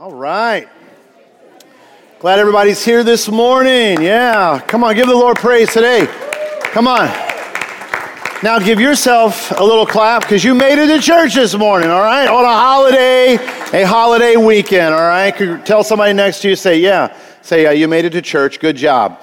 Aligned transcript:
All 0.00 0.14
right. 0.14 0.68
Glad 2.20 2.38
everybody's 2.38 2.84
here 2.84 3.02
this 3.02 3.28
morning. 3.28 4.00
Yeah. 4.00 4.62
Come 4.68 4.84
on, 4.84 4.94
give 4.94 5.08
the 5.08 5.14
Lord 5.16 5.38
praise 5.38 5.72
today. 5.72 6.06
Come 6.66 6.86
on. 6.86 7.08
Now 8.44 8.60
give 8.60 8.78
yourself 8.78 9.50
a 9.58 9.64
little 9.64 9.84
clap 9.84 10.22
because 10.22 10.44
you 10.44 10.54
made 10.54 10.78
it 10.78 10.86
to 10.86 11.02
church 11.02 11.34
this 11.34 11.52
morning, 11.56 11.90
all 11.90 12.02
right? 12.02 12.28
On 12.28 12.44
a 12.44 12.46
holiday, 12.46 13.34
a 13.72 13.84
holiday 13.84 14.36
weekend, 14.36 14.94
all 14.94 15.00
right? 15.00 15.66
Tell 15.66 15.82
somebody 15.82 16.12
next 16.12 16.42
to 16.42 16.50
you, 16.50 16.54
say, 16.54 16.78
yeah. 16.78 17.16
Say, 17.42 17.66
uh, 17.66 17.72
you 17.72 17.88
made 17.88 18.04
it 18.04 18.10
to 18.10 18.22
church. 18.22 18.60
Good 18.60 18.76
job. 18.76 19.20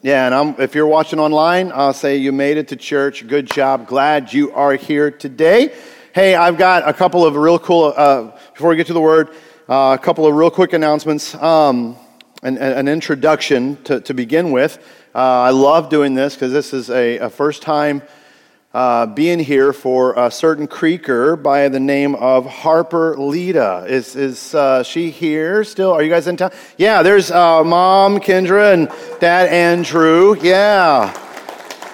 Yeah, 0.00 0.24
and 0.24 0.34
I'm, 0.34 0.58
if 0.58 0.74
you're 0.74 0.86
watching 0.86 1.18
online, 1.18 1.72
I'll 1.74 1.92
say 1.92 2.16
you 2.16 2.32
made 2.32 2.56
it 2.56 2.68
to 2.68 2.76
church. 2.76 3.28
Good 3.28 3.46
job. 3.46 3.86
Glad 3.86 4.32
you 4.32 4.50
are 4.52 4.72
here 4.72 5.10
today. 5.10 5.74
Hey, 6.14 6.34
I've 6.34 6.56
got 6.56 6.88
a 6.88 6.94
couple 6.94 7.26
of 7.26 7.36
real 7.36 7.58
cool, 7.58 7.92
uh, 7.94 8.34
before 8.54 8.70
we 8.70 8.76
get 8.76 8.86
to 8.86 8.94
the 8.94 9.00
word, 9.00 9.28
uh, 9.68 9.96
a 10.00 10.02
couple 10.02 10.26
of 10.26 10.34
real 10.34 10.50
quick 10.50 10.72
announcements, 10.72 11.34
um, 11.34 11.94
an, 12.42 12.56
an, 12.56 12.88
introduction 12.88 13.76
to, 13.84 14.00
to 14.00 14.14
begin 14.14 14.50
with. 14.50 14.78
Uh, 15.14 15.18
I 15.18 15.50
love 15.50 15.90
doing 15.90 16.14
this 16.14 16.34
because 16.34 16.52
this 16.52 16.72
is 16.72 16.88
a, 16.88 17.18
a 17.18 17.28
first 17.28 17.60
time 17.60 18.00
uh, 18.72 19.04
being 19.06 19.38
here 19.38 19.74
for 19.74 20.14
a 20.18 20.30
certain 20.30 20.68
creeker 20.68 21.36
by 21.36 21.68
the 21.68 21.80
name 21.80 22.14
of 22.14 22.46
Harper 22.46 23.14
Lita. 23.18 23.84
Is, 23.86 24.16
is 24.16 24.54
uh, 24.54 24.82
she 24.84 25.10
here 25.10 25.64
still? 25.64 25.92
Are 25.92 26.02
you 26.02 26.08
guys 26.08 26.26
in 26.28 26.38
town? 26.38 26.52
Yeah, 26.78 27.02
there's 27.02 27.30
uh, 27.30 27.62
mom, 27.62 28.20
Kendra, 28.20 28.72
and 28.72 28.88
dad, 29.20 29.48
Andrew. 29.48 30.34
Yeah. 30.40 31.12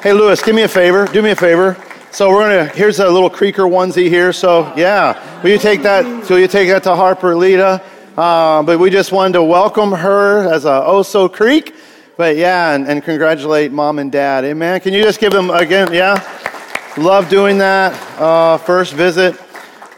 Hey, 0.00 0.12
Lewis, 0.12 0.42
give 0.42 0.54
me 0.54 0.62
a 0.62 0.68
favor. 0.68 1.06
Do 1.06 1.22
me 1.22 1.30
a 1.30 1.36
favor. 1.36 1.76
So 2.14 2.30
we're 2.30 2.42
gonna. 2.42 2.66
Here's 2.66 3.00
a 3.00 3.10
little 3.10 3.28
creeker 3.28 3.64
onesie 3.64 4.08
here. 4.08 4.32
So 4.32 4.72
yeah, 4.76 5.42
will 5.42 5.50
you 5.50 5.58
take 5.58 5.82
that? 5.82 6.24
So 6.24 6.36
you 6.36 6.46
take 6.46 6.68
that 6.68 6.84
to 6.84 6.94
Harper 6.94 7.34
Lita. 7.34 7.82
Uh, 8.16 8.62
but 8.62 8.78
we 8.78 8.88
just 8.88 9.10
wanted 9.10 9.32
to 9.32 9.42
welcome 9.42 9.90
her 9.90 10.48
as 10.48 10.64
a 10.64 10.68
Oso 10.68 11.28
Creek. 11.30 11.74
But 12.16 12.36
yeah, 12.36 12.72
and, 12.72 12.86
and 12.86 13.02
congratulate 13.02 13.72
mom 13.72 13.98
and 13.98 14.12
dad. 14.12 14.44
Amen. 14.44 14.80
Can 14.80 14.92
you 14.94 15.02
just 15.02 15.18
give 15.18 15.32
them 15.32 15.50
again? 15.50 15.92
Yeah. 15.92 16.22
Love 16.96 17.28
doing 17.28 17.58
that. 17.58 17.92
Uh, 18.20 18.58
first 18.58 18.92
visit. 18.92 19.34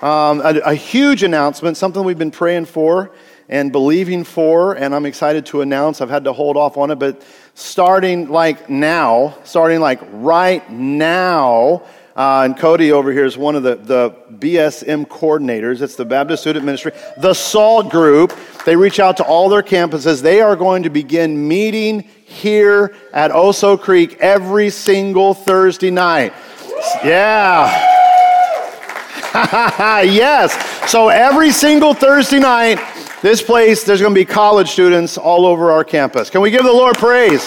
Um, 0.02 0.41
a, 0.41 0.54
a 0.64 0.74
huge 0.74 1.22
announcement. 1.22 1.76
Something 1.76 2.02
we've 2.02 2.16
been 2.16 2.30
praying 2.30 2.64
for 2.64 3.10
and 3.50 3.70
believing 3.70 4.24
for, 4.24 4.74
and 4.74 4.94
I'm 4.94 5.06
excited 5.06 5.46
to 5.46 5.60
announce. 5.60 6.00
I've 6.00 6.10
had 6.10 6.24
to 6.24 6.32
hold 6.32 6.56
off 6.56 6.78
on 6.78 6.91
it, 6.91 6.98
but 6.98 7.22
starting 7.54 8.28
like 8.28 8.69
now, 8.69 9.36
starting 9.44 9.80
like 9.80 10.00
right 10.12 10.69
now, 10.70 11.82
uh, 12.17 12.42
and 12.47 12.56
Cody 12.56 12.92
over 12.92 13.12
here 13.12 13.27
is 13.27 13.36
one 13.36 13.56
of 13.56 13.62
the, 13.62 13.75
the 13.75 14.11
BSM 14.39 15.06
coordinators. 15.06 15.83
It's 15.83 15.97
the 15.97 16.06
Baptist 16.06 16.42
Student 16.45 16.64
Ministry. 16.64 16.92
The 17.19 17.34
SALT 17.34 17.91
group, 17.91 18.33
they 18.64 18.75
reach 18.75 18.98
out 18.98 19.19
to 19.19 19.25
all 19.25 19.50
their 19.50 19.62
campuses. 19.62 20.22
They 20.22 20.41
are 20.41 20.56
going 20.56 20.84
to 20.84 20.91
begin 20.91 21.47
meeting 21.47 22.00
here 22.25 22.97
at 23.12 23.33
Oso 23.33 23.78
Creek 23.78 24.17
every 24.19 24.70
single 24.70 25.34
Thursday 25.34 25.91
night. 25.91 26.33
Yeah. 27.05 27.69
yes. 30.03 30.91
So 30.91 31.11
every 31.11 31.50
single 31.50 31.92
Thursday 31.92 32.39
night, 32.39 32.78
this 33.20 33.42
place, 33.42 33.84
there's 33.84 34.00
going 34.00 34.14
to 34.14 34.19
be 34.19 34.25
college 34.25 34.70
students 34.70 35.19
all 35.19 35.44
over 35.44 35.70
our 35.70 35.84
campus. 35.84 36.31
Can 36.31 36.41
we 36.41 36.50
give 36.50 36.64
the 36.64 36.72
Lord 36.72 36.97
praise? 36.97 37.47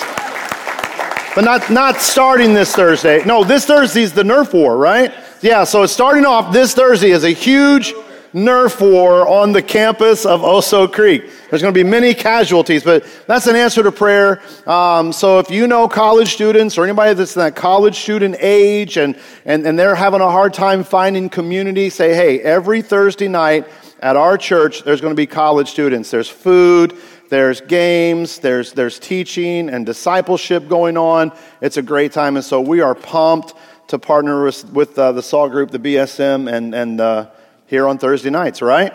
But 1.36 1.44
not, 1.44 1.70
not 1.70 1.98
starting 1.98 2.54
this 2.54 2.76
Thursday. 2.76 3.24
No, 3.24 3.44
this 3.44 3.66
Thursday 3.66 4.02
is 4.02 4.14
the 4.14 4.24
Nerf 4.24 4.54
War, 4.54 4.76
right? 4.76 5.14
Yeah, 5.42 5.64
so 5.64 5.84
it's 5.84 5.94
starting 5.94 6.26
off 6.26 6.52
this 6.52 6.74
Thursday 6.74 7.12
is 7.12 7.24
a 7.24 7.30
huge 7.30 7.94
Nerf 8.34 8.80
war 8.80 9.28
on 9.28 9.54
the 9.54 9.62
campus 9.62 10.26
of 10.26 10.42
Oso 10.42 10.92
Creek. 10.92 11.24
There's 11.50 11.62
going 11.62 11.74
to 11.74 11.84
be 11.84 11.88
many 11.88 12.14
casualties, 12.14 12.84
but 12.84 13.06
that's 13.26 13.48
an 13.48 13.56
answer 13.56 13.82
to 13.82 13.92
prayer. 13.92 14.42
Um, 14.68 15.12
so 15.12 15.40
if 15.40 15.50
you 15.50 15.66
know 15.66 15.88
college 15.88 16.34
students 16.34 16.78
or 16.78 16.84
anybody 16.84 17.16
that's 17.16 17.36
in 17.36 17.40
that 17.40 17.56
college 17.56 18.00
student 18.00 18.36
age 18.40 18.98
and, 18.98 19.18
and, 19.46 19.66
and 19.66 19.80
they're 19.80 19.96
having 19.96 20.22
a 20.22 20.30
hard 20.30 20.54
time 20.54 20.84
finding 20.84 21.30
community, 21.30 21.90
say, 21.90 22.14
hey, 22.14 22.40
every 22.42 22.84
Thursday 22.84 23.28
night 23.28 23.68
at 24.00 24.16
our 24.16 24.38
church, 24.38 24.84
there's 24.84 25.02
going 25.02 25.12
to 25.12 25.18
be 25.18 25.26
college 25.26 25.70
students. 25.70 26.12
There's 26.12 26.30
food, 26.30 26.96
there's 27.30 27.62
games, 27.62 28.40
there's, 28.40 28.74
there's 28.74 29.00
teaching 29.00 29.70
and 29.70 29.86
discipleship 29.86 30.68
going 30.68 30.98
on. 30.98 31.32
It's 31.62 31.78
a 31.78 31.82
great 31.82 32.12
time. 32.12 32.36
And 32.36 32.46
so 32.46 32.60
we 32.60 32.82
are 32.82 32.96
pumped 32.96 33.54
to 33.88 34.00
partner 34.00 34.44
with, 34.44 34.72
with 34.72 34.98
uh, 34.98 35.12
the 35.12 35.24
SALT 35.24 35.52
group, 35.52 35.72
the 35.72 35.80
BSM, 35.80 36.52
and, 36.52 36.76
and 36.76 37.02
uh, 37.02 37.30
here 37.68 37.88
on 37.88 37.98
Thursday 37.98 38.30
nights, 38.30 38.62
right? 38.62 38.94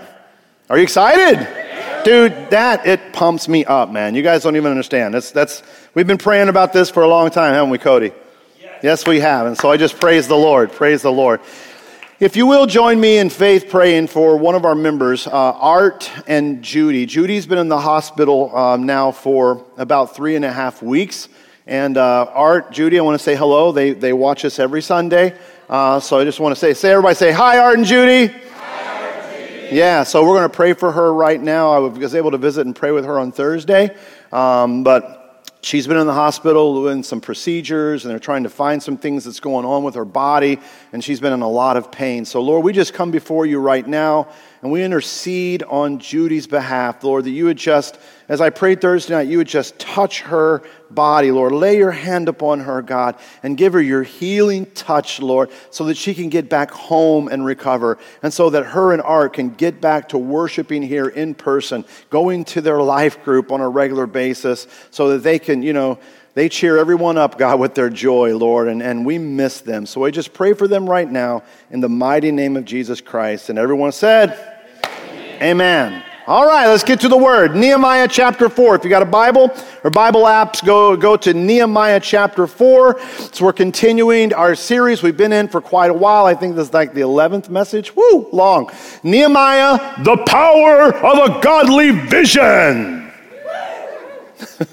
Are 0.68 0.76
you 0.76 0.82
excited? 0.82 1.46
Dude, 2.04 2.50
that, 2.50 2.86
it 2.86 3.12
pumps 3.12 3.48
me 3.48 3.64
up, 3.64 3.90
man. 3.90 4.14
You 4.14 4.22
guys 4.22 4.42
don't 4.42 4.56
even 4.56 4.70
understand. 4.70 5.14
That's, 5.14 5.30
that's, 5.30 5.62
we've 5.94 6.06
been 6.06 6.18
praying 6.18 6.48
about 6.48 6.72
this 6.72 6.90
for 6.90 7.02
a 7.02 7.08
long 7.08 7.30
time, 7.30 7.54
haven't 7.54 7.70
we, 7.70 7.78
Cody? 7.78 8.12
Yes. 8.60 8.80
yes, 8.82 9.06
we 9.06 9.20
have. 9.20 9.46
And 9.46 9.56
so 9.56 9.70
I 9.70 9.76
just 9.76 9.98
praise 9.98 10.28
the 10.28 10.36
Lord. 10.36 10.72
Praise 10.72 11.02
the 11.02 11.12
Lord. 11.12 11.40
If 12.24 12.36
you 12.36 12.46
will 12.46 12.64
join 12.64 12.98
me 12.98 13.18
in 13.18 13.28
faith 13.28 13.68
praying 13.68 14.06
for 14.06 14.38
one 14.38 14.54
of 14.54 14.64
our 14.64 14.74
members, 14.74 15.26
uh, 15.26 15.30
Art 15.30 16.10
and 16.26 16.62
Judy. 16.62 17.04
Judy's 17.04 17.44
been 17.44 17.58
in 17.58 17.68
the 17.68 17.78
hospital 17.78 18.56
um, 18.56 18.86
now 18.86 19.10
for 19.12 19.66
about 19.76 20.16
three 20.16 20.34
and 20.34 20.42
a 20.42 20.50
half 20.50 20.82
weeks. 20.82 21.28
And 21.66 21.98
uh, 21.98 22.24
Art, 22.32 22.72
Judy, 22.72 22.98
I 22.98 23.02
want 23.02 23.18
to 23.18 23.22
say 23.22 23.36
hello. 23.36 23.72
They, 23.72 23.90
they 23.90 24.14
watch 24.14 24.46
us 24.46 24.58
every 24.58 24.80
Sunday. 24.80 25.38
Uh, 25.68 26.00
so 26.00 26.18
I 26.18 26.24
just 26.24 26.40
want 26.40 26.54
to 26.54 26.58
say, 26.58 26.72
say 26.72 26.92
everybody 26.92 27.14
say, 27.14 27.30
hi, 27.30 27.58
Art 27.58 27.76
and 27.76 27.86
Judy. 27.86 28.32
Hi, 28.32 29.06
Art 29.06 29.16
and 29.26 29.60
Judy. 29.60 29.76
Yeah, 29.76 30.02
so 30.02 30.24
we're 30.24 30.38
going 30.38 30.48
to 30.48 30.56
pray 30.56 30.72
for 30.72 30.92
her 30.92 31.12
right 31.12 31.38
now. 31.38 31.72
I 31.72 31.78
was 31.78 32.14
able 32.14 32.30
to 32.30 32.38
visit 32.38 32.64
and 32.64 32.74
pray 32.74 32.92
with 32.92 33.04
her 33.04 33.18
on 33.18 33.32
Thursday. 33.32 33.94
Um, 34.32 34.82
but 34.82 35.23
she's 35.64 35.86
been 35.86 35.96
in 35.96 36.06
the 36.06 36.12
hospital 36.12 36.74
doing 36.74 37.02
some 37.02 37.20
procedures 37.20 38.04
and 38.04 38.10
they're 38.10 38.18
trying 38.18 38.42
to 38.42 38.50
find 38.50 38.82
some 38.82 38.96
things 38.96 39.24
that's 39.24 39.40
going 39.40 39.64
on 39.64 39.82
with 39.82 39.94
her 39.94 40.04
body 40.04 40.58
and 40.92 41.02
she's 41.02 41.20
been 41.20 41.32
in 41.32 41.42
a 41.42 41.48
lot 41.48 41.76
of 41.76 41.90
pain. 41.90 42.24
So 42.24 42.40
lord 42.40 42.64
we 42.64 42.72
just 42.72 42.94
come 42.94 43.10
before 43.10 43.46
you 43.46 43.58
right 43.58 43.86
now 43.86 44.28
and 44.64 44.72
we 44.72 44.82
intercede 44.82 45.62
on 45.62 46.00
judy's 46.00 46.48
behalf 46.48 47.04
lord 47.04 47.22
that 47.22 47.30
you 47.30 47.44
would 47.44 47.56
just 47.56 48.00
as 48.28 48.40
I 48.40 48.50
prayed 48.50 48.80
Thursday 48.80 49.14
night, 49.14 49.28
you 49.28 49.38
would 49.38 49.48
just 49.48 49.78
touch 49.78 50.22
her 50.22 50.62
body, 50.90 51.30
Lord. 51.30 51.52
Lay 51.52 51.76
your 51.76 51.90
hand 51.90 52.28
upon 52.28 52.60
her, 52.60 52.80
God, 52.80 53.16
and 53.42 53.56
give 53.56 53.74
her 53.74 53.80
your 53.80 54.02
healing 54.02 54.66
touch, 54.66 55.20
Lord, 55.20 55.50
so 55.70 55.84
that 55.86 55.96
she 55.96 56.14
can 56.14 56.30
get 56.30 56.48
back 56.48 56.70
home 56.70 57.28
and 57.28 57.44
recover. 57.44 57.98
And 58.22 58.32
so 58.32 58.48
that 58.50 58.64
her 58.66 58.92
and 58.92 59.02
Art 59.02 59.34
can 59.34 59.50
get 59.50 59.80
back 59.80 60.10
to 60.10 60.18
worshiping 60.18 60.82
here 60.82 61.08
in 61.08 61.34
person, 61.34 61.84
going 62.08 62.44
to 62.46 62.62
their 62.62 62.80
life 62.80 63.22
group 63.24 63.52
on 63.52 63.60
a 63.60 63.68
regular 63.68 64.06
basis, 64.06 64.66
so 64.90 65.10
that 65.10 65.22
they 65.22 65.38
can, 65.38 65.62
you 65.62 65.74
know, 65.74 65.98
they 66.32 66.48
cheer 66.48 66.78
everyone 66.78 67.18
up, 67.18 67.38
God, 67.38 67.60
with 67.60 67.74
their 67.74 67.90
joy, 67.90 68.36
Lord, 68.36 68.68
and, 68.68 68.82
and 68.82 69.04
we 69.04 69.18
miss 69.18 69.60
them. 69.60 69.86
So 69.86 70.04
I 70.04 70.10
just 70.10 70.32
pray 70.32 70.54
for 70.54 70.66
them 70.66 70.88
right 70.88 71.08
now 71.08 71.44
in 71.70 71.80
the 71.80 71.88
mighty 71.88 72.32
name 72.32 72.56
of 72.56 72.64
Jesus 72.64 73.00
Christ. 73.00 73.50
And 73.50 73.58
everyone 73.58 73.92
said, 73.92 74.53
Amen. 75.44 76.02
All 76.26 76.46
right, 76.46 76.68
let's 76.68 76.84
get 76.84 77.00
to 77.00 77.08
the 77.08 77.18
word. 77.18 77.54
Nehemiah 77.54 78.08
chapter 78.08 78.48
4. 78.48 78.76
If 78.76 78.84
you 78.84 78.88
got 78.88 79.02
a 79.02 79.04
Bible 79.04 79.54
or 79.84 79.90
Bible 79.90 80.22
apps, 80.22 80.64
go, 80.64 80.96
go 80.96 81.18
to 81.18 81.34
Nehemiah 81.34 82.00
chapter 82.00 82.46
4. 82.46 82.98
So 83.30 83.44
we're 83.44 83.52
continuing 83.52 84.32
our 84.32 84.54
series 84.54 85.02
we've 85.02 85.18
been 85.18 85.34
in 85.34 85.48
for 85.48 85.60
quite 85.60 85.90
a 85.90 85.94
while. 85.94 86.24
I 86.24 86.34
think 86.34 86.56
this 86.56 86.68
is 86.68 86.72
like 86.72 86.94
the 86.94 87.02
11th 87.02 87.50
message. 87.50 87.94
Woo, 87.94 88.26
long. 88.32 88.70
Nehemiah, 89.02 90.02
the 90.02 90.16
power 90.26 90.94
of 90.94 91.28
a 91.28 91.42
godly 91.42 91.90
vision. 91.90 93.12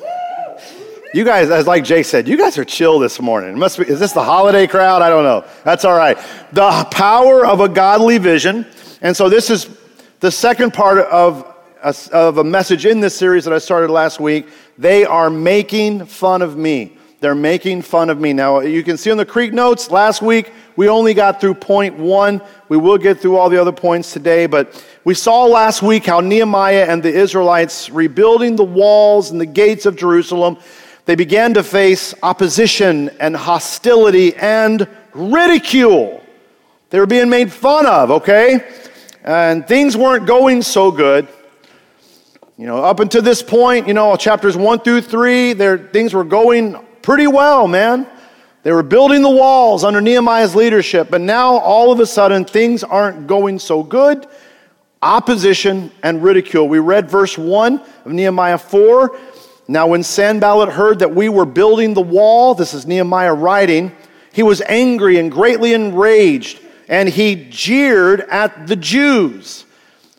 you 1.14 1.26
guys, 1.26 1.50
as 1.50 1.68
like 1.68 1.84
Jay 1.84 2.02
said, 2.02 2.30
you 2.30 2.38
guys 2.38 2.58
are 2.58 2.64
chill 2.64 2.98
this 2.98 3.20
morning. 3.20 3.52
It 3.52 3.58
must 3.58 3.78
be, 3.78 3.90
is 3.90 4.00
this 4.00 4.14
the 4.14 4.24
holiday 4.24 4.68
crowd? 4.68 5.02
I 5.02 5.10
don't 5.10 5.26
know. 5.26 5.44
That's 5.66 5.84
all 5.84 5.98
right. 5.98 6.18
The 6.54 6.88
power 6.92 7.46
of 7.46 7.60
a 7.60 7.68
godly 7.68 8.20
vision. 8.20 8.66
And 9.02 9.18
so 9.18 9.28
this 9.28 9.50
is 9.50 9.81
the 10.22 10.32
second 10.32 10.72
part 10.72 11.00
of 11.00 11.52
a, 11.84 11.96
of 12.14 12.38
a 12.38 12.44
message 12.44 12.86
in 12.86 13.00
this 13.00 13.16
series 13.16 13.44
that 13.46 13.54
I 13.54 13.58
started 13.58 13.90
last 13.90 14.20
week, 14.20 14.48
they 14.78 15.04
are 15.04 15.32
making 15.32 16.06
fun 16.06 16.44
of 16.44 16.56
me. 16.56 16.96
They're 17.22 17.34
making 17.34 17.82
fun 17.82 18.12
of 18.12 18.20
me. 18.20 18.32
Now, 18.32 18.60
you 18.60 18.84
can 18.84 18.98
see 18.98 19.10
on 19.10 19.18
the 19.18 19.26
Creek 19.26 19.52
notes, 19.52 19.90
last 19.90 20.22
week 20.22 20.54
we 20.76 20.90
only 20.90 21.16
got 21.16 21.42
through 21.42 21.56
point 21.56 21.98
one. 21.98 22.40
We 22.70 22.78
will 22.78 23.00
get 23.00 23.20
through 23.20 23.38
all 23.38 23.50
the 23.50 23.60
other 23.60 23.72
points 23.72 24.14
today, 24.14 24.46
but 24.46 24.86
we 25.06 25.16
saw 25.16 25.46
last 25.46 25.82
week 25.82 26.06
how 26.06 26.20
Nehemiah 26.20 26.86
and 26.88 27.02
the 27.02 27.12
Israelites 27.12 27.90
rebuilding 27.90 28.56
the 28.56 28.64
walls 28.64 29.32
and 29.32 29.42
the 29.42 29.48
gates 29.48 29.88
of 29.88 29.96
Jerusalem, 29.96 30.58
they 31.06 31.16
began 31.16 31.56
to 31.56 31.64
face 31.64 32.14
opposition 32.22 33.10
and 33.20 33.36
hostility 33.36 34.36
and 34.36 34.88
ridicule. 35.16 36.24
They 36.92 37.00
were 37.00 37.08
being 37.08 37.30
made 37.30 37.52
fun 37.52 37.88
of, 37.88 38.12
okay? 38.12 38.68
And 39.24 39.68
things 39.68 39.96
weren't 39.96 40.26
going 40.26 40.62
so 40.62 40.92
good. 40.92 41.28
You 42.58 42.68
know, 42.68 42.78
up 42.78 43.00
until 43.00 43.22
this 43.22 43.42
point, 43.42 43.88
you 43.88 43.94
know, 43.94 44.16
chapters 44.16 44.56
one 44.56 44.80
through 44.80 45.02
three, 45.02 45.54
there 45.54 45.78
things 45.78 46.14
were 46.14 46.24
going 46.24 46.78
pretty 47.02 47.28
well, 47.28 47.68
man. 47.68 48.08
They 48.64 48.72
were 48.72 48.84
building 48.84 49.24
the 49.24 49.30
walls 49.30 49.84
under 49.84 50.02
Nehemiah's 50.02 50.56
leadership, 50.56 51.10
but 51.10 51.22
now 51.22 51.58
all 51.58 51.92
of 51.92 52.00
a 52.00 52.06
sudden 52.06 52.46
things 52.46 52.84
aren't 52.84 53.26
going 53.26 53.58
so 53.58 53.82
good. 53.82 54.28
opposition 55.02 55.92
and 56.04 56.24
ridicule. 56.24 56.68
We 56.68 56.80
read 56.80 57.10
verse 57.10 57.38
1 57.38 57.82
of 58.06 58.12
Nehemiah 58.12 58.58
4. 58.58 59.18
Now, 59.68 59.88
when 59.88 60.04
Sanballat 60.04 60.70
heard 60.70 61.00
that 61.00 61.16
we 61.16 61.30
were 61.30 61.46
building 61.46 61.94
the 61.94 62.02
wall, 62.02 62.54
this 62.54 62.74
is 62.74 62.86
Nehemiah 62.86 63.34
writing, 63.34 63.96
he 64.34 64.44
was 64.44 64.62
angry 64.62 65.18
and 65.18 65.32
greatly 65.32 65.74
enraged, 65.74 66.60
and 66.92 67.10
he 67.10 67.48
jeered 67.50 68.22
at 68.30 68.68
the 68.68 68.76
Jews. 68.76 69.66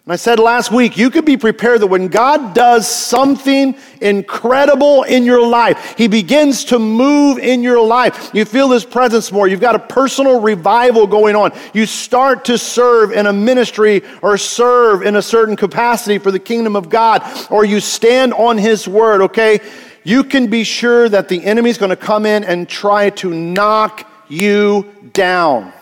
And 0.04 0.12
I 0.12 0.16
said 0.16 0.40
last 0.40 0.72
week, 0.72 0.96
you 0.96 1.10
could 1.10 1.24
be 1.24 1.36
prepared 1.36 1.80
that 1.80 1.86
when 1.86 2.08
God 2.08 2.54
does 2.54 2.88
something 2.88 3.76
incredible 4.00 5.04
in 5.04 5.22
your 5.22 5.46
life, 5.46 5.94
He 5.96 6.08
begins 6.08 6.64
to 6.64 6.80
move 6.80 7.38
in 7.38 7.62
your 7.62 7.80
life. 7.80 8.32
You 8.34 8.44
feel 8.44 8.68
His 8.70 8.84
presence 8.84 9.30
more. 9.30 9.46
You've 9.46 9.60
got 9.60 9.76
a 9.76 9.78
personal 9.78 10.40
revival 10.40 11.06
going 11.06 11.36
on. 11.36 11.52
You 11.72 11.86
start 11.86 12.46
to 12.46 12.58
serve 12.58 13.12
in 13.12 13.26
a 13.26 13.32
ministry 13.32 14.02
or 14.22 14.36
serve 14.36 15.02
in 15.02 15.14
a 15.14 15.22
certain 15.22 15.54
capacity 15.54 16.18
for 16.18 16.32
the 16.32 16.40
kingdom 16.40 16.74
of 16.74 16.88
God, 16.88 17.22
or 17.48 17.64
you 17.64 17.78
stand 17.78 18.34
on 18.34 18.58
His 18.58 18.88
word, 18.88 19.20
okay? 19.22 19.60
You 20.02 20.24
can 20.24 20.48
be 20.48 20.64
sure 20.64 21.08
that 21.08 21.28
the 21.28 21.44
enemy's 21.44 21.78
going 21.78 21.90
to 21.90 21.96
come 21.96 22.26
in 22.26 22.42
and 22.42 22.68
try 22.68 23.10
to 23.10 23.32
knock 23.32 24.10
you 24.28 24.92
down. 25.12 25.72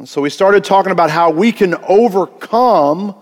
And 0.00 0.08
so 0.08 0.22
we 0.22 0.30
started 0.30 0.64
talking 0.64 0.92
about 0.92 1.10
how 1.10 1.28
we 1.28 1.52
can 1.52 1.74
overcome 1.74 3.14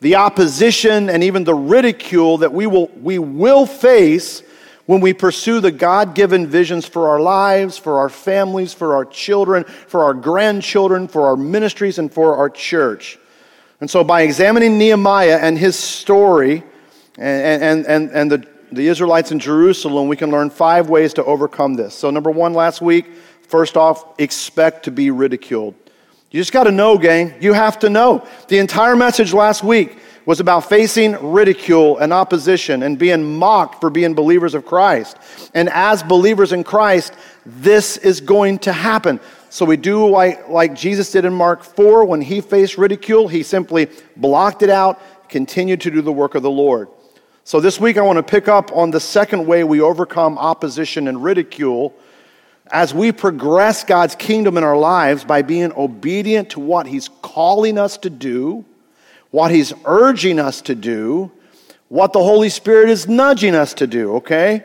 the 0.00 0.16
opposition 0.16 1.08
and 1.08 1.24
even 1.24 1.44
the 1.44 1.54
ridicule 1.54 2.36
that 2.38 2.52
we 2.52 2.66
will, 2.66 2.88
we 2.88 3.18
will 3.18 3.64
face 3.64 4.42
when 4.84 5.00
we 5.00 5.14
pursue 5.14 5.60
the 5.60 5.70
God 5.70 6.14
given 6.14 6.46
visions 6.46 6.84
for 6.84 7.08
our 7.08 7.20
lives, 7.20 7.78
for 7.78 8.00
our 8.00 8.10
families, 8.10 8.74
for 8.74 8.94
our 8.94 9.06
children, 9.06 9.64
for 9.64 10.04
our 10.04 10.12
grandchildren, 10.12 11.08
for 11.08 11.26
our 11.26 11.38
ministries, 11.38 11.98
and 11.98 12.12
for 12.12 12.36
our 12.36 12.50
church. 12.50 13.18
And 13.80 13.90
so, 13.90 14.04
by 14.04 14.20
examining 14.20 14.76
Nehemiah 14.76 15.38
and 15.40 15.56
his 15.56 15.74
story 15.74 16.62
and, 17.16 17.62
and, 17.62 17.86
and, 17.86 18.10
and 18.10 18.30
the, 18.30 18.46
the 18.72 18.88
Israelites 18.88 19.32
in 19.32 19.38
Jerusalem, 19.38 20.06
we 20.06 20.18
can 20.18 20.30
learn 20.30 20.50
five 20.50 20.90
ways 20.90 21.14
to 21.14 21.24
overcome 21.24 21.76
this. 21.76 21.94
So, 21.94 22.10
number 22.10 22.30
one, 22.30 22.52
last 22.52 22.82
week, 22.82 23.06
first 23.48 23.78
off, 23.78 24.04
expect 24.18 24.84
to 24.84 24.90
be 24.90 25.10
ridiculed. 25.10 25.76
You 26.30 26.40
just 26.40 26.52
got 26.52 26.64
to 26.64 26.70
know, 26.70 26.96
gang. 26.96 27.34
You 27.40 27.54
have 27.54 27.80
to 27.80 27.90
know. 27.90 28.24
The 28.46 28.58
entire 28.58 28.94
message 28.94 29.32
last 29.32 29.64
week 29.64 29.98
was 30.26 30.38
about 30.38 30.68
facing 30.68 31.32
ridicule 31.32 31.98
and 31.98 32.12
opposition 32.12 32.84
and 32.84 32.96
being 32.96 33.36
mocked 33.36 33.80
for 33.80 33.90
being 33.90 34.14
believers 34.14 34.54
of 34.54 34.64
Christ. 34.64 35.16
And 35.54 35.68
as 35.70 36.04
believers 36.04 36.52
in 36.52 36.62
Christ, 36.62 37.14
this 37.44 37.96
is 37.96 38.20
going 38.20 38.60
to 38.60 38.72
happen. 38.72 39.18
So 39.48 39.64
we 39.64 39.76
do 39.76 40.08
like, 40.08 40.48
like 40.48 40.74
Jesus 40.74 41.10
did 41.10 41.24
in 41.24 41.32
Mark 41.32 41.64
4 41.64 42.04
when 42.04 42.20
he 42.20 42.40
faced 42.40 42.78
ridicule, 42.78 43.26
he 43.26 43.42
simply 43.42 43.88
blocked 44.16 44.62
it 44.62 44.70
out, 44.70 45.00
continued 45.28 45.80
to 45.80 45.90
do 45.90 46.00
the 46.00 46.12
work 46.12 46.36
of 46.36 46.44
the 46.44 46.50
Lord. 46.50 46.88
So 47.42 47.58
this 47.58 47.80
week 47.80 47.96
I 47.96 48.02
want 48.02 48.18
to 48.18 48.22
pick 48.22 48.46
up 48.46 48.70
on 48.72 48.92
the 48.92 49.00
second 49.00 49.48
way 49.48 49.64
we 49.64 49.80
overcome 49.80 50.38
opposition 50.38 51.08
and 51.08 51.24
ridicule 51.24 51.92
as 52.72 52.94
we 52.94 53.12
progress 53.12 53.84
God's 53.84 54.14
kingdom 54.14 54.56
in 54.56 54.64
our 54.64 54.76
lives 54.76 55.24
by 55.24 55.42
being 55.42 55.72
obedient 55.76 56.50
to 56.50 56.60
what 56.60 56.86
He's 56.86 57.08
calling 57.22 57.78
us 57.78 57.96
to 57.98 58.10
do, 58.10 58.64
what 59.30 59.50
He's 59.50 59.72
urging 59.84 60.38
us 60.38 60.60
to 60.62 60.74
do, 60.74 61.30
what 61.88 62.12
the 62.12 62.22
Holy 62.22 62.48
Spirit 62.48 62.88
is 62.90 63.08
nudging 63.08 63.54
us 63.54 63.74
to 63.74 63.86
do, 63.86 64.16
okay? 64.16 64.64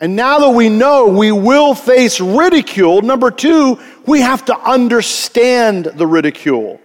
And 0.00 0.16
now 0.16 0.38
that 0.40 0.50
we 0.50 0.68
know 0.68 1.08
we 1.08 1.32
will 1.32 1.74
face 1.74 2.20
ridicule, 2.20 3.02
number 3.02 3.30
two, 3.30 3.80
we 4.06 4.20
have 4.20 4.44
to 4.46 4.58
understand 4.58 5.86
the 5.86 6.06
ridicule. 6.06 6.80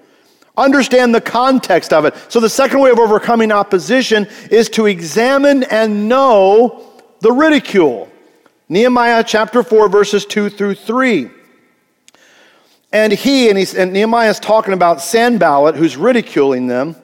Understand 0.57 1.15
the 1.15 1.21
context 1.21 1.93
of 1.93 2.05
it. 2.05 2.15
So, 2.27 2.39
the 2.39 2.49
second 2.49 2.79
way 2.79 2.91
of 2.91 2.99
overcoming 2.99 3.51
opposition 3.51 4.27
is 4.51 4.69
to 4.71 4.87
examine 4.87 5.63
and 5.63 6.09
know 6.09 6.85
the 7.21 7.31
ridicule. 7.31 8.08
Nehemiah 8.71 9.23
chapter 9.25 9.63
4, 9.63 9.89
verses 9.89 10.25
2 10.27 10.51
through 10.51 10.75
3. 10.75 11.31
And 12.93 13.11
he, 13.11 13.49
and, 13.49 13.57
and 13.75 13.93
Nehemiah 13.93 14.29
is 14.29 14.39
talking 14.39 14.75
about 14.75 15.01
Sanballat, 15.01 15.75
who's 15.75 15.97
ridiculing 15.97 16.67
them. 16.67 16.95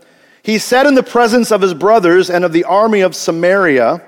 He 0.43 0.59
said 0.59 0.85
in 0.85 0.93
the 0.93 1.01
presence 1.01 1.51
of 1.51 1.61
his 1.61 1.73
brothers 1.73 2.29
and 2.29 2.45
of 2.45 2.53
the 2.53 2.65
army 2.65 3.01
of 3.01 3.15
Samaria, 3.15 4.03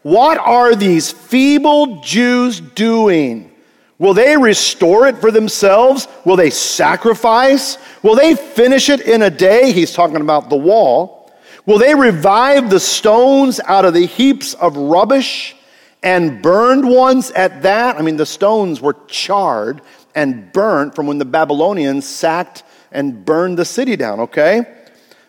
What 0.00 0.38
are 0.38 0.74
these 0.74 1.12
feeble 1.12 2.00
Jews 2.00 2.60
doing? 2.60 3.52
Will 3.98 4.14
they 4.14 4.38
restore 4.38 5.06
it 5.06 5.18
for 5.18 5.30
themselves? 5.30 6.08
Will 6.24 6.36
they 6.36 6.50
sacrifice? 6.50 7.76
Will 8.02 8.16
they 8.16 8.34
finish 8.34 8.88
it 8.88 9.02
in 9.02 9.20
a 9.20 9.30
day? 9.30 9.72
He's 9.72 9.92
talking 9.92 10.22
about 10.22 10.48
the 10.48 10.56
wall. 10.56 11.32
Will 11.66 11.78
they 11.78 11.94
revive 11.94 12.70
the 12.70 12.80
stones 12.80 13.60
out 13.60 13.84
of 13.84 13.92
the 13.92 14.06
heaps 14.06 14.54
of 14.54 14.76
rubbish? 14.76 15.54
And 16.04 16.42
burned 16.42 16.88
ones 16.88 17.30
at 17.30 17.62
that. 17.62 17.96
I 17.96 18.02
mean, 18.02 18.18
the 18.18 18.26
stones 18.26 18.80
were 18.80 18.94
charred 19.08 19.80
and 20.14 20.52
burnt 20.52 20.94
from 20.94 21.06
when 21.06 21.18
the 21.18 21.24
Babylonians 21.24 22.06
sacked 22.06 22.62
and 22.92 23.24
burned 23.24 23.58
the 23.58 23.64
city 23.64 23.96
down, 23.96 24.20
okay? 24.20 24.66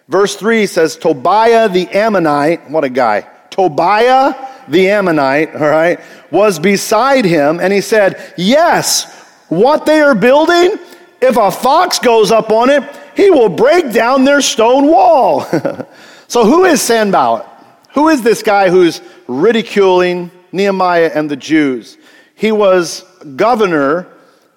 Verse 0.09 0.35
3 0.35 0.67
says, 0.67 0.97
Tobiah 0.97 1.69
the 1.69 1.87
Ammonite, 1.87 2.69
what 2.69 2.83
a 2.83 2.89
guy. 2.89 3.27
Tobiah 3.49 4.35
the 4.67 4.89
Ammonite, 4.89 5.55
all 5.55 5.61
right, 5.61 5.99
was 6.29 6.59
beside 6.59 7.23
him, 7.23 7.59
and 7.61 7.71
he 7.71 7.81
said, 7.81 8.33
Yes, 8.37 9.11
what 9.47 9.85
they 9.85 10.01
are 10.01 10.13
building, 10.13 10.77
if 11.21 11.37
a 11.37 11.51
fox 11.51 11.99
goes 11.99 12.31
up 12.31 12.51
on 12.51 12.69
it, 12.69 12.83
he 13.15 13.31
will 13.31 13.49
break 13.49 13.93
down 13.93 14.25
their 14.25 14.41
stone 14.41 14.87
wall. 14.87 15.41
so, 16.27 16.45
who 16.45 16.65
is 16.65 16.81
Sanballat? 16.81 17.47
Who 17.93 18.09
is 18.09 18.21
this 18.21 18.43
guy 18.43 18.69
who's 18.69 19.01
ridiculing 19.27 20.31
Nehemiah 20.55 21.11
and 21.13 21.29
the 21.29 21.35
Jews. 21.35 21.97
He 22.35 22.51
was 22.51 23.03
governor 23.35 24.07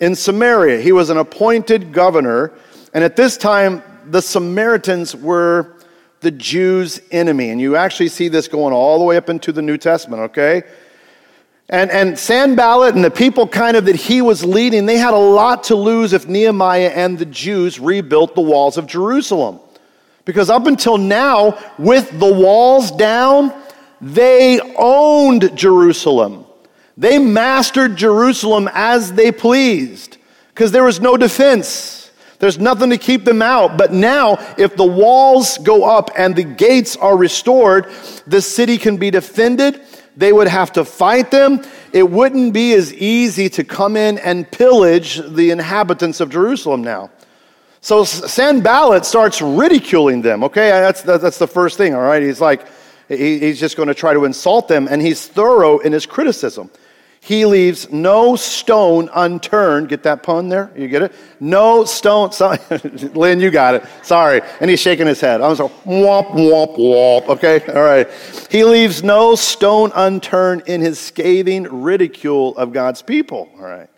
in 0.00 0.15
Samaria. 0.15 0.81
He 0.81 0.93
was 0.93 1.11
an 1.11 1.17
appointed 1.17 1.93
governor. 1.93 2.53
And 2.95 3.05
at 3.05 3.17
this 3.17 3.37
time, 3.37 3.83
the 4.06 4.23
Samaritans 4.23 5.15
were 5.15 5.75
the 6.21 6.31
Jews' 6.31 7.00
enemy. 7.11 7.50
And 7.50 7.61
you 7.61 7.77
actually 7.77 8.09
see 8.09 8.29
this 8.29 8.49
going 8.49 8.73
all 8.73 8.99
the 8.99 9.05
way 9.05 9.17
up 9.17 9.29
into 9.29 9.53
the 9.53 9.62
New 9.62 9.77
Testament, 9.77 10.23
okay? 10.23 10.62
And, 11.69 11.91
and 11.91 12.19
Sanballat 12.19 12.95
and 12.95 13.05
the 13.05 13.11
people 13.11 13.47
kind 13.47 13.77
of 13.77 13.85
that 13.85 13.97
he 13.97 14.23
was 14.23 14.43
leading, 14.45 14.87
they 14.87 14.97
had 14.97 15.12
a 15.12 15.19
lot 15.19 15.65
to 15.65 15.75
lose 15.75 16.12
if 16.12 16.27
Nehemiah 16.27 16.91
and 16.95 17.19
the 17.19 17.27
Jews 17.27 17.79
rebuilt 17.79 18.35
the 18.35 18.41
walls 18.41 18.79
of 18.79 18.87
Jerusalem. 18.87 19.61
Because 20.25 20.50
up 20.50 20.67
until 20.67 20.99
now, 20.99 21.59
with 21.79 22.19
the 22.19 22.33
walls 22.33 22.90
down, 22.90 23.52
they 24.00 24.61
owned 24.76 25.57
Jerusalem. 25.57 26.45
They 26.97 27.19
mastered 27.19 27.97
Jerusalem 27.97 28.69
as 28.73 29.12
they 29.12 29.31
pleased 29.31 30.17
because 30.49 30.73
there 30.73 30.85
was 30.85 31.00
no 31.00 31.17
defense. 31.17 32.11
There's 32.38 32.59
nothing 32.59 32.90
to 32.90 32.99
keep 32.99 33.25
them 33.25 33.43
out. 33.43 33.76
But 33.76 33.93
now, 33.93 34.38
if 34.57 34.76
the 34.76 34.87
walls 34.87 35.59
go 35.59 35.85
up 35.85 36.11
and 36.17 36.37
the 36.37 36.45
gates 36.45 36.97
are 36.97 37.17
restored, 37.17 37.87
the 38.26 38.40
city 38.40 38.78
can 38.78 38.97
be 38.97 39.11
defended. 39.11 39.81
They 40.17 40.33
would 40.33 40.49
have 40.49 40.73
to 40.73 40.85
fight 40.85 41.31
them. 41.31 41.64
It 41.93 42.09
wouldn't 42.09 42.52
be 42.52 42.75
as 42.75 42.93
easy 42.95 43.49
to 43.50 43.64
come 43.64 43.97
in 43.97 44.19
and 44.19 44.50
pillage 44.50 45.21
the 45.25 45.50
inhabitants 45.50 46.21
of 46.21 46.31
Jerusalem 46.31 46.83
now. 46.83 47.11
So 47.81 48.05
Sanballat 48.05 49.05
starts 49.05 49.40
ridiculing 49.40 50.23
them. 50.23 50.43
Okay, 50.45 50.71
that's, 50.71 51.02
that's 51.02 51.38
the 51.38 51.47
first 51.47 51.76
thing, 51.76 51.95
all 51.95 52.02
right? 52.02 52.23
He's 52.23 52.40
like, 52.40 52.67
He's 53.09 53.59
just 53.59 53.77
going 53.77 53.88
to 53.88 53.95
try 53.95 54.12
to 54.12 54.25
insult 54.25 54.69
them, 54.69 54.87
and 54.88 55.00
he's 55.00 55.27
thorough 55.27 55.79
in 55.79 55.93
his 55.93 56.05
criticism. 56.05 56.71
He 57.21 57.45
leaves 57.45 57.91
no 57.91 58.37
stone 58.37 59.11
unturned. 59.15 59.88
Get 59.88 60.05
that 60.05 60.23
pun 60.23 60.49
there? 60.49 60.71
You 60.77 60.88
get 60.88 61.03
it? 61.03 61.12
No 61.41 61.85
stone. 61.85 62.33
So, 62.33 62.57
Lynn, 63.15 63.41
you 63.41 63.50
got 63.50 63.75
it. 63.75 63.85
Sorry. 64.03 64.41
And 64.61 64.71
he's 64.71 64.81
shaking 64.81 65.07
his 65.07 65.21
head. 65.21 65.41
I 65.41 65.49
was 65.49 65.59
like, 65.59 65.71
womp, 65.85 66.31
womp, 66.31 66.79
womp. 66.79 67.29
Okay? 67.29 67.61
All 67.73 67.83
right. 67.83 68.09
He 68.50 68.65
leaves 68.65 69.03
no 69.03 69.35
stone 69.35 69.91
unturned 69.95 70.62
in 70.67 70.81
his 70.81 70.99
scathing 70.99 71.65
ridicule 71.65 72.57
of 72.57 72.73
God's 72.73 73.03
people. 73.03 73.49
All 73.57 73.67
right. 73.67 73.91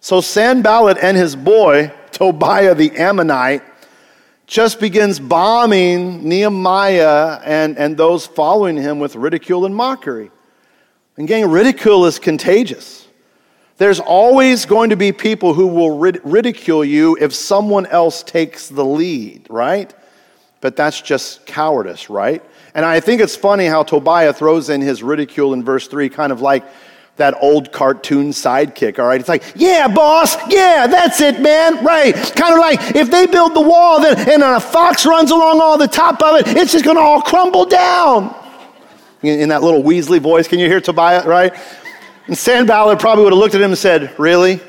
So 0.00 0.20
Sanballat 0.20 0.98
and 0.98 1.16
his 1.16 1.36
boy, 1.36 1.92
Tobiah 2.10 2.74
the 2.74 2.92
Ammonite, 2.92 3.62
just 4.46 4.80
begins 4.80 5.18
bombing 5.20 6.28
Nehemiah 6.28 7.40
and, 7.44 7.78
and 7.78 7.96
those 7.96 8.26
following 8.26 8.76
him 8.76 8.98
with 8.98 9.16
ridicule 9.16 9.64
and 9.66 9.74
mockery. 9.74 10.30
And 11.16 11.28
gang, 11.28 11.50
ridicule 11.50 12.06
is 12.06 12.18
contagious. 12.18 13.06
There's 13.78 14.00
always 14.00 14.66
going 14.66 14.90
to 14.90 14.96
be 14.96 15.12
people 15.12 15.54
who 15.54 15.66
will 15.66 15.98
rid- 15.98 16.20
ridicule 16.24 16.84
you 16.84 17.16
if 17.20 17.34
someone 17.34 17.86
else 17.86 18.22
takes 18.22 18.68
the 18.68 18.84
lead, 18.84 19.46
right? 19.50 19.92
But 20.60 20.76
that's 20.76 21.00
just 21.00 21.46
cowardice, 21.46 22.08
right? 22.08 22.42
And 22.74 22.84
I 22.84 23.00
think 23.00 23.20
it's 23.20 23.36
funny 23.36 23.66
how 23.66 23.82
Tobiah 23.82 24.32
throws 24.32 24.70
in 24.70 24.80
his 24.80 25.02
ridicule 25.02 25.52
in 25.52 25.64
verse 25.64 25.88
3, 25.88 26.08
kind 26.08 26.32
of 26.32 26.40
like 26.40 26.64
that 27.16 27.34
old 27.40 27.72
cartoon 27.72 28.30
sidekick, 28.30 28.98
all 28.98 29.06
right? 29.06 29.20
It's 29.20 29.28
like, 29.28 29.44
yeah, 29.54 29.86
boss, 29.86 30.36
yeah, 30.48 30.86
that's 30.86 31.20
it, 31.20 31.40
man, 31.40 31.84
right. 31.84 32.14
Kind 32.14 32.54
of 32.54 32.58
like 32.58 32.96
if 32.96 33.10
they 33.10 33.26
build 33.26 33.54
the 33.54 33.60
wall 33.60 34.00
then, 34.00 34.18
and 34.28 34.42
a 34.42 34.58
fox 34.58 35.04
runs 35.04 35.30
along 35.30 35.60
all 35.60 35.76
the 35.76 35.88
top 35.88 36.22
of 36.22 36.40
it, 36.40 36.48
it's 36.56 36.72
just 36.72 36.84
gonna 36.84 37.00
all 37.00 37.20
crumble 37.20 37.66
down. 37.66 38.34
In, 39.22 39.40
in 39.40 39.48
that 39.50 39.62
little 39.62 39.82
Weasley 39.82 40.20
voice, 40.20 40.48
can 40.48 40.58
you 40.58 40.66
hear 40.66 40.80
Tobiah, 40.80 41.24
right? 41.26 41.54
And 42.26 42.36
Sanballat 42.36 42.98
probably 42.98 43.24
would 43.24 43.32
have 43.32 43.40
looked 43.40 43.54
at 43.54 43.60
him 43.60 43.70
and 43.70 43.78
said, 43.78 44.18
really? 44.18 44.60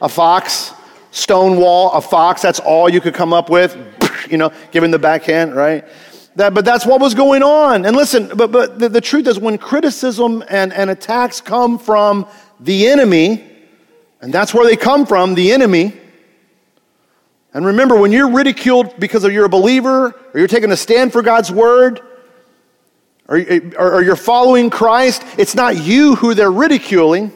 A 0.00 0.08
fox? 0.08 0.72
Stone 1.10 1.56
wall, 1.58 1.92
a 1.92 2.00
fox, 2.00 2.42
that's 2.42 2.60
all 2.60 2.88
you 2.88 3.00
could 3.00 3.14
come 3.14 3.32
up 3.32 3.50
with? 3.50 3.76
You 4.28 4.36
know, 4.36 4.52
giving 4.72 4.90
the 4.90 4.98
backhand, 4.98 5.54
right? 5.54 5.86
That, 6.36 6.54
but 6.54 6.64
that's 6.64 6.86
what 6.86 7.00
was 7.00 7.14
going 7.14 7.42
on. 7.42 7.84
And 7.84 7.96
listen, 7.96 8.30
but, 8.36 8.52
but 8.52 8.78
the, 8.78 8.88
the 8.88 9.00
truth 9.00 9.26
is, 9.26 9.38
when 9.38 9.58
criticism 9.58 10.44
and, 10.48 10.72
and 10.72 10.88
attacks 10.90 11.40
come 11.40 11.78
from 11.78 12.26
the 12.60 12.86
enemy, 12.86 13.44
and 14.20 14.32
that's 14.32 14.54
where 14.54 14.64
they 14.64 14.76
come 14.76 15.06
from, 15.06 15.34
the 15.34 15.52
enemy. 15.52 15.94
And 17.54 17.66
remember, 17.66 17.96
when 17.96 18.12
you're 18.12 18.30
ridiculed 18.30 19.00
because 19.00 19.24
of 19.24 19.32
you're 19.32 19.46
a 19.46 19.48
believer, 19.48 20.14
or 20.32 20.38
you're 20.38 20.46
taking 20.46 20.70
a 20.70 20.76
stand 20.76 21.12
for 21.12 21.22
God's 21.22 21.50
word, 21.50 22.00
or, 23.26 23.38
or, 23.76 23.94
or 23.94 24.02
you're 24.02 24.16
following 24.16 24.70
Christ, 24.70 25.22
it's 25.38 25.54
not 25.54 25.76
you 25.76 26.14
who 26.14 26.34
they're 26.34 26.52
ridiculing, 26.52 27.32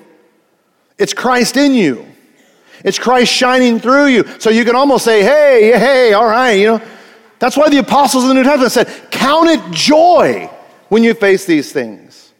it's 0.99 1.15
Christ 1.15 1.57
in 1.57 1.75
you. 1.75 2.07
It's 2.85 2.99
Christ 2.99 3.33
shining 3.33 3.79
through 3.79 4.07
you. 4.07 4.25
So 4.39 4.51
you 4.51 4.65
can 4.65 4.77
almost 4.77 5.05
say, 5.05 5.23
hey, 5.23 5.79
hey, 5.79 6.13
all 6.13 6.27
right, 6.27 6.53
you 6.53 6.67
know. 6.67 6.83
That's 7.43 7.57
why 7.57 7.69
the 7.71 7.79
apostles 7.79 8.23
in 8.23 8.29
the 8.29 8.35
New 8.35 8.45
Testament 8.45 8.71
said, 8.71 9.11
Count 9.11 9.49
it 9.49 9.73
joy 9.73 10.49
when 10.91 11.03
you 11.03 11.13
face 11.13 11.45
these 11.45 11.73
things. 11.73 12.33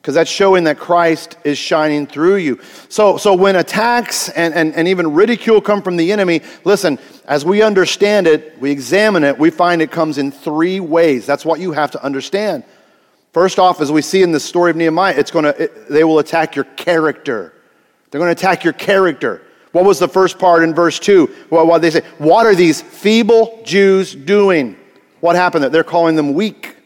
Because 0.00 0.14
that's 0.14 0.30
showing 0.30 0.62
that 0.64 0.78
Christ 0.78 1.36
is 1.42 1.58
shining 1.58 2.06
through 2.06 2.36
you. 2.36 2.60
So, 2.88 3.16
so 3.16 3.34
when 3.34 3.56
attacks 3.56 4.28
and, 4.28 4.54
and, 4.54 4.72
and 4.74 4.86
even 4.86 5.12
ridicule 5.12 5.60
come 5.60 5.82
from 5.82 5.96
the 5.96 6.12
enemy, 6.12 6.40
listen, 6.62 7.00
as 7.24 7.44
we 7.44 7.62
understand 7.62 8.28
it, 8.28 8.56
we 8.60 8.70
examine 8.70 9.24
it, 9.24 9.36
we 9.40 9.50
find 9.50 9.82
it 9.82 9.90
comes 9.90 10.18
in 10.18 10.30
three 10.30 10.78
ways. 10.78 11.26
That's 11.26 11.44
what 11.44 11.58
you 11.58 11.72
have 11.72 11.90
to 11.90 12.04
understand. 12.04 12.62
First 13.32 13.58
off, 13.58 13.80
as 13.80 13.90
we 13.90 14.02
see 14.02 14.22
in 14.22 14.30
the 14.30 14.38
story 14.38 14.70
of 14.70 14.76
Nehemiah, 14.76 15.14
it's 15.16 15.32
gonna, 15.32 15.52
it, 15.58 15.88
they 15.88 16.04
will 16.04 16.20
attack 16.20 16.54
your 16.54 16.66
character. 16.76 17.52
They're 18.14 18.20
going 18.20 18.32
to 18.32 18.40
attack 18.40 18.62
your 18.62 18.72
character. 18.72 19.42
What 19.74 19.84
was 19.84 19.98
the 19.98 20.06
first 20.06 20.38
part 20.38 20.62
in 20.62 20.72
verse 20.72 21.00
2? 21.00 21.48
Well, 21.50 21.66
what 21.66 21.82
they 21.82 21.90
say, 21.90 22.02
what 22.18 22.46
are 22.46 22.54
these 22.54 22.80
feeble 22.80 23.60
Jews 23.64 24.14
doing? 24.14 24.76
What 25.18 25.34
happened? 25.34 25.64
They're 25.64 25.82
calling 25.82 26.14
them 26.14 26.32
weak. 26.32 26.76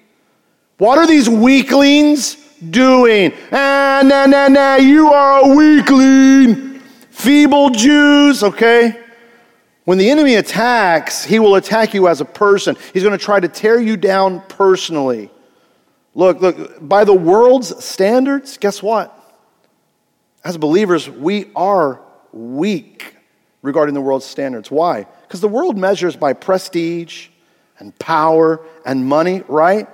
What 0.79 0.97
are 0.97 1.07
these 1.07 1.29
weaklings 1.29 2.37
doing? 2.71 3.35
Ah, 3.53 4.01
nah, 4.03 4.25
nah, 4.25 4.49
nah, 4.49 4.77
you 4.77 5.09
are 5.09 5.45
a 5.45 5.55
weakling. 5.55 6.81
Feeble 7.11 7.69
Jews, 7.69 8.43
okay? 8.43 8.99
When 9.85 9.99
the 9.99 10.09
enemy 10.09 10.37
attacks, 10.37 11.23
he 11.23 11.39
will 11.39 11.57
attack 11.57 11.93
you 11.93 12.09
as 12.09 12.23
a 12.23 12.25
person. 12.25 12.75
He's 12.95 13.03
going 13.03 13.17
to 13.17 13.23
try 13.23 13.39
to 13.39 13.49
tear 13.49 13.79
you 13.79 13.99
down 13.99 14.41
personally. 14.49 15.31
Look, 16.15 16.41
look, 16.41 16.89
by 16.89 17.05
the 17.05 17.13
world's 17.13 17.85
standards, 17.85 18.57
guess 18.57 18.83
what? 18.83 19.15
As 20.43 20.57
believers, 20.57 21.11
we 21.11 21.51
are 21.55 22.01
weak 22.39 23.17
regarding 23.63 23.95
the 23.95 24.01
world's 24.01 24.25
standards. 24.25 24.71
Why? 24.71 25.07
Because 25.23 25.41
the 25.41 25.49
world 25.49 25.77
measures 25.77 26.17
by 26.17 26.33
prestige 26.33 27.29
and 27.79 27.97
power 27.99 28.61
and 28.87 29.05
money, 29.05 29.43
right? 29.49 29.89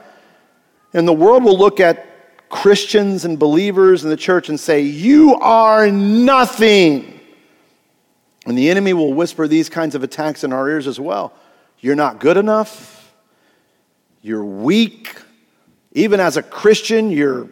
And 0.92 1.08
the 1.08 1.12
world 1.12 1.44
will 1.44 1.58
look 1.58 1.80
at 1.80 2.06
Christians 2.48 3.24
and 3.24 3.38
believers 3.38 4.04
in 4.04 4.10
the 4.10 4.16
church 4.16 4.48
and 4.48 4.60
say, 4.60 4.82
You 4.82 5.34
are 5.36 5.90
nothing. 5.90 7.20
And 8.46 8.56
the 8.56 8.70
enemy 8.70 8.92
will 8.92 9.14
whisper 9.14 9.48
these 9.48 9.68
kinds 9.68 9.94
of 9.94 10.02
attacks 10.02 10.44
in 10.44 10.52
our 10.52 10.68
ears 10.68 10.86
as 10.86 11.00
well. 11.00 11.32
You're 11.80 11.96
not 11.96 12.20
good 12.20 12.36
enough. 12.36 13.14
You're 14.22 14.44
weak. 14.44 15.16
Even 15.92 16.20
as 16.20 16.36
a 16.36 16.42
Christian, 16.42 17.10
you're 17.10 17.48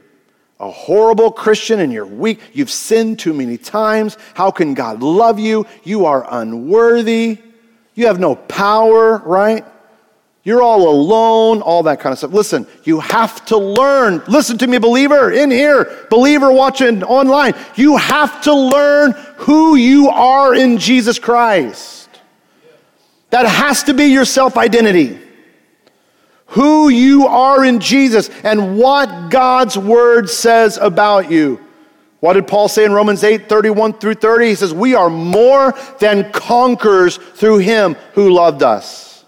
a 0.62 0.71
horrible 0.71 1.33
Christian 1.33 1.81
and 1.81 1.92
you're 1.92 2.07
weak. 2.07 2.40
You've 2.52 2.71
sinned 2.71 3.19
too 3.19 3.35
many 3.35 3.59
times. 3.59 4.16
How 4.35 4.52
can 4.52 4.75
God 4.75 5.02
love 5.02 5.40
you? 5.40 5.66
You 5.83 6.07
are 6.07 6.25
unworthy. 6.31 7.38
You 7.95 8.07
have 8.07 8.21
no 8.21 8.37
power, 8.37 9.19
right? 9.19 9.64
You're 10.45 10.62
all 10.62 10.88
alone, 10.88 11.62
all 11.62 11.83
that 11.85 11.99
kind 11.99 12.12
of 12.12 12.19
stuff. 12.19 12.33
Listen, 12.33 12.66
you 12.85 13.00
have 13.00 13.45
to 13.47 13.57
learn. 13.57 14.23
Listen 14.28 14.57
to 14.59 14.66
me, 14.69 14.78
believer, 14.78 15.33
in 15.33 15.50
here, 15.50 16.07
believer 16.11 16.50
watching 16.52 17.02
online. 17.02 17.54
You 17.75 17.97
have 17.97 18.42
to 18.42 18.54
learn 18.54 19.12
who 19.38 19.75
you 19.75 20.11
are 20.11 20.54
in 20.54 20.78
Jesus 20.78 21.19
Christ. 21.19 22.09
That 23.31 23.47
has 23.47 23.83
to 23.85 23.95
be 23.95 24.07
your 24.07 24.25
self 24.25 24.57
identity 24.57 25.19
who 26.52 26.90
you 26.90 27.26
are 27.26 27.64
in 27.64 27.80
Jesus 27.80 28.28
and 28.44 28.76
what 28.76 29.30
God's 29.30 29.78
word 29.78 30.28
says 30.28 30.76
about 30.76 31.30
you. 31.30 31.59
What 32.21 32.35
did 32.35 32.47
Paul 32.47 32.68
say 32.68 32.85
in 32.85 32.92
Romans 32.92 33.25
8 33.25 33.49
31 33.49 33.94
through 33.94 34.14
30? 34.14 34.47
He 34.47 34.54
says, 34.54 34.75
We 34.75 34.94
are 34.94 35.09
more 35.09 35.75
than 35.99 36.30
conquerors 36.30 37.16
through 37.16 37.59
him 37.59 37.94
who 38.12 38.30
loved 38.30 38.62
us. 38.62 39.25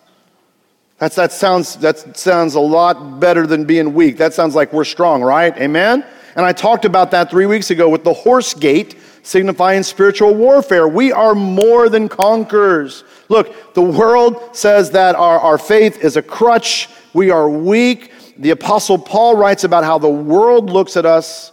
That's, 0.98 1.16
that, 1.16 1.32
sounds, 1.32 1.76
that 1.76 2.16
sounds 2.16 2.54
a 2.54 2.60
lot 2.60 3.20
better 3.20 3.46
than 3.46 3.64
being 3.64 3.94
weak. 3.94 4.18
That 4.18 4.34
sounds 4.34 4.54
like 4.54 4.72
we're 4.72 4.84
strong, 4.84 5.22
right? 5.22 5.56
Amen? 5.56 6.04
And 6.36 6.44
I 6.44 6.52
talked 6.52 6.84
about 6.84 7.10
that 7.12 7.30
three 7.30 7.46
weeks 7.46 7.70
ago 7.70 7.88
with 7.88 8.04
the 8.04 8.12
horse 8.12 8.54
gate 8.54 8.96
signifying 9.22 9.82
spiritual 9.82 10.34
warfare. 10.34 10.86
We 10.86 11.10
are 11.10 11.34
more 11.34 11.88
than 11.88 12.08
conquerors. 12.08 13.02
Look, 13.30 13.74
the 13.74 13.82
world 13.82 14.54
says 14.54 14.90
that 14.90 15.14
our, 15.14 15.40
our 15.40 15.58
faith 15.58 16.04
is 16.04 16.16
a 16.16 16.22
crutch 16.22 16.88
we 17.14 17.30
are 17.30 17.48
weak. 17.48 18.12
The 18.36 18.50
Apostle 18.50 18.98
Paul 18.98 19.36
writes 19.36 19.64
about 19.64 19.84
how 19.84 19.98
the 19.98 20.08
world 20.08 20.68
looks 20.68 20.96
at 20.96 21.06
us 21.06 21.52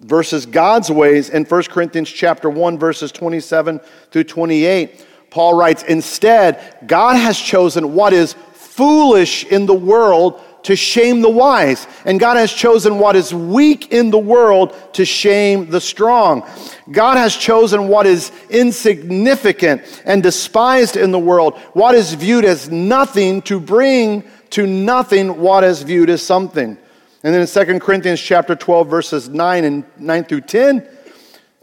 versus 0.00 0.44
God's 0.44 0.90
ways 0.90 1.30
in 1.30 1.44
1 1.44 1.62
Corinthians 1.64 2.10
chapter 2.10 2.50
1 2.50 2.78
verses 2.78 3.12
27 3.12 3.80
through 4.10 4.24
28. 4.24 5.06
Paul 5.30 5.54
writes, 5.54 5.84
"Instead, 5.84 6.58
God 6.86 7.16
has 7.16 7.38
chosen 7.38 7.94
what 7.94 8.12
is 8.12 8.34
foolish 8.52 9.44
in 9.44 9.66
the 9.66 9.74
world 9.74 10.40
to 10.64 10.76
shame 10.76 11.22
the 11.22 11.30
wise, 11.30 11.86
and 12.04 12.20
God 12.20 12.36
has 12.36 12.52
chosen 12.52 12.98
what 12.98 13.16
is 13.16 13.32
weak 13.32 13.92
in 13.92 14.10
the 14.10 14.18
world 14.18 14.74
to 14.94 15.04
shame 15.04 15.70
the 15.70 15.80
strong. 15.80 16.42
God 16.90 17.16
has 17.16 17.34
chosen 17.34 17.88
what 17.88 18.06
is 18.06 18.30
insignificant 18.50 19.82
and 20.04 20.22
despised 20.22 20.96
in 20.96 21.12
the 21.12 21.18
world, 21.18 21.54
what 21.72 21.94
is 21.94 22.12
viewed 22.14 22.44
as 22.44 22.70
nothing 22.70 23.40
to 23.42 23.58
bring 23.58 24.24
to 24.50 24.66
nothing 24.66 25.40
what 25.40 25.64
is 25.64 25.82
viewed 25.82 26.10
as 26.10 26.22
something. 26.22 26.76
And 27.22 27.34
then 27.34 27.42
in 27.42 27.46
2 27.46 27.80
Corinthians 27.80 28.20
chapter 28.20 28.54
12 28.54 28.88
verses 28.88 29.28
9 29.28 29.64
and 29.64 29.84
9 29.98 30.24
through 30.24 30.40
10, 30.42 30.86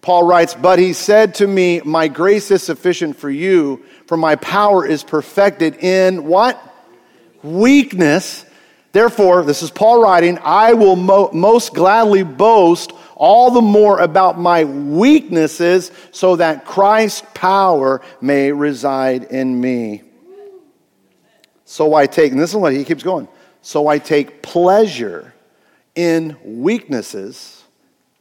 Paul 0.02 0.24
writes, 0.24 0.54
"But 0.54 0.80
he 0.80 0.94
said 0.94 1.36
to 1.36 1.48
me, 1.48 1.82
my 1.84 2.08
grace 2.08 2.52
is 2.52 2.64
sufficient 2.64 3.18
for 3.18 3.30
you, 3.30 3.82
for 4.06 4.16
my 4.16 4.36
power 4.36 4.86
is 4.86 5.04
perfected 5.04 5.84
in 5.84 6.28
what? 6.28 6.62
Weakness. 7.44 8.46
Therefore, 8.94 9.44
this 9.44 9.62
is 9.62 9.70
Paul 9.70 10.02
writing, 10.02 10.40
I 10.44 10.74
will 10.74 10.96
mo- 10.96 11.30
most 11.34 11.74
gladly 11.74 12.24
boast 12.24 12.94
all 13.16 13.52
the 13.52 13.62
more 13.62 14.00
about 14.00 14.40
my 14.40 14.64
weaknesses 14.64 15.92
so 16.12 16.36
that 16.38 16.66
Christ's 16.66 17.24
power 17.34 18.02
may 18.22 18.52
reside 18.52 19.26
in 19.26 19.60
me." 19.60 20.04
So 21.70 21.96
I 21.96 22.08
take, 22.08 22.32
and 22.32 22.40
this 22.40 22.52
is 22.52 22.56
what 22.56 22.72
he 22.72 22.86
keeps 22.86 23.04
going. 23.04 23.28
So 23.62 23.88
I 23.88 24.00
take 24.00 24.42
pleasure 24.42 25.34
in 25.96 26.38
weaknesses, 26.42 27.62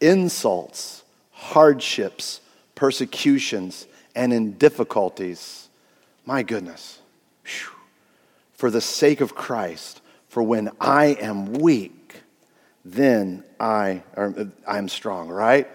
insults, 0.00 1.04
hardships, 1.30 2.40
persecutions, 2.74 3.86
and 4.16 4.32
in 4.32 4.54
difficulties. 4.54 5.68
My 6.24 6.42
goodness. 6.42 6.98
Whew. 7.44 7.70
For 8.54 8.68
the 8.68 8.80
sake 8.80 9.20
of 9.20 9.36
Christ, 9.36 10.00
for 10.28 10.42
when 10.42 10.72
I 10.80 11.16
am 11.20 11.52
weak, 11.52 12.22
then 12.84 13.44
I, 13.60 14.02
uh, 14.16 14.32
I 14.66 14.78
am 14.78 14.88
strong, 14.88 15.28
right? 15.28 15.68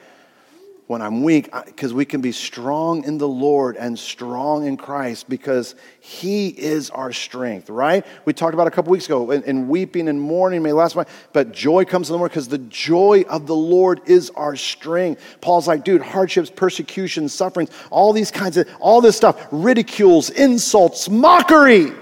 When 0.91 1.01
I'm 1.01 1.24
weak, 1.24 1.50
because 1.67 1.93
we 1.93 2.03
can 2.03 2.19
be 2.19 2.33
strong 2.33 3.05
in 3.05 3.17
the 3.17 3.27
Lord 3.27 3.77
and 3.77 3.98
strong 3.98 4.67
in 4.67 4.75
Christ 4.75 5.29
because 5.29 5.74
He 6.01 6.50
is 6.50 6.89
our 6.89 7.13
strength, 7.13 7.69
right? 7.69 8.05
We 8.25 8.33
talked 8.33 8.53
about 8.53 8.67
a 8.67 8.71
couple 8.71 8.91
weeks 8.91 9.05
ago, 9.05 9.31
and, 9.31 9.69
weeping 9.69 10.10
and 10.10 10.19
mourning 10.19 10.62
may 10.62 10.74
last, 10.74 10.98
but 11.31 11.53
joy 11.53 11.86
comes 11.86 12.10
in 12.10 12.13
the 12.13 12.17
morning 12.17 12.31
because 12.31 12.50
the 12.50 12.57
joy 12.57 13.24
of 13.29 13.48
the 13.48 13.55
Lord 13.55 14.01
is 14.05 14.31
our 14.31 14.57
strength. 14.57 15.21
Paul's 15.39 15.65
like, 15.65 15.86
dude, 15.86 16.01
hardships, 16.01 16.50
persecutions, 16.50 17.33
sufferings, 17.33 17.69
all 17.89 18.12
these 18.12 18.29
kinds 18.29 18.57
of, 18.57 18.67
all 18.81 19.00
this 19.00 19.15
stuff, 19.15 19.48
ridicules, 19.50 20.29
insults, 20.29 21.07
mockery. 21.10 21.93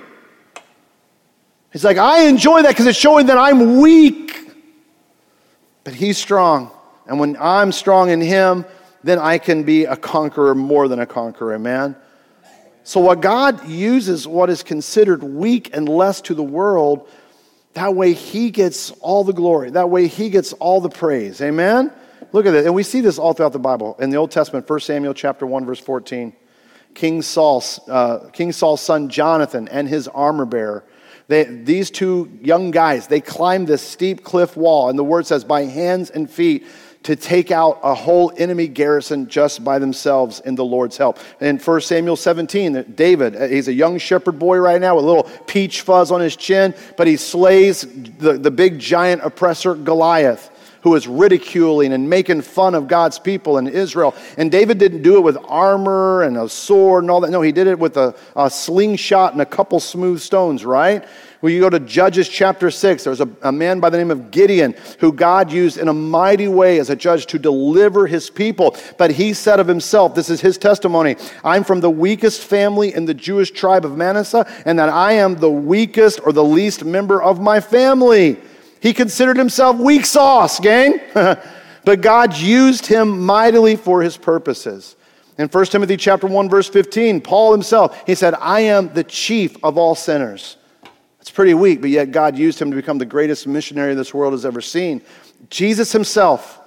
He's 1.72 1.84
like, 1.84 1.98
I 1.98 2.24
enjoy 2.24 2.64
that 2.64 2.70
because 2.70 2.88
it's 2.88 2.98
showing 2.98 3.28
that 3.28 3.38
I'm 3.38 3.82
weak, 3.82 4.36
but 5.84 5.94
He's 5.94 6.18
strong. 6.18 6.72
And 7.06 7.20
when 7.20 7.38
I'm 7.40 7.72
strong 7.72 8.10
in 8.10 8.20
Him, 8.20 8.66
then 9.04 9.20
I 9.20 9.38
can 9.38 9.64
be 9.64 9.86
a 9.86 9.96
conqueror 9.96 10.56
more 10.56 10.88
than 10.88 11.00
a 11.00 11.06
conqueror, 11.06 11.58
man. 11.60 11.96
So, 12.84 13.00
what 13.00 13.22
God 13.22 13.68
uses 13.68 14.28
what 14.28 14.50
is 14.50 14.64
considered 14.64 15.24
weak 15.24 15.76
and 15.76 15.88
less 15.88 16.22
to 16.22 16.34
the 16.34 16.44
world, 16.44 17.08
that 17.74 17.94
way 17.94 18.14
He 18.14 18.50
gets 18.50 18.92
all 19.00 19.24
the 19.24 19.34
glory. 19.34 19.70
That 19.72 19.90
way 19.90 20.08
He 20.08 20.30
gets 20.30 20.54
all 20.54 20.82
the 20.82 20.90
praise. 20.90 21.42
Amen? 21.42 21.92
Look 22.32 22.46
at 22.46 22.54
it. 22.54 22.66
And 22.66 22.74
we 22.74 22.84
see 22.84 23.02
this 23.02 23.18
all 23.18 23.34
throughout 23.34 23.54
the 23.54 23.60
Bible. 23.60 23.96
In 24.00 24.10
the 24.10 24.18
Old 24.18 24.32
Testament, 24.32 24.70
1 24.70 24.80
Samuel 24.82 25.14
chapter 25.14 25.46
1, 25.46 25.66
verse 25.66 25.80
14. 25.80 26.34
King, 26.94 27.22
Saul, 27.22 27.64
uh, 27.88 28.30
King 28.34 28.52
Saul's 28.52 28.82
son 28.82 29.10
Jonathan 29.10 29.68
and 29.68 29.88
his 29.88 30.08
armor 30.08 30.46
bearer. 30.46 30.84
They, 31.28 31.44
these 31.44 31.92
two 31.92 32.40
young 32.42 32.72
guys, 32.72 33.08
they 33.08 33.22
climbed 33.22 33.68
this 33.68 33.84
steep 33.84 34.24
cliff 34.24 34.58
wall, 34.58 34.90
and 34.90 34.98
the 34.98 35.04
word 35.04 35.28
says, 35.28 35.44
by 35.44 35.66
hands 35.66 36.10
and 36.10 36.30
feet 36.30 36.66
to 37.04 37.16
take 37.16 37.50
out 37.50 37.80
a 37.82 37.94
whole 37.94 38.32
enemy 38.38 38.68
garrison 38.68 39.28
just 39.28 39.64
by 39.64 39.80
themselves 39.80 40.42
in 40.42 40.56
the 40.56 40.66
Lord's 40.66 40.98
help. 40.98 41.18
In 41.40 41.58
1 41.58 41.82
Samuel 41.82 42.16
17, 42.16 42.94
David, 42.96 43.52
he's 43.52 43.68
a 43.68 43.74
young 43.74 43.98
shepherd 43.98 44.38
boy 44.38 44.58
right 44.58 44.82
now 44.82 44.96
with 44.96 45.06
a 45.06 45.08
little 45.08 45.24
peach 45.48 45.82
fuzz 45.82 46.12
on 46.12 46.20
his 46.20 46.36
chin, 46.36 46.74
but 46.98 47.08
he 47.08 47.16
slays 47.16 47.82
the, 48.18 48.38
the 48.38 48.52
big 48.52 48.80
giant 48.80 49.22
oppressor 49.24 49.76
Goliath 49.76 50.52
who 50.82 50.96
is 50.96 51.08
ridiculing 51.08 51.94
and 51.94 52.10
making 52.10 52.42
fun 52.42 52.76
of 52.76 52.88
God's 52.88 53.20
people 53.20 53.58
in 53.58 53.68
Israel. 53.68 54.16
And 54.38 54.52
David 54.52 54.78
didn't 54.78 55.02
do 55.02 55.18
it 55.18 55.22
with 55.22 55.38
armor 55.48 56.24
and 56.24 56.38
a 56.38 56.48
sword 56.48 57.04
and 57.04 57.12
all 57.12 57.22
that. 57.22 57.32
No, 57.32 57.42
he 57.42 57.52
did 57.52 57.68
it 57.68 57.78
with 57.78 57.98
a, 57.98 58.16
a 58.36 58.50
slingshot 58.50 59.34
and 59.34 59.42
a 59.42 59.46
couple 59.46 59.80
smooth 59.80 60.22
stones, 60.22 60.64
right? 60.64 61.06
When 61.42 61.54
you 61.54 61.62
go 61.62 61.70
to 61.70 61.80
Judges 61.80 62.28
chapter 62.28 62.70
6, 62.70 63.06
there's 63.06 63.22
a, 63.22 63.30
a 63.42 63.52
man 63.52 63.80
by 63.80 63.90
the 63.90 63.98
name 63.98 64.12
of 64.12 64.30
Gideon 64.30 64.76
who 65.00 65.14
God 65.14 65.54
used 65.54 65.78
in 65.78 65.88
a 65.88 65.94
mighty 65.94 66.50
way 66.50 66.80
as 66.80 66.90
a 66.90 66.98
judge 66.98 67.28
to 67.28 67.40
deliver 67.40 68.08
his 68.08 68.30
people. 68.30 68.76
But 68.98 69.12
he 69.12 69.34
said 69.34 69.62
of 69.62 69.68
himself, 69.68 70.16
this 70.16 70.30
is 70.30 70.42
his 70.42 70.58
testimony 70.58 71.16
I'm 71.42 71.64
from 71.64 71.80
the 71.80 71.90
weakest 71.90 72.44
family 72.44 72.94
in 72.94 73.06
the 73.06 73.14
Jewish 73.14 73.52
tribe 73.52 73.86
of 73.86 73.96
Manasseh, 73.96 74.46
and 74.66 74.78
that 74.80 74.90
I 74.90 75.14
am 75.14 75.36
the 75.36 75.50
weakest 75.50 76.20
or 76.26 76.34
the 76.34 76.44
least 76.44 76.84
member 76.84 77.22
of 77.22 77.40
my 77.40 77.62
family. 77.62 78.38
He 78.82 78.92
considered 78.94 79.38
himself 79.38 79.78
weak 79.78 80.06
sauce, 80.06 80.60
gang. 80.60 81.00
but 81.14 82.02
God 82.02 82.36
used 82.36 82.86
him 82.86 83.26
mightily 83.26 83.78
for 83.78 84.02
his 84.02 84.18
purposes. 84.18 84.98
In 85.38 85.48
1 85.48 85.66
Timothy 85.68 85.96
chapter 85.96 86.28
1 86.28 86.50
verse 86.50 86.68
15, 86.68 87.22
Paul 87.22 87.54
himself, 87.54 88.04
he 88.06 88.14
said, 88.14 88.36
"I 88.42 88.60
am 88.62 88.94
the 88.94 89.06
chief 89.06 89.56
of 89.64 89.78
all 89.78 89.96
sinners." 89.96 90.58
It's 91.30 91.36
pretty 91.36 91.54
weak, 91.54 91.80
but 91.80 91.92
yet 91.92 92.10
God 92.10 92.40
used 92.40 92.60
him 92.60 92.72
to 92.72 92.76
become 92.76 92.98
the 92.98 93.06
greatest 93.06 93.46
missionary 93.46 93.94
this 93.94 94.16
world 94.16 94.34
has 94.34 94.48
ever 94.48 94.62
seen. 94.62 95.00
Jesus 95.52 95.92
himself, 95.92 96.60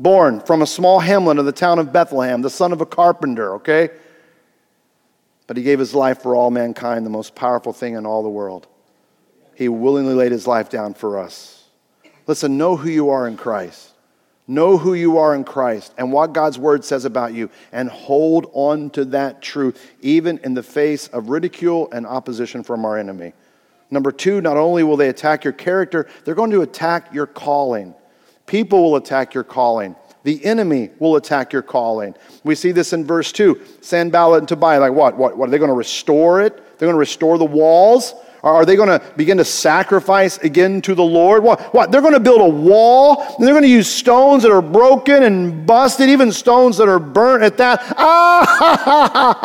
born 0.00 0.40
from 0.40 0.62
a 0.62 0.66
small 0.66 0.98
hamlet 0.98 1.38
of 1.38 1.44
the 1.44 1.52
town 1.52 1.78
of 1.78 1.92
Bethlehem, 1.92 2.40
the 2.40 2.48
son 2.48 2.72
of 2.72 2.80
a 2.80 2.86
carpenter, 2.86 3.56
okay? 3.56 3.90
But 5.46 5.58
he 5.58 5.62
gave 5.62 5.78
his 5.78 5.94
life 5.94 6.22
for 6.22 6.34
all 6.34 6.50
mankind, 6.50 7.04
the 7.04 7.10
most 7.10 7.34
powerful 7.34 7.74
thing 7.74 7.96
in 7.96 8.06
all 8.06 8.22
the 8.22 8.30
world. 8.30 8.66
He 9.54 9.68
willingly 9.68 10.14
laid 10.14 10.32
his 10.32 10.46
life 10.46 10.70
down 10.70 10.94
for 10.94 11.18
us. 11.18 11.64
Listen, 12.26 12.56
know 12.56 12.76
who 12.76 12.88
you 12.88 13.10
are 13.10 13.28
in 13.28 13.36
Christ. 13.36 13.90
Know 14.46 14.78
who 14.78 14.94
you 14.94 15.18
are 15.18 15.34
in 15.34 15.44
Christ 15.44 15.92
and 15.98 16.10
what 16.10 16.32
God's 16.32 16.58
word 16.58 16.82
says 16.82 17.04
about 17.04 17.34
you, 17.34 17.50
and 17.72 17.90
hold 17.90 18.50
on 18.54 18.88
to 18.92 19.04
that 19.04 19.42
truth, 19.42 19.78
even 20.00 20.38
in 20.38 20.54
the 20.54 20.62
face 20.62 21.08
of 21.08 21.28
ridicule 21.28 21.90
and 21.92 22.06
opposition 22.06 22.62
from 22.62 22.86
our 22.86 22.96
enemy. 22.96 23.34
Number 23.90 24.12
two, 24.12 24.40
not 24.40 24.56
only 24.56 24.82
will 24.82 24.96
they 24.96 25.08
attack 25.08 25.44
your 25.44 25.52
character, 25.52 26.06
they're 26.24 26.34
going 26.34 26.50
to 26.50 26.62
attack 26.62 27.12
your 27.12 27.26
calling. 27.26 27.94
People 28.46 28.82
will 28.82 28.96
attack 28.96 29.34
your 29.34 29.44
calling. 29.44 29.94
The 30.24 30.44
enemy 30.44 30.90
will 30.98 31.16
attack 31.16 31.52
your 31.52 31.62
calling. 31.62 32.14
We 32.44 32.54
see 32.54 32.72
this 32.72 32.92
in 32.92 33.06
verse 33.06 33.32
2. 33.32 33.60
Sanballat 33.80 34.40
and 34.40 34.48
Tobiah, 34.48 34.80
like 34.80 34.92
what? 34.92 35.16
What, 35.16 35.38
what 35.38 35.48
are 35.48 35.50
they 35.50 35.58
going 35.58 35.68
to 35.68 35.74
restore 35.74 36.42
it? 36.42 36.56
They're 36.78 36.86
going 36.86 36.94
to 36.94 36.98
restore 36.98 37.38
the 37.38 37.44
walls? 37.44 38.14
Are 38.42 38.64
they 38.64 38.76
going 38.76 38.88
to 38.88 39.02
begin 39.16 39.38
to 39.38 39.44
sacrifice 39.44 40.38
again 40.38 40.80
to 40.82 40.94
the 40.94 41.02
Lord? 41.02 41.42
What? 41.42 41.74
what? 41.74 41.90
They're 41.90 42.00
going 42.00 42.14
to 42.14 42.20
build 42.20 42.40
a 42.40 42.48
wall 42.48 43.22
and 43.22 43.44
they're 43.46 43.54
going 43.54 43.64
to 43.64 43.68
use 43.68 43.90
stones 43.90 44.42
that 44.44 44.52
are 44.52 44.62
broken 44.62 45.24
and 45.24 45.66
busted, 45.66 46.08
even 46.08 46.30
stones 46.30 46.76
that 46.76 46.88
are 46.88 47.00
burnt 47.00 47.42
at 47.42 47.56
that. 47.56 47.80
Ah! 47.96 49.38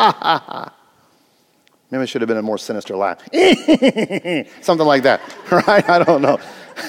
Maybe 1.94 2.06
it 2.06 2.08
should 2.08 2.22
have 2.22 2.28
been 2.28 2.38
a 2.38 2.42
more 2.42 2.58
sinister 2.58 2.98
laugh. 2.98 3.20
Something 4.62 4.88
like 4.88 5.04
that, 5.04 5.22
right? 5.52 5.88
I 5.88 6.04
don't 6.04 6.24
know. 6.24 6.40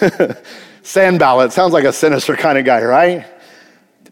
Sanballat 0.83 1.53
sounds 1.53 1.75
like 1.75 1.85
a 1.85 1.93
sinister 1.93 2.35
kind 2.35 2.57
of 2.57 2.65
guy, 2.65 2.83
right? 2.83 3.27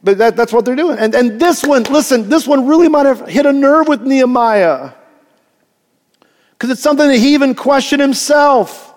But 0.04 0.18
that, 0.18 0.36
that's 0.36 0.52
what 0.52 0.66
they're 0.66 0.76
doing. 0.76 0.98
And, 0.98 1.14
and 1.14 1.40
this 1.40 1.64
one, 1.64 1.84
listen, 1.84 2.28
this 2.28 2.46
one 2.46 2.66
really 2.66 2.88
might 2.88 3.06
have 3.06 3.26
hit 3.26 3.46
a 3.46 3.54
nerve 3.54 3.88
with 3.88 4.02
Nehemiah 4.02 4.90
because 6.50 6.68
it's 6.68 6.82
something 6.82 7.08
that 7.08 7.16
he 7.16 7.32
even 7.32 7.54
questioned 7.54 8.02
himself. 8.02 8.91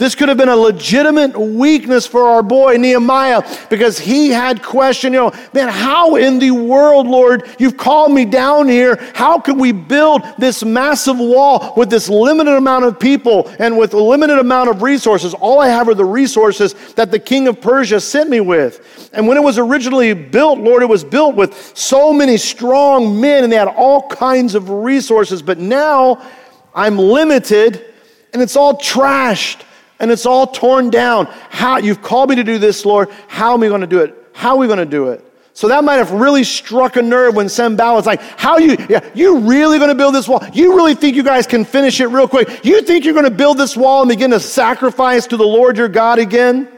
This 0.00 0.14
could 0.14 0.30
have 0.30 0.38
been 0.38 0.48
a 0.48 0.56
legitimate 0.56 1.38
weakness 1.38 2.06
for 2.06 2.22
our 2.22 2.42
boy 2.42 2.78
Nehemiah 2.78 3.42
because 3.68 3.98
he 3.98 4.30
had 4.30 4.62
questioned, 4.62 5.12
you 5.12 5.20
know, 5.20 5.32
man, 5.52 5.68
how 5.68 6.16
in 6.16 6.38
the 6.38 6.52
world, 6.52 7.06
Lord, 7.06 7.46
you've 7.58 7.76
called 7.76 8.10
me 8.10 8.24
down 8.24 8.66
here. 8.66 8.96
How 9.14 9.38
can 9.38 9.58
we 9.58 9.72
build 9.72 10.22
this 10.38 10.64
massive 10.64 11.18
wall 11.18 11.74
with 11.76 11.90
this 11.90 12.08
limited 12.08 12.54
amount 12.54 12.86
of 12.86 12.98
people 12.98 13.54
and 13.58 13.76
with 13.76 13.92
a 13.92 14.00
limited 14.00 14.38
amount 14.38 14.70
of 14.70 14.80
resources? 14.80 15.34
All 15.34 15.60
I 15.60 15.68
have 15.68 15.86
are 15.86 15.94
the 15.94 16.02
resources 16.02 16.72
that 16.94 17.10
the 17.10 17.18
king 17.18 17.46
of 17.46 17.60
Persia 17.60 18.00
sent 18.00 18.30
me 18.30 18.40
with. 18.40 19.10
And 19.12 19.28
when 19.28 19.36
it 19.36 19.42
was 19.42 19.58
originally 19.58 20.14
built, 20.14 20.60
Lord, 20.60 20.82
it 20.82 20.88
was 20.88 21.04
built 21.04 21.36
with 21.36 21.76
so 21.76 22.10
many 22.10 22.38
strong 22.38 23.20
men 23.20 23.44
and 23.44 23.52
they 23.52 23.56
had 23.58 23.68
all 23.68 24.08
kinds 24.08 24.54
of 24.54 24.70
resources. 24.70 25.42
But 25.42 25.58
now 25.58 26.26
I'm 26.74 26.96
limited 26.96 27.84
and 28.32 28.40
it's 28.40 28.56
all 28.56 28.78
trashed 28.78 29.64
and 30.00 30.10
it's 30.10 30.26
all 30.26 30.46
torn 30.46 30.90
down. 30.90 31.26
How 31.50 31.78
you've 31.78 32.02
called 32.02 32.30
me 32.30 32.36
to 32.36 32.44
do 32.44 32.58
this, 32.58 32.84
Lord. 32.84 33.10
How 33.28 33.54
am 33.54 33.62
I 33.62 33.68
going 33.68 33.82
to 33.82 33.86
do 33.86 34.00
it? 34.00 34.16
How 34.32 34.50
are 34.50 34.56
we 34.56 34.66
going 34.66 34.78
to 34.78 34.84
do 34.86 35.08
it? 35.08 35.24
So 35.52 35.68
that 35.68 35.84
might 35.84 35.96
have 35.96 36.12
really 36.12 36.44
struck 36.44 36.96
a 36.96 37.02
nerve 37.02 37.34
when 37.34 37.46
Sanballat's 37.46 38.06
like, 38.06 38.22
how 38.22 38.58
you, 38.58 38.76
yeah, 38.88 39.06
you 39.14 39.40
really 39.40 39.78
going 39.78 39.90
to 39.90 39.94
build 39.94 40.14
this 40.14 40.26
wall? 40.26 40.42
You 40.54 40.74
really 40.74 40.94
think 40.94 41.16
you 41.16 41.22
guys 41.22 41.46
can 41.46 41.64
finish 41.64 42.00
it 42.00 42.06
real 42.06 42.28
quick? 42.28 42.64
You 42.64 42.80
think 42.82 43.04
you're 43.04 43.14
going 43.14 43.26
to 43.26 43.30
build 43.30 43.58
this 43.58 43.76
wall 43.76 44.00
and 44.00 44.08
begin 44.08 44.30
to 44.30 44.40
sacrifice 44.40 45.26
to 45.26 45.36
the 45.36 45.46
Lord 45.46 45.76
your 45.76 45.88
God 45.88 46.18
again? 46.18 46.68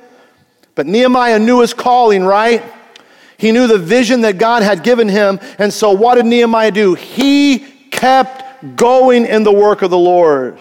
But 0.74 0.87
Nehemiah 0.87 1.38
knew 1.38 1.61
his 1.61 1.74
calling, 1.74 2.24
right? 2.24 2.64
He 3.37 3.52
knew 3.52 3.66
the 3.66 3.78
vision 3.78 4.22
that 4.22 4.38
God 4.38 4.62
had 4.62 4.82
given 4.82 5.08
him. 5.08 5.38
And 5.58 5.72
so 5.72 5.92
what 5.92 6.16
did 6.16 6.26
Nehemiah 6.26 6.70
do? 6.70 6.94
He 6.94 7.58
kept 7.90 8.74
going 8.74 9.26
in 9.26 9.42
the 9.42 9.52
work 9.52 9.82
of 9.82 9.90
the 9.90 9.98
Lord. 9.98 10.61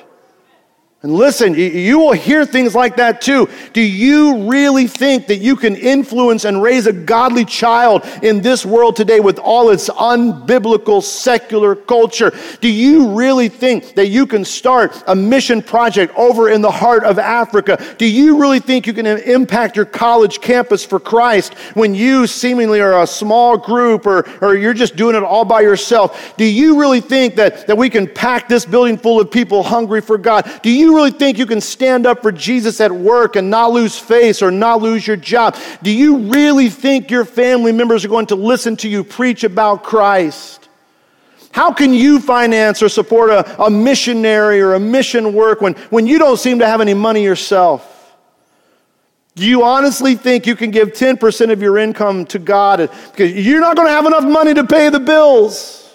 And 1.04 1.16
listen, 1.16 1.56
you 1.56 1.98
will 1.98 2.12
hear 2.12 2.46
things 2.46 2.76
like 2.76 2.98
that 2.98 3.22
too. 3.22 3.50
Do 3.74 3.82
you 3.82 4.48
really 4.48 4.86
think 4.86 5.26
that 5.28 5.38
you 5.38 5.56
can 5.56 5.76
influence 5.76 6.46
and 6.46 6.62
raise 6.62 6.86
a 6.86 6.94
godly 6.94 7.44
child 7.44 8.06
in 8.22 8.42
this 8.42 8.64
world 8.68 8.96
today 8.96 9.20
with 9.20 9.40
all 9.40 9.72
its 9.72 9.90
unbiblical 9.90 11.02
secular 11.02 11.76
culture? 11.76 12.32
Do 12.60 12.70
you 12.70 13.16
really 13.16 13.50
think 13.50 13.96
that 13.96 14.10
you 14.10 14.28
can 14.28 14.46
start 14.46 15.04
a 15.08 15.16
mission 15.16 15.64
project 15.64 16.16
over 16.16 16.50
in 16.52 16.62
the 16.62 16.70
heart 16.70 17.04
of 17.04 17.18
Africa? 17.18 17.84
Do 17.98 18.06
you 18.06 18.40
really 18.40 18.60
think 18.60 18.86
you 18.86 18.94
can 18.94 19.08
impact 19.08 19.76
your 19.76 19.86
college 19.86 20.40
campus 20.40 20.86
for 20.86 21.00
Christ 21.00 21.56
when 21.74 21.96
you 21.96 22.28
seemingly 22.28 22.80
are 22.80 23.02
a 23.02 23.08
small 23.08 23.58
group 23.58 24.06
or, 24.06 24.30
or 24.40 24.56
you're 24.56 24.76
just 24.76 24.96
doing 24.98 25.16
it 25.16 25.24
all 25.24 25.46
by 25.46 25.62
yourself? 25.62 26.38
Do 26.38 26.46
you 26.46 26.80
really 26.80 27.02
think 27.02 27.38
that, 27.38 27.66
that 27.66 27.76
we 27.76 27.90
can 27.90 28.08
pack 28.08 28.48
this 28.48 28.68
building 28.68 29.00
full 29.00 29.20
of 29.20 29.32
people 29.32 29.64
hungry 29.64 30.02
for 30.02 30.20
God? 30.20 30.48
Do 30.62 30.70
you 30.70 30.91
you 30.92 30.98
really 30.98 31.12
think 31.12 31.38
you 31.38 31.46
can 31.46 31.62
stand 31.62 32.06
up 32.06 32.22
for 32.22 32.32
Jesus 32.32 32.82
at 32.82 32.92
work 32.92 33.36
and 33.36 33.50
not 33.50 33.72
lose 33.72 33.98
face 33.98 34.42
or 34.42 34.52
not 34.52 34.82
lose 34.82 35.08
your 35.08 35.16
job? 35.16 35.56
Do 35.82 35.92
you 35.92 36.18
really 36.30 36.70
think 36.70 37.10
your 37.10 37.24
family 37.24 37.72
members 37.72 38.04
are 38.04 38.10
going 38.10 38.28
to 38.28 38.36
listen 38.36 38.76
to 38.78 38.90
you 38.90 39.04
preach 39.04 39.44
about 39.44 39.84
Christ? 39.84 40.68
How 41.52 41.72
can 41.74 41.94
you 41.94 42.20
finance 42.20 42.82
or 42.82 42.90
support 42.90 43.30
a, 43.30 43.64
a 43.64 43.70
missionary 43.70 44.62
or 44.62 44.74
a 44.74 44.80
mission 44.80 45.34
work 45.34 45.62
when, 45.62 45.74
when 45.90 46.08
you 46.08 46.20
don't 46.20 46.38
seem 46.38 46.60
to 46.60 46.68
have 46.68 46.82
any 46.82 46.94
money 46.94 47.24
yourself? 47.24 47.88
Do 49.36 49.46
you 49.46 49.64
honestly 49.64 50.16
think 50.16 50.46
you 50.46 50.56
can 50.58 50.72
give 50.72 50.90
10% 50.90 51.52
of 51.52 51.62
your 51.62 51.78
income 51.78 52.26
to 52.28 52.40
God 52.40 52.90
because 53.12 53.32
you're 53.34 53.62
not 53.62 53.78
going 53.78 53.88
to 53.88 53.94
have 53.94 54.06
enough 54.06 54.26
money 54.26 54.54
to 54.54 54.66
pay 54.66 54.90
the 54.90 55.00
bills? 55.00 55.91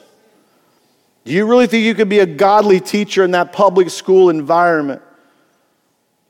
Do 1.27 1.33
you 1.33 1.45
really 1.45 1.67
think 1.67 1.85
you 1.85 1.97
could 1.97 2.09
be 2.09 2.21
a 2.21 2.27
godly 2.27 2.79
teacher 2.79 3.25
in 3.25 3.33
that 3.33 3.53
public 3.53 3.91
school 3.91 4.31
environment? 4.31 5.03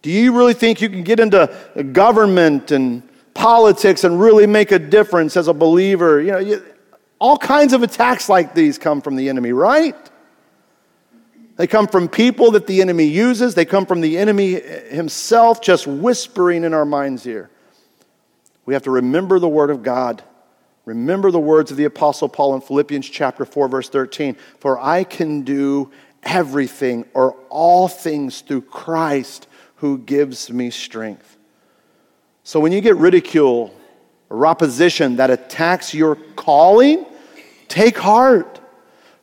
Do 0.01 0.11
you 0.11 0.35
really 0.35 0.55
think 0.55 0.81
you 0.81 0.89
can 0.89 1.03
get 1.03 1.21
into 1.21 1.55
government 1.93 2.71
and 2.71 3.07
politics 3.35 4.05
and 4.05 4.19
really 4.19 4.47
make 4.47 4.73
a 4.73 4.79
difference 4.79 5.37
as 5.37 5.49
a 5.49 5.53
believer? 5.53 6.23
You 6.23 6.33
know, 6.33 6.63
all 7.19 7.37
kinds 7.37 7.75
of 7.75 7.83
attacks 7.83 8.31
like 8.31 8.55
these 8.55 8.79
come 8.79 9.03
from 9.03 9.17
the 9.17 9.29
enemy, 9.29 9.53
right? 9.53 9.95
They 11.57 11.67
come 11.67 11.89
from 11.89 12.09
people 12.09 12.53
that 12.53 12.67
the 12.67 12.81
enemy 12.81 13.05
uses. 13.05 13.55
They 13.55 13.67
come 13.67 13.85
from 13.85 14.01
the 14.01 14.17
enemy 14.17 14.61
himself 14.61 15.61
just 15.61 15.87
whispering 15.87 16.65
in 16.65 16.73
our 16.73 16.87
minds 16.87 17.23
here. 17.23 17.51
We 18.65 18.73
have 18.73 18.85
to 18.85 18.91
remember 18.91 19.39
the 19.39 19.49
Word 19.49 19.69
of 19.69 19.83
God. 19.83 20.23
Remember 20.87 21.33
the 21.33 21.41
words 21.41 21.73
of 21.73 21.77
the 21.77 21.85
Apostle 21.85 22.29
Paul 22.29 22.55
in 22.55 22.61
Philippians 22.61 23.09
chapter 23.09 23.45
4, 23.45 23.69
verse 23.69 23.89
13. 23.89 24.37
For 24.61 24.79
I 24.81 25.03
can 25.03 25.43
do 25.43 25.91
everything 26.23 27.05
or 27.13 27.33
all 27.51 27.89
things 27.89 28.41
through 28.41 28.63
Christ 28.63 29.49
who 29.77 29.99
gives 29.99 30.51
me 30.51 30.71
strength. 30.71 31.37
So 32.45 32.61
when 32.61 32.71
you 32.71 32.81
get 32.81 32.97
ridicule 32.97 33.75
or 34.31 34.47
opposition 34.47 35.17
that 35.17 35.29
attacks 35.29 35.93
your 35.93 36.15
calling, 36.15 37.05
take 37.67 37.99
heart. 37.99 38.61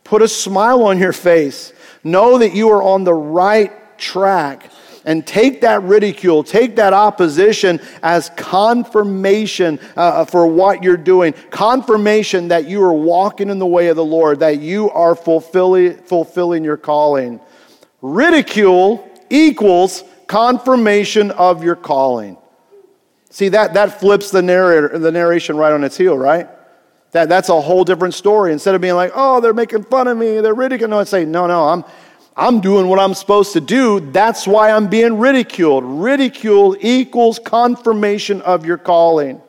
Put 0.04 0.21
a 0.21 0.28
smile 0.28 0.84
on 0.84 0.99
your 0.99 1.13
face. 1.13 1.71
Know 2.04 2.39
that 2.39 2.54
you 2.54 2.69
are 2.71 2.84
on 2.84 3.06
the 3.06 3.13
right 3.13 3.97
track 3.97 4.69
and 5.06 5.26
take 5.26 5.62
that 5.62 5.84
ridicule, 5.84 6.44
take 6.44 6.76
that 6.78 6.94
opposition 6.94 7.80
as 8.02 8.30
confirmation 8.36 9.80
uh, 9.96 10.26
for 10.26 10.48
what 10.48 10.84
you're 10.84 10.98
doing, 10.98 11.34
confirmation 11.50 12.48
that 12.50 12.68
you 12.68 12.82
are 12.84 12.94
walking 12.94 13.50
in 13.50 13.60
the 13.60 13.66
way 13.66 13.88
of 13.88 13.96
the 13.96 14.06
Lord, 14.06 14.39
that 14.39 14.60
you 14.60 14.89
are 14.92 15.16
fulfilling, 15.16 15.98
fulfilling 15.98 16.63
your 16.63 16.78
calling. 16.78 17.39
Ridicule 18.02 19.10
equals 19.30 20.04
confirmation 20.28 21.32
of 21.32 21.63
your 21.63 21.76
calling. 21.76 22.38
See, 23.30 23.50
that, 23.50 23.74
that 23.74 24.00
flips 24.00 24.30
the, 24.30 24.42
narrator, 24.42 25.00
the 25.00 25.12
narration 25.12 25.58
right 25.58 25.74
on 25.74 25.84
its 25.84 25.98
heel, 25.98 26.18
right? 26.18 26.48
That, 27.12 27.30
that's 27.30 27.50
a 27.50 27.60
whole 27.60 27.84
different 27.84 28.13
story. 28.13 28.54
Instead 28.54 28.76
of 28.76 28.82
being 28.82 28.96
like, 28.96 29.12
oh, 29.16 29.39
they're 29.39 29.54
making 29.54 29.84
fun 29.86 30.08
of 30.08 30.18
me, 30.18 30.39
they're 30.39 30.54
ridiculing, 30.54 30.92
no, 30.92 31.00
I'd 31.00 31.08
say, 31.08 31.26
no, 31.26 31.48
no, 31.48 31.68
I'm, 31.68 31.84
I'm 32.36 32.62
doing 32.62 32.88
what 32.88 33.00
I'm 33.00 33.13
supposed 33.13 33.54
to 33.54 33.62
do. 33.62 34.00
That's 34.00 34.48
why 34.48 34.72
I'm 34.72 34.88
being 34.88 35.19
ridiculed. 35.19 35.84
Ridicule 35.84 36.76
equals 36.80 37.39
confirmation 37.39 38.41
of 38.41 38.65
your 38.65 38.78
calling. 38.78 39.41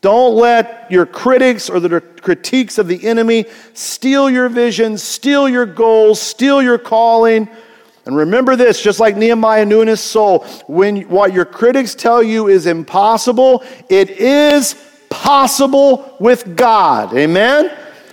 Don't 0.00 0.34
let 0.34 0.90
your 0.90 1.04
critics 1.04 1.68
or 1.68 1.78
the 1.78 2.00
critiques 2.00 2.78
of 2.78 2.88
the 2.88 3.06
enemy 3.06 3.44
steal 3.74 4.30
your 4.30 4.48
vision, 4.48 4.96
steal 4.96 5.46
your 5.46 5.66
goals, 5.66 6.18
steal 6.20 6.62
your 6.62 6.78
calling. 6.78 7.50
And 8.06 8.16
remember 8.16 8.56
this, 8.56 8.82
just 8.82 8.98
like 8.98 9.18
Nehemiah 9.18 9.66
knew 9.66 9.82
in 9.82 9.88
his 9.88 10.00
soul, 10.00 10.46
when 10.66 11.02
what 11.02 11.34
your 11.34 11.44
critics 11.44 11.94
tell 11.94 12.22
you 12.22 12.48
is 12.48 12.64
impossible, 12.64 13.62
it 13.90 14.08
is 14.08 14.74
possible 15.10 16.16
with 16.18 16.56
God. 16.56 17.14
Amen? 17.14 17.70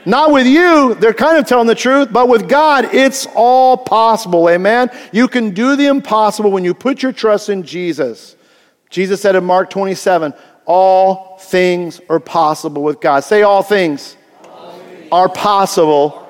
Not 0.07 0.31
with 0.31 0.47
you, 0.47 0.93
they're 0.93 1.13
kind 1.13 1.37
of 1.37 1.45
telling 1.45 1.67
the 1.67 1.75
truth, 1.75 2.13
but 2.13 2.29
with 2.29 2.47
God, 2.47 2.95
it's 2.95 3.27
all 3.35 3.75
possible. 3.75 4.49
Amen? 4.49 4.89
You 5.11 5.27
can 5.27 5.49
do 5.49 5.75
the 5.75 5.87
impossible 5.87 6.49
when 6.49 6.63
you 6.63 6.73
put 6.73 7.03
your 7.03 7.11
trust 7.11 7.49
in 7.49 7.63
Jesus. 7.63 8.37
Jesus 8.89 9.21
said 9.21 9.35
in 9.35 9.43
Mark 9.43 9.69
27, 9.69 10.33
all 10.65 11.37
things 11.39 11.99
are 12.09 12.21
possible 12.21 12.83
with 12.83 13.01
God. 13.01 13.25
Say, 13.25 13.41
all 13.41 13.61
things, 13.61 14.15
all 14.45 14.79
things. 14.79 15.09
are 15.11 15.27
possible 15.27 16.25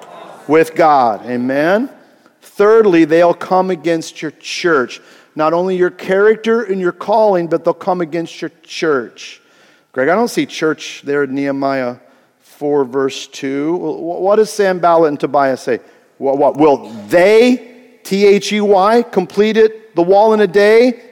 with 0.48 0.74
God. 0.74 1.24
Amen? 1.28 1.88
Thirdly, 2.42 3.06
they'll 3.06 3.36
come 3.36 3.70
against 3.70 4.24
your 4.24 4.32
church. 4.32 5.02
Not 5.36 5.54
only 5.54 5.78
your 5.78 5.92
character 5.92 6.64
and 6.64 6.82
your 6.82 6.94
calling, 6.94 7.46
but 7.46 7.64
they'll 7.64 7.76
come 7.76 8.02
against 8.02 8.42
your 8.42 8.52
church. 8.64 9.40
Greg, 9.92 10.10
I 10.10 10.16
don't 10.16 10.30
see 10.30 10.48
church 10.48 11.04
there 11.04 11.26
in 11.26 11.36
Nehemiah 11.36 11.98
4, 12.58 12.86
verse 12.86 13.28
2. 13.28 13.76
What 13.76 14.38
does 14.38 14.52
Sanballat 14.52 15.10
and 15.10 15.20
Tobiah 15.20 15.58
say? 15.58 15.80
What, 16.18 16.40
what 16.40 16.58
will 16.58 16.90
they, 17.08 18.00
T 18.04 18.26
H 18.26 18.52
E 18.52 18.62
Y, 18.62 19.04
complete 19.04 19.58
it, 19.58 19.96
the 19.96 20.02
wall 20.02 20.34
in 20.34 20.42
a 20.42 20.48
day? 20.48 21.04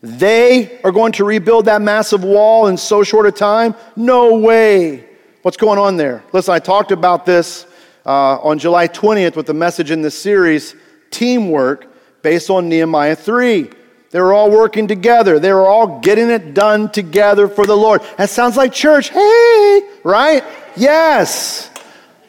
They 0.00 0.80
are 0.82 0.92
going 0.92 1.10
to 1.12 1.24
rebuild 1.24 1.64
that 1.64 1.82
massive 1.82 2.22
wall 2.22 2.68
in 2.68 2.76
so 2.76 3.02
short 3.02 3.26
a 3.26 3.32
time? 3.32 3.74
No 3.96 4.38
way. 4.38 5.04
What's 5.42 5.56
going 5.56 5.80
on 5.80 5.96
there? 5.96 6.22
Listen, 6.32 6.54
I 6.54 6.60
talked 6.60 6.92
about 6.92 7.26
this 7.26 7.66
uh, 8.06 8.38
on 8.38 8.60
July 8.60 8.86
20th 8.86 9.34
with 9.34 9.46
the 9.46 9.54
message 9.54 9.90
in 9.90 10.02
this 10.02 10.16
series, 10.16 10.76
Teamwork, 11.10 11.88
based 12.22 12.48
on 12.48 12.68
Nehemiah 12.68 13.16
3. 13.16 13.70
They 14.14 14.20
were 14.20 14.32
all 14.32 14.48
working 14.48 14.86
together. 14.86 15.40
They 15.40 15.52
were 15.52 15.66
all 15.66 15.98
getting 15.98 16.30
it 16.30 16.54
done 16.54 16.88
together 16.88 17.48
for 17.48 17.66
the 17.66 17.76
Lord. 17.76 18.00
That 18.16 18.30
sounds 18.30 18.56
like 18.56 18.72
church. 18.72 19.08
Hey, 19.08 19.82
right? 20.04 20.44
Yes. 20.76 21.68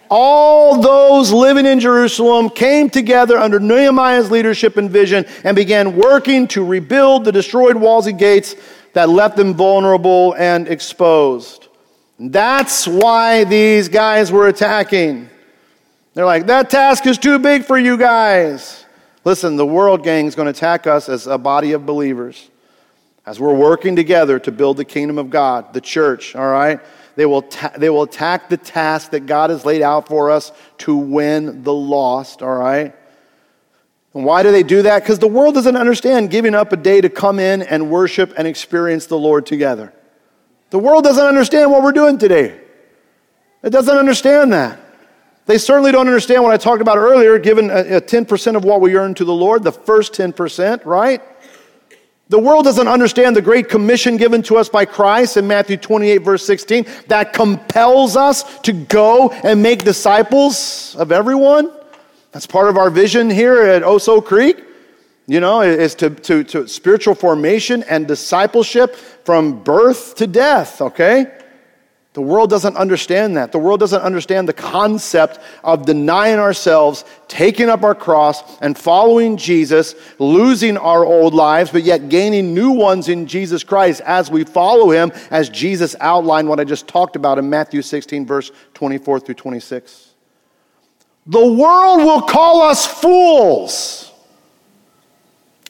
All 0.10 0.82
those 0.82 1.32
living 1.32 1.68
in 1.68 1.80
Jerusalem 1.80 2.50
came 2.50 2.90
together 2.90 3.38
under 3.38 3.60
Nehemiah's 3.60 4.32
leadership 4.32 4.78
and 4.78 4.90
vision 4.90 5.28
and 5.44 5.56
began 5.56 5.96
working 5.96 6.48
to 6.48 6.66
rebuild 6.66 7.24
the 7.24 7.32
destroyed 7.32 7.76
walls 7.76 8.08
and 8.08 8.18
gates 8.18 8.56
that 8.94 9.08
left 9.08 9.38
them 9.38 9.54
vulnerable 9.54 10.34
and 10.40 10.68
exposed. 10.68 11.68
That's 12.18 12.88
why 12.88 13.44
these 13.44 13.90
guys 13.90 14.32
were 14.32 14.48
attacking. 14.48 15.30
They're 16.16 16.26
like, 16.26 16.48
that 16.48 16.72
task 16.72 17.06
is 17.06 17.20
too 17.20 17.38
big 17.38 17.64
for 17.64 17.78
you 17.78 17.96
guys. 17.96 18.85
Listen, 19.26 19.56
the 19.56 19.66
world 19.66 20.04
gang 20.04 20.28
is 20.28 20.36
going 20.36 20.46
to 20.46 20.52
attack 20.52 20.86
us 20.86 21.10
as 21.10 21.26
a 21.26 21.38
body 21.38 21.72
of 21.72 21.86
believers. 21.86 22.50
As 23.26 23.40
we're 23.40 23.56
working 23.56 23.96
together 23.96 24.38
to 24.38 24.52
build 24.52 24.78
the 24.78 24.86
kingdom 24.86 25.18
of 25.18 25.32
God, 25.32 25.74
the 25.74 25.82
church, 25.82 26.36
all 26.36 26.48
right? 26.48 26.80
They 27.16 27.26
will, 27.26 27.42
ta- 27.42 27.74
they 27.76 27.90
will 27.90 28.04
attack 28.04 28.50
the 28.50 28.58
task 28.58 29.12
that 29.12 29.22
God 29.22 29.50
has 29.50 29.66
laid 29.66 29.82
out 29.82 30.08
for 30.08 30.30
us 30.30 30.52
to 30.80 30.96
win 30.96 31.64
the 31.64 31.74
lost, 31.74 32.44
all 32.44 32.56
right? 32.56 32.96
And 34.14 34.24
why 34.26 34.44
do 34.44 34.52
they 34.52 34.62
do 34.62 34.84
that? 34.84 35.02
Because 35.02 35.18
the 35.18 35.28
world 35.28 35.56
doesn't 35.56 35.76
understand 35.76 36.30
giving 36.30 36.54
up 36.54 36.72
a 36.72 36.78
day 36.78 37.02
to 37.02 37.10
come 37.10 37.40
in 37.40 37.64
and 37.64 37.90
worship 37.90 38.32
and 38.38 38.48
experience 38.48 39.08
the 39.08 39.18
Lord 39.18 39.48
together. 39.48 39.92
The 40.70 40.80
world 40.80 41.04
doesn't 41.04 41.26
understand 41.26 41.72
what 41.72 41.82
we're 41.82 41.94
doing 41.94 42.20
today. 42.20 42.62
It 43.64 43.72
doesn't 43.72 43.98
understand 43.98 44.54
that. 44.54 44.80
They 45.46 45.60
certainly 45.60 45.92
don't 45.92 46.08
understand 46.08 46.44
what 46.44 46.54
I 46.54 46.58
talked 46.58 46.82
about 46.82 46.98
earlier, 46.98 47.38
given 47.38 47.70
a, 47.70 47.98
a 47.98 48.02
10% 48.02 48.56
of 48.56 48.64
what 48.64 48.82
we 48.82 48.96
earn 48.96 49.14
to 49.16 49.26
the 49.26 49.34
Lord, 49.34 49.64
the 49.64 49.72
first 49.72 50.14
10%, 50.14 50.86
right? 50.86 51.22
The 52.30 52.40
world 52.40 52.66
doesn't 52.66 52.88
understand 52.88 53.36
the 53.36 53.42
great 53.44 53.70
commission 53.70 54.18
given 54.18 54.42
to 54.44 54.58
us 54.58 54.68
by 54.68 54.86
Christ 54.86 55.38
in 55.38 55.46
Matthew 55.46 55.78
28, 55.78 56.18
verse 56.18 56.44
16, 56.44 56.88
that 57.08 57.34
compels 57.34 58.18
us 58.18 58.60
to 58.62 58.74
go 58.74 59.30
and 59.30 59.62
make 59.62 59.84
disciples 59.84 60.96
of 60.98 61.12
everyone. 61.12 61.72
That's 62.32 62.48
part 62.48 62.68
of 62.68 62.78
our 62.78 62.90
vision 62.90 63.30
here 63.30 63.62
at 63.62 63.84
Oso 63.84 64.26
Creek. 64.26 64.64
You 65.28 65.40
know, 65.40 65.62
is 65.62 65.96
to, 65.96 66.10
to, 66.12 66.44
to 66.44 66.68
spiritual 66.68 67.16
formation 67.16 67.84
and 67.84 68.08
discipleship 68.08 68.96
from 68.96 69.64
birth 69.64 70.16
to 70.16 70.28
death, 70.28 70.82
okay? 70.82 71.32
The 72.16 72.22
world 72.22 72.50
doesn't 72.50 72.78
understand 72.78 73.36
that. 73.36 73.52
The 73.52 73.60
world 73.60 73.82
doesn't 73.82 74.02
understand 74.02 74.48
the 74.48 74.54
concept 74.54 75.38
of 75.66 75.86
denying 75.86 76.40
ourselves, 76.40 77.04
taking 77.28 77.68
up 77.68 77.84
our 77.84 77.94
cross, 77.94 78.58
and 78.62 78.78
following 78.78 79.36
Jesus, 79.36 79.96
losing 80.18 80.78
our 80.78 81.04
old 81.04 81.34
lives, 81.34 81.72
but 81.72 81.84
yet 81.84 82.08
gaining 82.08 82.54
new 82.54 82.72
ones 82.72 83.10
in 83.10 83.28
Jesus 83.28 83.66
Christ 83.66 84.00
as 84.06 84.32
we 84.32 84.46
follow 84.46 84.92
him, 84.92 85.12
as 85.30 85.50
Jesus 85.50 85.94
outlined 86.00 86.48
what 86.48 86.58
I 86.58 86.64
just 86.64 86.88
talked 86.88 87.18
about 87.18 87.38
in 87.38 87.50
Matthew 87.50 87.82
16, 87.82 88.26
verse 88.26 88.50
24 88.76 89.20
through 89.20 89.36
26. 89.36 90.14
The 91.26 91.46
world 91.46 91.98
will 91.98 92.22
call 92.22 92.62
us 92.62 92.88
fools, 92.88 94.10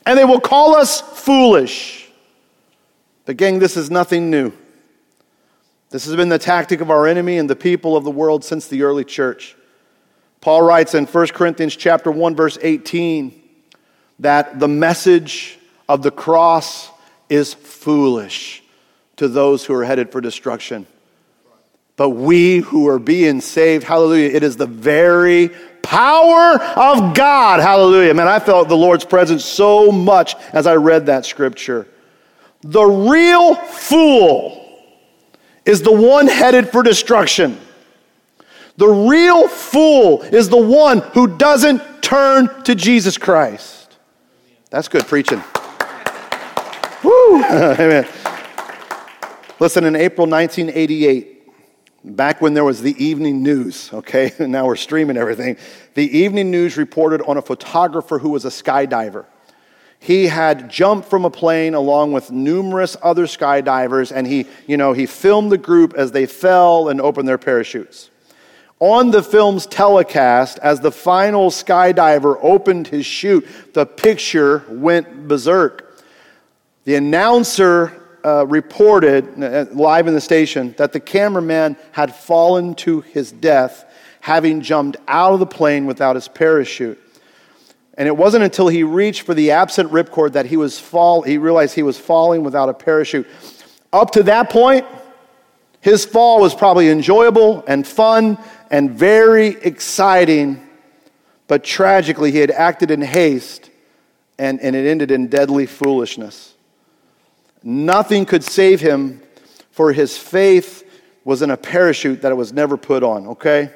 and 0.06 0.16
they 0.16 0.26
will 0.26 0.42
call 0.42 0.76
us 0.76 1.02
foolish. 1.02 2.08
But, 3.26 3.38
gang, 3.38 3.58
this 3.58 3.76
is 3.76 3.90
nothing 3.90 4.30
new. 4.30 4.54
This 5.96 6.04
has 6.08 6.16
been 6.18 6.28
the 6.28 6.38
tactic 6.38 6.82
of 6.82 6.92
our 6.92 7.08
enemy 7.08 7.38
and 7.38 7.50
the 7.50 7.56
people 7.56 7.96
of 7.96 8.04
the 8.04 8.12
world 8.12 8.44
since 8.44 8.68
the 8.68 8.84
early 8.84 9.06
church. 9.06 9.56
Paul 10.42 10.62
writes 10.62 10.94
in 10.94 11.06
1 11.06 11.28
Corinthians 11.28 11.74
chapter 11.74 12.12
1 12.12 12.36
verse 12.36 12.58
18 12.62 13.42
that 14.20 14.60
the 14.60 14.68
message 14.68 15.58
of 15.88 16.02
the 16.02 16.12
cross 16.12 16.90
is 17.30 17.54
foolish 17.54 18.62
to 19.16 19.30
those 19.30 19.64
who 19.64 19.74
are 19.74 19.86
headed 19.86 20.12
for 20.12 20.20
destruction. 20.20 20.86
But 21.96 22.10
we 22.10 22.58
who 22.58 22.90
are 22.90 23.00
being 23.00 23.40
saved, 23.40 23.86
hallelujah, 23.86 24.32
it 24.32 24.44
is 24.44 24.58
the 24.58 24.68
very 24.68 25.48
power 25.82 26.62
of 26.76 27.14
God, 27.14 27.62
hallelujah. 27.62 28.14
Man, 28.14 28.28
I 28.28 28.40
felt 28.40 28.68
the 28.68 28.76
Lord's 28.76 29.06
presence 29.06 29.46
so 29.46 29.94
much 29.94 30.36
as 30.52 30.68
I 30.68 30.76
read 30.76 31.06
that 31.06 31.26
scripture. 31.26 31.88
The 32.64 32.84
real 32.84 33.56
fool 33.56 34.65
is 35.66 35.82
the 35.82 35.92
one 35.92 36.28
headed 36.28 36.70
for 36.70 36.84
destruction. 36.84 37.60
The 38.78 38.88
real 38.88 39.48
fool 39.48 40.22
is 40.22 40.50
the 40.50 40.58
one 40.58 41.00
who 41.00 41.38
doesn't 41.38 42.04
turn 42.04 42.64
to 42.64 42.76
Jesus 42.76 43.18
Christ. 43.18 43.98
That's 44.70 44.88
good 44.88 45.06
preaching. 45.06 45.42
Woo! 47.04 47.44
Amen. 47.44 48.08
Listen, 49.60 49.86
in 49.86 49.96
April 49.96 50.28
1988, 50.28 51.48
back 52.04 52.42
when 52.42 52.54
there 52.54 52.66
was 52.66 52.82
the 52.82 53.02
evening 53.04 53.42
news, 53.42 53.90
okay, 53.94 54.32
now 54.40 54.66
we're 54.66 54.76
streaming 54.76 55.16
everything, 55.16 55.58
the 55.94 56.18
evening 56.18 56.52
news 56.52 56.78
reported 56.78 57.22
on 57.22 57.38
a 57.38 57.42
photographer 57.42 58.20
who 58.20 58.30
was 58.30 58.44
a 58.44 58.50
skydiver. 58.50 59.26
He 60.00 60.28
had 60.28 60.70
jumped 60.70 61.10
from 61.10 61.26
a 61.26 61.30
plane 61.30 61.74
along 61.74 62.12
with 62.12 62.32
numerous 62.32 62.96
other 63.02 63.26
skydivers, 63.26 64.12
and 64.12 64.28
he, 64.28 64.46
you 64.68 64.78
know, 64.78 64.94
he 64.94 65.06
filmed 65.06 65.52
the 65.52 65.58
group 65.58 65.94
as 65.96 66.12
they 66.12 66.26
fell 66.26 66.90
and 66.90 67.02
opened 67.02 67.28
their 67.28 67.38
parachutes. 67.38 68.12
On 68.80 69.10
the 69.10 69.24
film's 69.24 69.66
telecast, 69.66 70.60
as 70.60 70.82
the 70.82 70.92
final 70.92 71.50
skydiver 71.50 72.38
opened 72.42 72.88
his 72.88 73.06
chute, 73.06 73.48
the 73.74 73.86
picture 73.86 74.64
went 74.70 75.28
berserk. 75.28 76.04
The 76.84 76.96
announcer 76.96 78.02
uh, 78.24 78.46
reported 78.46 79.42
uh, 79.42 79.66
live 79.72 80.08
in 80.08 80.14
the 80.14 80.22
station 80.22 80.76
that 80.78 80.92
the 80.92 81.00
cameraman 81.00 81.78
had 81.94 82.14
fallen 82.14 82.76
to 82.76 83.02
his 83.02 83.32
death, 83.32 83.86
having 84.20 84.62
jumped 84.62 84.98
out 85.08 85.34
of 85.34 85.40
the 85.40 85.46
plane 85.46 85.86
without 85.86 86.16
his 86.16 86.28
parachute. 86.28 87.00
And 87.98 88.08
it 88.08 88.16
wasn't 88.16 88.44
until 88.44 88.68
he 88.68 88.84
reached 88.84 89.22
for 89.22 89.34
the 89.34 89.52
absent 89.52 89.92
ripcord 89.92 90.34
that 90.34 90.46
he 90.46 90.58
was 90.58 90.80
fall, 90.80 91.22
he 91.22 91.38
realized 91.38 91.76
he 91.76 91.84
was 91.84 91.98
falling 91.98 92.44
without 92.44 92.68
a 92.68 92.74
parachute. 92.74 93.28
Up 93.94 94.12
to 94.12 94.24
that 94.24 94.50
point, 94.50 94.86
his 95.80 96.04
fall 96.04 96.42
was 96.42 96.54
probably 96.54 96.90
enjoyable 96.90 97.64
and 97.68 97.88
fun 97.88 98.38
and 98.70 98.92
very 98.92 99.48
exciting, 99.48 100.68
but 101.48 101.64
tragically, 101.64 102.32
he 102.32 102.40
had 102.40 102.52
acted 102.52 102.92
in 102.92 103.02
haste 103.02 103.70
and, 104.38 104.60
and 104.60 104.76
it 104.76 104.88
ended 104.88 105.12
in 105.12 105.28
deadly 105.28 105.66
foolishness. 105.66 106.54
Nothing 107.64 108.26
could 108.26 108.44
save 108.44 108.82
him, 108.82 109.22
for 109.72 109.92
his 109.92 110.18
faith 110.18 110.84
was 111.24 111.42
in 111.42 111.52
a 111.52 111.58
parachute 111.58 112.22
that 112.22 112.32
it 112.32 112.36
was 112.36 112.54
never 112.54 112.78
put 112.78 113.04
on, 113.04 113.28
okay? 113.28 113.72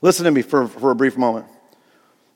Listen 0.00 0.24
to 0.24 0.30
me 0.30 0.42
for, 0.42 0.68
for 0.68 0.90
a 0.90 0.94
brief 0.94 1.16
moment. 1.16 1.46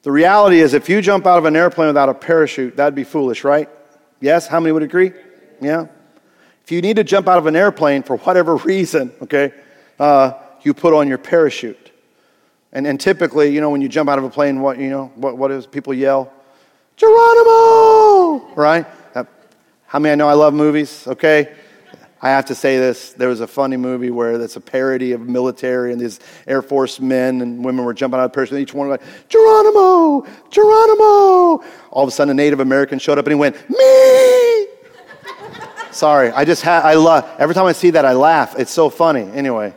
The 0.02 0.10
reality 0.10 0.60
is, 0.60 0.72
if 0.72 0.88
you 0.88 1.02
jump 1.02 1.26
out 1.26 1.38
of 1.38 1.44
an 1.44 1.56
airplane 1.56 1.88
without 1.88 2.08
a 2.08 2.14
parachute, 2.14 2.76
that'd 2.76 2.94
be 2.94 3.04
foolish, 3.04 3.44
right? 3.44 3.68
Yes? 4.20 4.46
How 4.46 4.60
many 4.60 4.72
would 4.72 4.82
agree? 4.82 5.12
Yeah? 5.60 5.86
If 6.64 6.72
you 6.72 6.80
need 6.80 6.96
to 6.96 7.04
jump 7.04 7.28
out 7.28 7.38
of 7.38 7.46
an 7.46 7.56
airplane 7.56 8.02
for 8.02 8.16
whatever 8.16 8.56
reason, 8.72 9.12
okay, 9.22 9.52
uh, 9.98 10.32
you 10.62 10.72
put 10.72 10.94
on 10.94 11.08
your 11.08 11.18
parachute. 11.18 11.90
And, 12.72 12.86
and 12.86 13.00
typically, 13.00 13.52
you 13.52 13.60
know, 13.60 13.70
when 13.70 13.80
you 13.80 13.88
jump 13.88 14.08
out 14.08 14.18
of 14.18 14.24
a 14.24 14.30
plane, 14.30 14.60
what, 14.60 14.78
you 14.78 14.88
know, 14.90 15.12
what, 15.16 15.36
what 15.36 15.50
is 15.50 15.66
people 15.66 15.92
yell? 15.92 16.32
Geronimo! 16.96 18.54
Right? 18.54 18.86
How 19.90 19.98
many 19.98 20.12
I 20.12 20.14
know 20.14 20.28
I 20.28 20.34
love 20.34 20.54
movies, 20.54 21.08
okay? 21.08 21.52
I 22.22 22.28
have 22.30 22.44
to 22.46 22.54
say 22.54 22.78
this. 22.78 23.12
There 23.12 23.28
was 23.28 23.40
a 23.40 23.46
funny 23.46 23.78
movie 23.78 24.10
where 24.10 24.38
it's 24.40 24.56
a 24.56 24.60
parody 24.60 25.12
of 25.12 25.22
military, 25.22 25.92
and 25.92 26.00
these 26.00 26.20
Air 26.46 26.60
Force 26.60 27.00
men 27.00 27.40
and 27.40 27.64
women 27.64 27.84
were 27.84 27.94
jumping 27.94 28.20
out 28.20 28.26
of 28.26 28.32
parachute, 28.32 28.58
and 28.58 28.62
each 28.62 28.74
one 28.74 28.88
was 28.88 29.00
like, 29.00 29.28
Geronimo! 29.28 30.26
Geronimo! 30.50 31.64
All 31.90 32.02
of 32.02 32.08
a 32.08 32.10
sudden, 32.10 32.30
a 32.32 32.34
Native 32.34 32.60
American 32.60 32.98
showed 32.98 33.18
up 33.18 33.24
and 33.24 33.32
he 33.32 33.36
went, 33.36 33.56
Me! 33.70 34.66
Sorry, 35.92 36.30
I 36.30 36.44
just 36.44 36.62
had, 36.62 36.84
I 36.84 36.94
love, 36.94 37.28
every 37.38 37.54
time 37.54 37.66
I 37.66 37.72
see 37.72 37.90
that, 37.90 38.04
I 38.04 38.12
laugh. 38.12 38.54
It's 38.58 38.70
so 38.70 38.90
funny. 38.90 39.22
Anyway, 39.32 39.74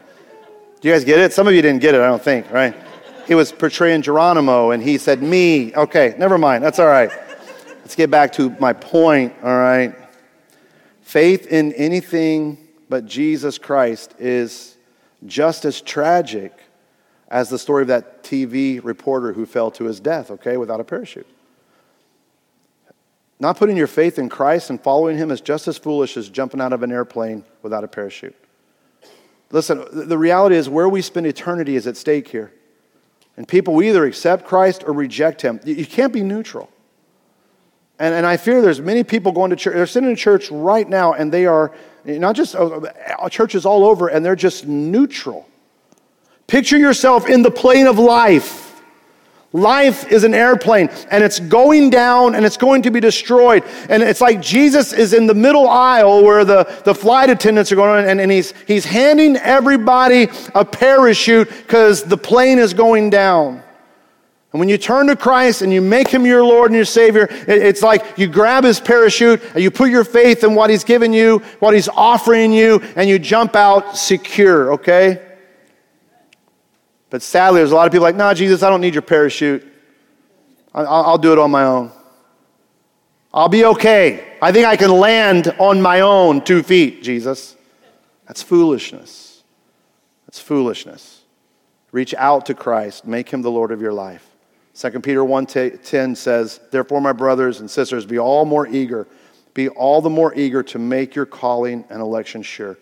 do 0.81 0.87
you 0.87 0.93
guys 0.93 1.05
get 1.05 1.19
it? 1.19 1.33
Some 1.33 1.47
of 1.47 1.53
you 1.53 1.61
didn't 1.61 1.81
get 1.81 1.95
it, 1.95 2.01
I 2.01 2.07
don't 2.07 2.21
think, 2.21 2.51
right? 2.51 2.75
He 3.25 3.35
was 3.35 3.53
portraying 3.53 4.01
Geronimo, 4.01 4.71
and 4.71 4.83
he 4.83 4.97
said, 4.97 5.23
Me. 5.23 5.73
Okay, 5.73 6.13
never 6.17 6.37
mind. 6.37 6.61
That's 6.61 6.77
all 6.77 6.87
right. 6.87 7.09
Let's 7.79 7.95
get 7.95 8.11
back 8.11 8.33
to 8.33 8.49
my 8.59 8.73
point, 8.73 9.33
all 9.41 9.57
right? 9.57 9.95
Faith 11.03 11.47
in 11.47 11.73
anything 11.73 12.57
but 12.89 13.05
Jesus 13.05 13.57
Christ 13.57 14.15
is 14.19 14.77
just 15.25 15.65
as 15.65 15.81
tragic 15.81 16.57
as 17.27 17.49
the 17.49 17.59
story 17.59 17.83
of 17.83 17.87
that 17.89 18.23
TV 18.23 18.83
reporter 18.83 19.33
who 19.33 19.45
fell 19.45 19.69
to 19.71 19.85
his 19.85 19.99
death, 19.99 20.31
okay, 20.31 20.57
without 20.57 20.79
a 20.79 20.83
parachute. 20.83 21.27
Not 23.39 23.57
putting 23.57 23.75
your 23.75 23.87
faith 23.87 24.19
in 24.19 24.29
Christ 24.29 24.69
and 24.69 24.79
following 24.81 25.17
Him 25.17 25.29
is 25.29 25.41
just 25.41 25.67
as 25.67 25.77
foolish 25.77 26.15
as 26.15 26.29
jumping 26.29 26.61
out 26.61 26.71
of 26.71 26.81
an 26.81 26.93
airplane 26.93 27.43
without 27.61 27.83
a 27.83 27.89
parachute. 27.89 28.35
Listen, 29.51 29.83
the 29.91 30.17
reality 30.17 30.55
is 30.55 30.69
where 30.69 30.87
we 30.87 31.01
spend 31.01 31.27
eternity 31.27 31.75
is 31.75 31.85
at 31.85 31.97
stake 31.97 32.29
here. 32.29 32.53
And 33.35 33.45
people 33.45 33.81
either 33.83 34.05
accept 34.05 34.45
Christ 34.45 34.85
or 34.87 34.93
reject 34.93 35.41
Him. 35.41 35.59
You 35.65 35.85
can't 35.85 36.13
be 36.13 36.23
neutral. 36.23 36.69
And, 38.03 38.13
and 38.13 38.25
I 38.25 38.35
fear 38.35 38.61
there's 38.61 38.81
many 38.81 39.05
people 39.05 39.31
going 39.31 39.49
to 39.51 39.55
church, 39.55 39.75
they're 39.75 39.87
sitting 39.87 40.09
in 40.09 40.17
church 40.17 40.51
right 40.51 40.89
now 40.89 41.13
and 41.13 41.31
they 41.31 41.45
are 41.45 41.71
not 42.03 42.35
just 42.35 42.53
uh, 42.53 42.81
churches 43.29 43.65
all 43.65 43.85
over 43.85 44.09
and 44.09 44.25
they're 44.25 44.35
just 44.35 44.67
neutral. 44.67 45.47
Picture 46.45 46.77
yourself 46.77 47.29
in 47.29 47.43
the 47.43 47.49
plane 47.49 47.87
of 47.87 47.97
life. 47.97 48.81
Life 49.53 50.11
is 50.11 50.25
an 50.25 50.33
airplane 50.33 50.89
and 51.11 51.23
it's 51.23 51.39
going 51.39 51.91
down 51.91 52.35
and 52.35 52.43
it's 52.43 52.57
going 52.57 52.81
to 52.81 52.91
be 52.91 52.99
destroyed. 52.99 53.63
And 53.87 54.03
it's 54.03 54.19
like 54.19 54.41
Jesus 54.41 54.91
is 54.91 55.13
in 55.13 55.25
the 55.25 55.33
middle 55.33 55.69
aisle 55.69 56.25
where 56.25 56.43
the, 56.43 56.65
the 56.83 56.93
flight 56.93 57.29
attendants 57.29 57.71
are 57.71 57.77
going 57.77 58.03
on 58.03 58.09
and, 58.09 58.19
and 58.19 58.29
he's, 58.29 58.53
he's 58.67 58.83
handing 58.83 59.37
everybody 59.37 60.27
a 60.53 60.65
parachute 60.65 61.47
because 61.47 62.03
the 62.03 62.17
plane 62.17 62.59
is 62.59 62.73
going 62.73 63.11
down. 63.11 63.62
And 64.53 64.59
when 64.59 64.69
you 64.69 64.77
turn 64.77 65.07
to 65.07 65.15
Christ 65.15 65.63
and 65.63 65.73
you 65.73 65.81
make 65.81 66.07
him 66.07 66.27
your 66.27 66.45
Lord 66.45 66.69
and 66.69 66.75
your 66.75 66.85
Savior, 66.85 67.27
it's 67.29 67.81
like 67.81 68.19
you 68.19 68.27
grab 68.27 68.63
his 68.63 68.79
parachute 68.79 69.41
and 69.55 69.63
you 69.63 69.71
put 69.71 69.89
your 69.89 70.03
faith 70.03 70.43
in 70.43 70.53
what 70.53 70.69
he's 70.69 70.83
given 70.83 71.11
you, 71.11 71.39
what 71.59 71.73
he's 71.73 71.89
offering 71.89 72.53
you, 72.53 72.79
and 72.95 73.09
you 73.09 73.17
jump 73.17 73.55
out 73.55 73.97
secure, 73.97 74.73
okay? 74.73 75.27
But 77.09 77.23
sadly, 77.23 77.61
there's 77.61 77.71
a 77.71 77.75
lot 77.75 77.87
of 77.87 77.91
people 77.91 78.03
like, 78.03 78.15
nah, 78.15 78.35
Jesus, 78.35 78.61
I 78.61 78.69
don't 78.69 78.81
need 78.81 78.93
your 78.93 79.01
parachute. 79.01 79.67
I'll 80.71 81.17
do 81.17 81.33
it 81.33 81.39
on 81.39 81.49
my 81.49 81.63
own. 81.63 81.91
I'll 83.33 83.49
be 83.49 83.65
okay. 83.65 84.37
I 84.39 84.51
think 84.51 84.67
I 84.67 84.75
can 84.75 84.91
land 84.91 85.47
on 85.59 85.81
my 85.81 86.01
own 86.01 86.43
two 86.43 86.61
feet, 86.61 87.01
Jesus. 87.01 87.55
That's 88.27 88.43
foolishness. 88.43 89.41
That's 90.27 90.39
foolishness. 90.39 91.21
Reach 91.91 92.13
out 92.13 92.45
to 92.47 92.53
Christ, 92.53 93.07
make 93.07 93.29
him 93.29 93.41
the 93.41 93.51
Lord 93.51 93.71
of 93.71 93.81
your 93.81 93.93
life. 93.93 94.27
2 94.73 95.03
Peter 95.03 95.23
1:10 95.23 96.15
says, 96.15 96.59
"Therefore 96.71 97.01
my 97.01 97.13
brothers 97.13 97.59
and 97.59 97.69
sisters, 97.69 98.05
be 98.05 98.17
all 98.17 98.45
more 98.45 98.67
eager, 98.67 99.07
be 99.53 99.69
all 99.69 100.01
the 100.01 100.09
more 100.09 100.33
eager 100.35 100.63
to 100.63 100.79
make 100.79 101.15
your 101.15 101.25
calling 101.25 101.85
and 101.89 102.01
election 102.01 102.41
sure." 102.41 102.77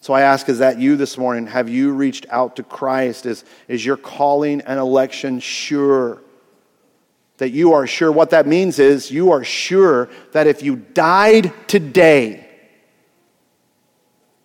So 0.00 0.12
I 0.12 0.20
ask, 0.20 0.50
is 0.50 0.58
that 0.58 0.78
you 0.78 0.96
this 0.96 1.16
morning? 1.16 1.46
Have 1.46 1.70
you 1.70 1.92
reached 1.92 2.26
out 2.28 2.56
to 2.56 2.62
Christ? 2.62 3.24
Is, 3.24 3.42
is 3.68 3.86
your 3.86 3.96
calling 3.96 4.60
and 4.60 4.78
election 4.78 5.40
sure? 5.40 6.20
That 7.38 7.52
you 7.52 7.72
are 7.72 7.86
sure. 7.86 8.12
What 8.12 8.28
that 8.28 8.46
means 8.46 8.78
is 8.78 9.10
you 9.10 9.32
are 9.32 9.42
sure 9.44 10.10
that 10.32 10.46
if 10.46 10.62
you 10.62 10.76
died 10.76 11.54
today, 11.66 12.46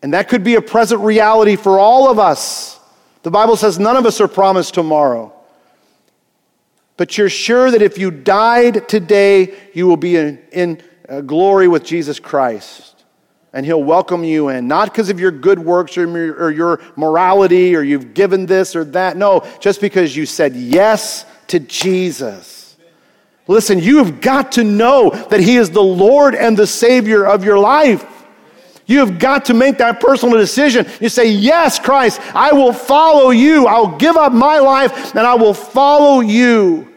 and 0.02 0.14
that 0.14 0.30
could 0.30 0.46
be 0.46 0.56
a 0.56 0.62
present 0.62 1.02
reality 1.02 1.58
for 1.58 1.78
all 1.78 2.10
of 2.10 2.20
us. 2.20 2.80
The 3.24 3.32
Bible 3.32 3.58
says 3.58 3.78
none 3.78 3.98
of 3.98 4.06
us 4.06 4.22
are 4.22 4.30
promised 4.30 4.74
tomorrow. 4.74 5.34
But 7.00 7.18
you're 7.18 7.30
sure 7.30 7.72
that 7.72 7.82
if 7.82 7.98
you 7.98 8.12
died 8.12 8.90
today, 8.90 9.58
you 9.74 9.88
will 9.88 9.96
be 9.96 10.18
in, 10.18 10.38
in 10.52 10.82
uh, 11.08 11.22
glory 11.22 11.70
with 11.70 11.86
Jesus 11.86 12.20
Christ. 12.20 13.06
And 13.54 13.66
he'll 13.66 13.82
welcome 13.82 14.26
you 14.26 14.50
in. 14.50 14.68
Not 14.68 14.92
because 14.92 15.10
of 15.10 15.18
your 15.18 15.32
good 15.32 15.60
works 15.60 15.98
or, 15.98 16.04
or 16.34 16.52
your 16.52 16.82
morality 16.98 17.74
or 17.74 17.84
you've 17.84 18.14
given 18.14 18.48
this 18.48 18.76
or 18.76 18.84
that. 18.84 19.16
No, 19.16 19.48
just 19.62 19.80
because 19.80 20.14
you 20.14 20.26
said 20.26 20.58
yes 20.58 21.24
to 21.48 21.62
Jesus. 21.62 22.76
Listen, 23.48 23.80
you 23.80 24.00
have 24.00 24.20
got 24.20 24.52
to 24.52 24.66
know 24.66 25.10
that 25.30 25.40
He 25.40 25.56
is 25.56 25.70
the 25.70 25.82
Lord 25.82 26.36
and 26.36 26.58
the 26.58 26.68
Savior 26.68 27.26
of 27.26 27.46
your 27.46 27.60
life. 27.60 28.06
You 28.88 29.00
have 29.00 29.20
got 29.20 29.46
to 29.46 29.54
make 29.54 29.78
that 29.78 30.02
personal 30.02 30.38
decision. 30.38 30.86
You 31.00 31.08
say, 31.08 31.32
Yes, 31.32 31.80
Christ, 31.80 32.20
I 32.36 32.52
will 32.52 32.74
follow 32.74 33.30
you. 33.30 33.68
I'll 33.68 33.96
give 33.96 34.18
up 34.18 34.34
my 34.34 34.60
life 34.60 35.16
and 35.16 35.26
I 35.26 35.36
will 35.36 35.54
follow 35.54 36.20
you. 36.20 36.89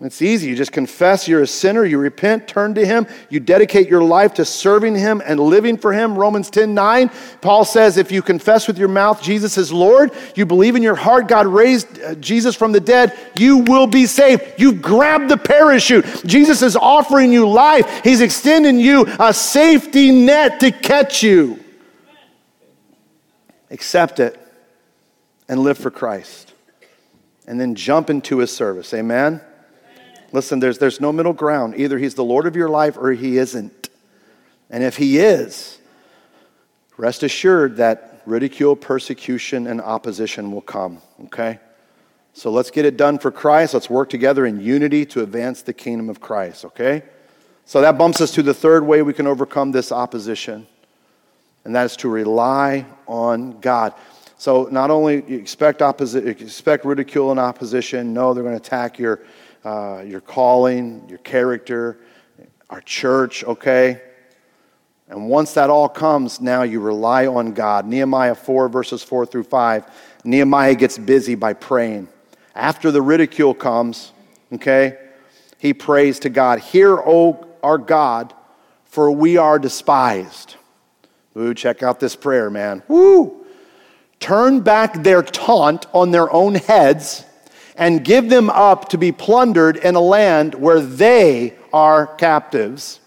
It's 0.00 0.22
easy. 0.22 0.48
You 0.48 0.54
just 0.54 0.70
confess 0.70 1.26
you're 1.26 1.42
a 1.42 1.46
sinner, 1.46 1.84
you 1.84 1.98
repent, 1.98 2.46
turn 2.46 2.74
to 2.74 2.86
Him, 2.86 3.08
you 3.30 3.40
dedicate 3.40 3.88
your 3.88 4.02
life 4.02 4.34
to 4.34 4.44
serving 4.44 4.94
Him 4.94 5.20
and 5.26 5.40
living 5.40 5.76
for 5.76 5.92
Him. 5.92 6.16
Romans 6.16 6.50
10 6.50 6.72
9. 6.72 7.10
Paul 7.40 7.64
says, 7.64 7.96
if 7.96 8.12
you 8.12 8.22
confess 8.22 8.68
with 8.68 8.78
your 8.78 8.86
mouth 8.86 9.20
Jesus 9.20 9.58
is 9.58 9.72
Lord, 9.72 10.12
you 10.36 10.46
believe 10.46 10.76
in 10.76 10.84
your 10.84 10.94
heart 10.94 11.26
God 11.26 11.48
raised 11.48 12.00
uh, 12.00 12.14
Jesus 12.14 12.54
from 12.54 12.70
the 12.70 12.78
dead, 12.78 13.18
you 13.36 13.58
will 13.58 13.88
be 13.88 14.06
saved. 14.06 14.44
You've 14.56 14.80
grabbed 14.80 15.30
the 15.30 15.36
parachute. 15.36 16.04
Jesus 16.24 16.62
is 16.62 16.76
offering 16.76 17.32
you 17.32 17.48
life, 17.48 18.02
He's 18.04 18.20
extending 18.20 18.78
you 18.78 19.04
a 19.18 19.34
safety 19.34 20.12
net 20.12 20.60
to 20.60 20.70
catch 20.70 21.24
you. 21.24 21.58
Accept 23.72 24.20
it 24.20 24.38
and 25.48 25.58
live 25.60 25.76
for 25.76 25.90
Christ. 25.90 26.52
And 27.48 27.60
then 27.60 27.74
jump 27.74 28.10
into 28.10 28.38
His 28.38 28.54
service. 28.54 28.94
Amen. 28.94 29.40
Listen, 30.32 30.60
there's, 30.60 30.78
there's 30.78 31.00
no 31.00 31.12
middle 31.12 31.32
ground. 31.32 31.74
Either 31.76 31.98
he's 31.98 32.14
the 32.14 32.24
Lord 32.24 32.46
of 32.46 32.54
your 32.54 32.68
life 32.68 32.96
or 32.98 33.12
he 33.12 33.38
isn't. 33.38 33.88
And 34.70 34.82
if 34.82 34.96
he 34.96 35.18
is, 35.18 35.78
rest 36.96 37.22
assured 37.22 37.76
that 37.78 38.22
ridicule, 38.26 38.76
persecution, 38.76 39.66
and 39.66 39.80
opposition 39.80 40.52
will 40.52 40.60
come, 40.60 41.00
okay? 41.24 41.58
So 42.34 42.50
let's 42.50 42.70
get 42.70 42.84
it 42.84 42.96
done 42.96 43.18
for 43.18 43.30
Christ. 43.30 43.72
Let's 43.72 43.88
work 43.88 44.10
together 44.10 44.44
in 44.44 44.60
unity 44.60 45.06
to 45.06 45.22
advance 45.22 45.62
the 45.62 45.72
kingdom 45.72 46.10
of 46.10 46.20
Christ, 46.20 46.66
okay? 46.66 47.02
So 47.64 47.80
that 47.80 47.96
bumps 47.96 48.20
us 48.20 48.30
to 48.32 48.42
the 48.42 48.54
third 48.54 48.86
way 48.86 49.02
we 49.02 49.14
can 49.14 49.26
overcome 49.26 49.72
this 49.72 49.90
opposition, 49.90 50.66
and 51.64 51.74
that 51.74 51.86
is 51.86 51.96
to 51.96 52.08
rely 52.08 52.86
on 53.06 53.58
God. 53.60 53.94
So 54.36 54.68
not 54.70 54.90
only 54.90 55.24
you 55.26 55.38
expect, 55.38 55.80
opposi- 55.80 56.26
expect 56.26 56.84
ridicule 56.84 57.30
and 57.30 57.40
opposition, 57.40 58.12
no, 58.12 58.34
they're 58.34 58.44
going 58.44 58.58
to 58.58 58.62
attack 58.62 58.98
your, 58.98 59.20
uh, 59.64 60.02
your 60.06 60.20
calling, 60.20 61.06
your 61.08 61.18
character, 61.18 61.98
our 62.70 62.80
church, 62.80 63.44
okay? 63.44 64.00
And 65.08 65.28
once 65.28 65.54
that 65.54 65.70
all 65.70 65.88
comes, 65.88 66.40
now 66.40 66.62
you 66.62 66.80
rely 66.80 67.26
on 67.26 67.52
God. 67.52 67.86
Nehemiah 67.86 68.34
4, 68.34 68.68
verses 68.68 69.02
4 69.02 69.26
through 69.26 69.44
5. 69.44 69.84
Nehemiah 70.24 70.74
gets 70.74 70.98
busy 70.98 71.34
by 71.34 71.54
praying. 71.54 72.08
After 72.54 72.90
the 72.90 73.00
ridicule 73.00 73.54
comes, 73.54 74.12
okay, 74.52 74.98
he 75.58 75.72
prays 75.72 76.18
to 76.20 76.28
God, 76.28 76.60
Hear, 76.60 76.96
O 76.98 77.46
our 77.62 77.78
God, 77.78 78.34
for 78.84 79.10
we 79.10 79.36
are 79.36 79.58
despised. 79.58 80.56
Ooh, 81.36 81.54
check 81.54 81.82
out 81.82 82.00
this 82.00 82.16
prayer, 82.16 82.50
man. 82.50 82.82
Woo! 82.88 83.46
Turn 84.20 84.60
back 84.60 85.02
their 85.02 85.22
taunt 85.22 85.86
on 85.92 86.10
their 86.10 86.30
own 86.32 86.56
heads 86.56 87.24
and 87.78 88.04
give 88.04 88.28
them 88.28 88.50
up 88.50 88.88
to 88.90 88.98
be 88.98 89.12
plundered 89.12 89.76
in 89.76 89.94
a 89.94 90.00
land 90.00 90.54
where 90.54 90.80
they 90.80 91.54
are 91.72 92.06
captives. 92.06 92.98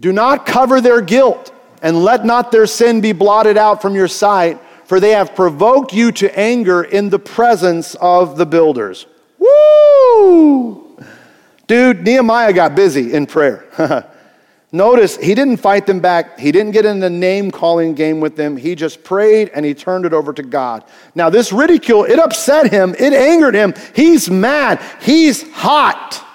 Do 0.00 0.12
not 0.12 0.44
cover 0.44 0.80
their 0.80 1.00
guilt, 1.00 1.54
and 1.80 2.04
let 2.04 2.24
not 2.24 2.50
their 2.50 2.66
sin 2.66 3.00
be 3.00 3.12
blotted 3.12 3.56
out 3.56 3.80
from 3.80 3.94
your 3.94 4.08
sight, 4.08 4.60
for 4.84 4.98
they 4.98 5.12
have 5.12 5.34
provoked 5.34 5.92
you 5.92 6.10
to 6.12 6.38
anger 6.38 6.82
in 6.82 7.08
the 7.08 7.18
presence 7.18 7.94
of 8.00 8.36
the 8.36 8.44
builders. 8.44 9.06
Woo! 9.38 10.98
Dude, 11.68 12.02
Nehemiah 12.02 12.52
got 12.52 12.74
busy 12.74 13.12
in 13.14 13.26
prayer. 13.26 13.64
Notice 14.74 15.18
he 15.18 15.34
didn't 15.34 15.58
fight 15.58 15.86
them 15.86 16.00
back. 16.00 16.38
He 16.38 16.50
didn't 16.50 16.72
get 16.72 16.86
in 16.86 16.98
the 16.98 17.10
name 17.10 17.50
calling 17.50 17.94
game 17.94 18.20
with 18.20 18.36
them. 18.36 18.56
He 18.56 18.74
just 18.74 19.04
prayed 19.04 19.50
and 19.54 19.66
he 19.66 19.74
turned 19.74 20.06
it 20.06 20.14
over 20.14 20.32
to 20.32 20.42
God. 20.42 20.84
Now, 21.14 21.28
this 21.28 21.52
ridicule, 21.52 22.04
it 22.04 22.18
upset 22.18 22.70
him. 22.72 22.94
It 22.98 23.12
angered 23.12 23.54
him. 23.54 23.74
He's 23.94 24.30
mad. 24.30 24.82
He's 25.02 25.50
hot. 25.52 26.26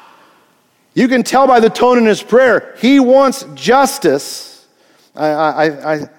You 0.93 1.07
can 1.07 1.23
tell 1.23 1.47
by 1.47 1.59
the 1.59 1.69
tone 1.69 1.97
in 1.97 2.05
his 2.05 2.21
prayer. 2.21 2.75
He 2.79 2.99
wants 2.99 3.43
justice. 3.55 4.67
I, 5.15 5.27
I, 5.27 5.93
I, 5.93 6.09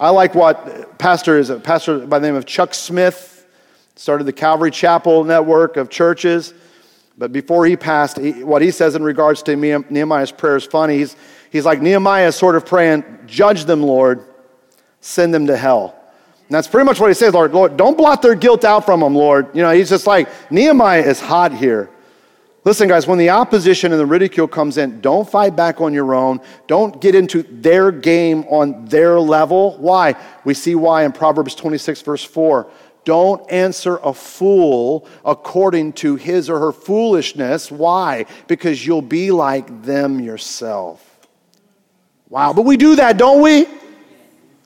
I 0.00 0.10
like 0.10 0.34
what 0.34 0.98
pastor 0.98 1.38
is 1.38 1.50
a 1.50 1.60
pastor 1.60 2.06
by 2.06 2.18
the 2.18 2.26
name 2.26 2.36
of 2.36 2.44
Chuck 2.44 2.74
Smith 2.74 3.36
started 3.98 4.24
the 4.24 4.32
Calvary 4.32 4.70
Chapel 4.70 5.24
network 5.24 5.76
of 5.76 5.90
churches. 5.90 6.54
But 7.18 7.32
before 7.32 7.66
he 7.66 7.76
passed, 7.76 8.16
he, 8.16 8.44
what 8.44 8.62
he 8.62 8.70
says 8.70 8.94
in 8.94 9.02
regards 9.02 9.42
to 9.44 9.56
Nehemiah's 9.56 10.30
prayer 10.30 10.56
is 10.56 10.64
funny. 10.64 10.98
He's, 10.98 11.16
he's 11.50 11.64
like 11.64 11.80
Nehemiah 11.80 12.32
sort 12.32 12.56
of 12.56 12.66
praying, 12.66 13.04
Judge 13.26 13.64
them, 13.64 13.82
Lord, 13.82 14.24
send 15.00 15.32
them 15.32 15.46
to 15.46 15.56
hell. 15.56 15.94
And 16.48 16.54
that's 16.54 16.66
pretty 16.66 16.86
much 16.86 16.98
what 16.98 17.08
he 17.08 17.14
says, 17.14 17.34
Lord. 17.34 17.52
Lord, 17.52 17.76
don't 17.76 17.96
blot 17.96 18.22
their 18.22 18.34
guilt 18.34 18.64
out 18.64 18.86
from 18.86 19.00
them, 19.00 19.14
Lord. 19.14 19.54
You 19.54 19.62
know, 19.62 19.70
he's 19.70 19.90
just 19.90 20.06
like, 20.06 20.28
Nehemiah 20.50 21.02
is 21.02 21.20
hot 21.20 21.52
here. 21.52 21.90
Listen, 22.64 22.88
guys, 22.88 23.06
when 23.06 23.18
the 23.18 23.30
opposition 23.30 23.92
and 23.92 24.00
the 24.00 24.06
ridicule 24.06 24.48
comes 24.48 24.78
in, 24.78 25.00
don't 25.00 25.28
fight 25.28 25.54
back 25.56 25.80
on 25.80 25.94
your 25.94 26.14
own. 26.14 26.40
Don't 26.66 27.00
get 27.00 27.14
into 27.14 27.42
their 27.42 27.92
game 27.92 28.44
on 28.44 28.84
their 28.86 29.20
level. 29.20 29.76
Why? 29.78 30.14
We 30.44 30.54
see 30.54 30.74
why 30.74 31.04
in 31.04 31.12
Proverbs 31.12 31.54
26, 31.54 32.02
verse 32.02 32.24
4. 32.24 32.70
Don't 33.04 33.50
answer 33.50 33.98
a 34.02 34.12
fool 34.12 35.08
according 35.24 35.94
to 35.94 36.16
his 36.16 36.50
or 36.50 36.58
her 36.58 36.72
foolishness. 36.72 37.70
Why? 37.70 38.26
Because 38.48 38.86
you'll 38.86 39.00
be 39.00 39.30
like 39.30 39.82
them 39.82 40.20
yourself. 40.20 41.07
Wow, 42.28 42.52
but 42.52 42.62
we 42.62 42.76
do 42.76 42.96
that, 42.96 43.16
don't 43.16 43.40
we? 43.40 43.66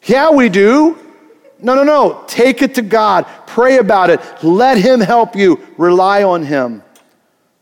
Yeah, 0.04 0.30
we 0.30 0.48
do. 0.48 0.98
No, 1.60 1.76
no, 1.76 1.84
no. 1.84 2.24
Take 2.26 2.60
it 2.60 2.74
to 2.74 2.82
God. 2.82 3.24
Pray 3.46 3.78
about 3.78 4.10
it. 4.10 4.20
Let 4.42 4.78
Him 4.78 5.00
help 5.00 5.36
you. 5.36 5.60
Rely 5.78 6.24
on 6.24 6.42
Him. 6.42 6.82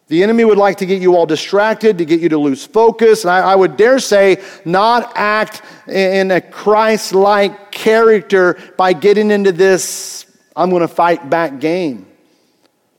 The 0.08 0.22
enemy 0.22 0.44
would 0.44 0.58
like 0.58 0.78
to 0.78 0.86
get 0.86 1.00
you 1.00 1.14
all 1.14 1.26
distracted, 1.26 1.98
to 1.98 2.04
get 2.04 2.20
you 2.20 2.30
to 2.30 2.38
lose 2.38 2.66
focus. 2.66 3.24
And 3.24 3.30
I, 3.30 3.52
I 3.52 3.54
would 3.54 3.76
dare 3.76 4.00
say, 4.00 4.42
not 4.64 5.12
act 5.14 5.62
in 5.86 6.30
a 6.32 6.40
Christ 6.40 7.12
like 7.14 7.70
character 7.70 8.58
by 8.76 8.92
getting 8.92 9.30
into 9.30 9.52
this, 9.52 10.26
I'm 10.56 10.70
going 10.70 10.80
to 10.80 10.88
fight 10.88 11.30
back 11.30 11.60
game. 11.60 12.09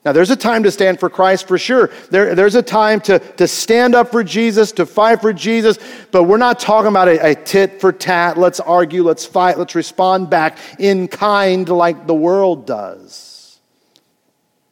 Now, 0.03 0.13
there's 0.13 0.31
a 0.31 0.35
time 0.35 0.63
to 0.63 0.71
stand 0.71 0.99
for 0.99 1.11
Christ 1.11 1.47
for 1.47 1.59
sure. 1.59 1.91
There, 2.09 2.33
there's 2.33 2.55
a 2.55 2.63
time 2.63 3.01
to, 3.01 3.19
to 3.19 3.47
stand 3.47 3.93
up 3.93 4.09
for 4.09 4.23
Jesus, 4.23 4.71
to 4.73 4.87
fight 4.87 5.21
for 5.21 5.31
Jesus, 5.31 5.77
but 6.09 6.23
we're 6.23 6.37
not 6.37 6.59
talking 6.59 6.89
about 6.89 7.07
a, 7.07 7.31
a 7.31 7.35
tit 7.35 7.79
for 7.79 7.91
tat. 7.91 8.35
Let's 8.35 8.59
argue, 8.59 9.03
let's 9.03 9.25
fight, 9.25 9.59
let's 9.59 9.75
respond 9.75 10.31
back 10.31 10.57
in 10.79 11.07
kind 11.07 11.69
like 11.69 12.07
the 12.07 12.15
world 12.15 12.65
does. 12.65 13.59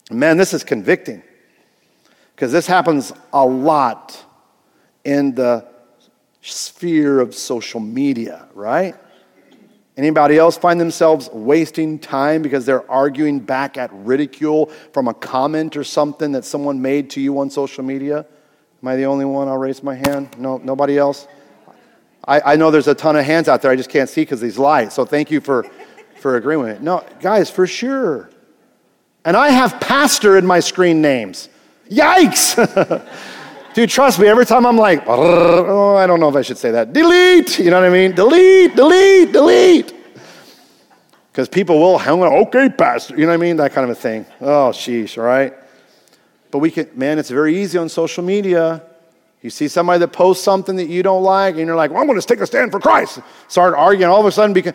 Man, 0.09 0.37
this 0.37 0.55
is 0.55 0.63
convicting. 0.63 1.21
Because 2.35 2.51
this 2.51 2.65
happens 2.65 3.11
a 3.31 3.45
lot 3.45 4.25
in 5.03 5.35
the 5.35 5.67
sphere 6.41 7.19
of 7.19 7.35
social 7.35 7.79
media, 7.79 8.47
right? 8.55 8.95
Anybody 9.99 10.37
else 10.37 10.57
find 10.57 10.79
themselves 10.79 11.29
wasting 11.33 11.99
time 11.99 12.41
because 12.41 12.65
they're 12.65 12.89
arguing 12.89 13.41
back 13.41 13.77
at 13.77 13.91
ridicule 13.91 14.67
from 14.93 15.09
a 15.09 15.13
comment 15.13 15.75
or 15.75 15.83
something 15.83 16.31
that 16.31 16.45
someone 16.45 16.81
made 16.81 17.09
to 17.09 17.19
you 17.19 17.37
on 17.37 17.49
social 17.49 17.83
media? 17.83 18.19
Am 18.81 18.87
I 18.87 18.95
the 18.95 19.03
only 19.03 19.25
one? 19.25 19.49
I'll 19.49 19.57
raise 19.57 19.83
my 19.83 19.95
hand. 19.95 20.29
No, 20.39 20.55
nobody 20.55 20.97
else? 20.97 21.27
I, 22.25 22.53
I 22.53 22.55
know 22.55 22.71
there's 22.71 22.87
a 22.87 22.95
ton 22.95 23.17
of 23.17 23.25
hands 23.25 23.49
out 23.49 23.61
there. 23.61 23.71
I 23.71 23.75
just 23.75 23.89
can't 23.89 24.07
see 24.07 24.21
because 24.21 24.39
these 24.39 24.57
lights. 24.57 24.95
So 24.95 25.03
thank 25.03 25.31
you 25.31 25.41
for, 25.41 25.63
for 26.15 26.37
agreeing 26.37 26.61
with 26.61 26.69
it. 26.77 26.81
No, 26.81 27.03
guys, 27.19 27.51
for 27.51 27.67
sure. 27.67 28.29
And 29.25 29.35
I 29.35 29.49
have 29.49 29.81
pastor 29.81 30.37
in 30.37 30.45
my 30.45 30.61
screen 30.61 31.01
names. 31.01 31.49
Yikes! 31.89 32.55
Dude, 33.73 33.89
trust 33.89 34.19
me, 34.19 34.27
every 34.27 34.45
time 34.45 34.65
I'm 34.65 34.77
like, 34.77 35.03
oh, 35.05 35.95
I 35.95 36.07
don't 36.07 36.19
know 36.19 36.29
if 36.29 36.35
I 36.35 36.41
should 36.41 36.57
say 36.57 36.71
that. 36.71 36.91
Delete! 36.91 37.59
You 37.59 37.69
know 37.69 37.79
what 37.79 37.89
I 37.89 37.93
mean? 37.93 38.13
Delete, 38.13 38.75
delete, 38.75 39.31
delete. 39.31 39.93
Because 41.31 41.47
people 41.47 41.79
will 41.79 41.97
hang 41.97 42.21
on, 42.21 42.47
okay, 42.47 42.69
Pastor. 42.69 43.15
You 43.15 43.21
know 43.21 43.27
what 43.27 43.35
I 43.35 43.37
mean? 43.37 43.57
That 43.57 43.71
kind 43.71 43.89
of 43.89 43.95
a 43.95 43.99
thing. 43.99 44.25
Oh, 44.41 44.71
sheesh, 44.71 45.17
all 45.17 45.23
right? 45.23 45.53
But 46.51 46.59
we 46.59 46.71
can, 46.71 46.89
man, 46.95 47.19
it's 47.19 47.29
very 47.29 47.61
easy 47.61 47.77
on 47.77 47.89
social 47.89 48.23
media. 48.23 48.81
You 49.41 49.49
see 49.49 49.67
somebody 49.67 49.99
that 49.99 50.09
posts 50.09 50.43
something 50.43 50.75
that 50.75 50.89
you 50.89 51.03
don't 51.03 51.23
like, 51.23 51.55
and 51.55 51.65
you're 51.65 51.75
like, 51.75 51.91
well, 51.91 52.01
I'm 52.01 52.07
going 52.07 52.19
to 52.19 52.27
take 52.27 52.41
a 52.41 52.47
stand 52.47 52.71
for 52.71 52.79
Christ. 52.79 53.19
Start 53.47 53.75
arguing. 53.75 54.09
All 54.11 54.19
of 54.19 54.25
a 54.25 54.31
sudden, 54.31 54.53
because 54.53 54.73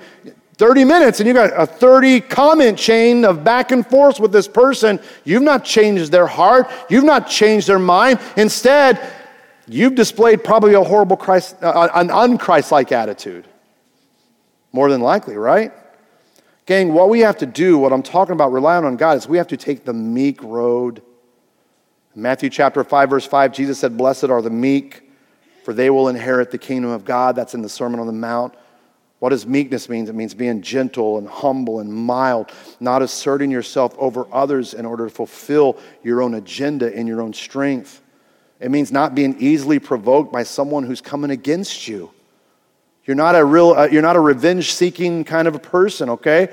30 0.57 0.85
minutes 0.85 1.21
and 1.21 1.27
you 1.27 1.35
got 1.35 1.53
a 1.61 1.67
30 1.67 2.21
comment 2.21 2.79
chain 2.79 3.25
of 3.25 3.43
back 3.43 3.73
and 3.73 3.87
forth 3.87 4.21
with 4.21 4.31
this 4.31 4.47
person. 4.47 5.01
You've 5.25 5.43
not 5.43 5.65
changed 5.65 6.13
their 6.13 6.27
heart. 6.27 6.71
You've 6.89 7.05
not 7.05 7.29
changed 7.29 7.67
their 7.67 7.79
mind. 7.79 8.21
Instead, 8.37 9.01
you've 9.67 9.97
displayed 9.97 10.45
probably 10.45 10.75
a 10.75 10.83
horrible 10.83 11.17
Christ, 11.17 11.57
uh, 11.63 11.89
an 11.95 12.09
unchrist-like 12.09 12.93
attitude. 12.93 13.49
More 14.73 14.91
than 14.91 15.01
likely, 15.01 15.37
right? 15.37 15.73
Gang, 16.67 16.93
what 16.93 17.09
we 17.09 17.21
have 17.21 17.39
to 17.39 17.47
do, 17.47 17.77
what 17.77 17.93
I'm 17.93 18.03
talking 18.03 18.33
about 18.33 18.53
relying 18.53 18.85
on 18.85 18.97
God, 18.97 19.17
is 19.17 19.29
we 19.29 19.39
have 19.39 19.49
to 19.49 19.57
take 19.57 19.85
the 19.85 19.93
meek 19.93 20.43
road. 20.43 21.03
Matthew 22.15 22.49
chapter 22.49 22.85
5, 22.85 23.11
verse 23.11 23.27
5, 23.27 23.53
Jesus 23.53 23.79
said, 23.79 23.97
Blessed 23.97 24.25
are 24.25 24.41
the 24.41 24.51
meek, 24.51 25.03
for 25.65 25.75
they 25.75 25.91
will 25.91 26.09
inherit 26.09 26.53
the 26.53 26.59
kingdom 26.59 26.91
of 26.91 27.05
God. 27.05 27.35
That's 27.35 27.55
in 27.55 27.63
the 27.63 27.69
Sermon 27.69 27.99
on 27.99 28.07
the 28.07 28.13
Mount. 28.13 28.55
What 29.25 29.31
does 29.31 29.47
meekness 29.47 29.89
mean? 29.89 30.07
It 30.07 30.15
means 30.15 30.35
being 30.35 30.61
gentle 30.61 31.17
and 31.17 31.27
humble 31.27 31.81
and 31.81 31.91
mild, 31.91 32.53
not 32.79 33.01
asserting 33.01 33.51
yourself 33.51 33.95
over 33.97 34.27
others 34.31 34.75
in 34.75 34.85
order 34.85 35.05
to 35.05 35.11
fulfill 35.11 35.79
your 36.03 36.21
own 36.21 36.35
agenda 36.35 36.95
and 36.95 37.09
your 37.09 37.23
own 37.23 37.33
strength. 37.33 38.03
It 38.61 38.71
means 38.71 38.93
not 38.93 39.15
being 39.15 39.35
easily 39.39 39.79
provoked 39.79 40.31
by 40.31 40.43
someone 40.43 40.85
who's 40.85 41.01
coming 41.01 41.31
against 41.31 41.89
you. 41.89 42.11
You're 43.07 43.15
not 43.15 43.35
a 43.35 43.43
real, 43.43 43.71
uh, 43.71 43.89
you're 43.91 44.03
not 44.03 44.17
a 44.17 44.21
revenge-seeking 44.21 45.25
kind 45.25 45.49
of 45.49 45.55
a 45.55 45.59
person, 45.59 46.11
okay? 46.11 46.53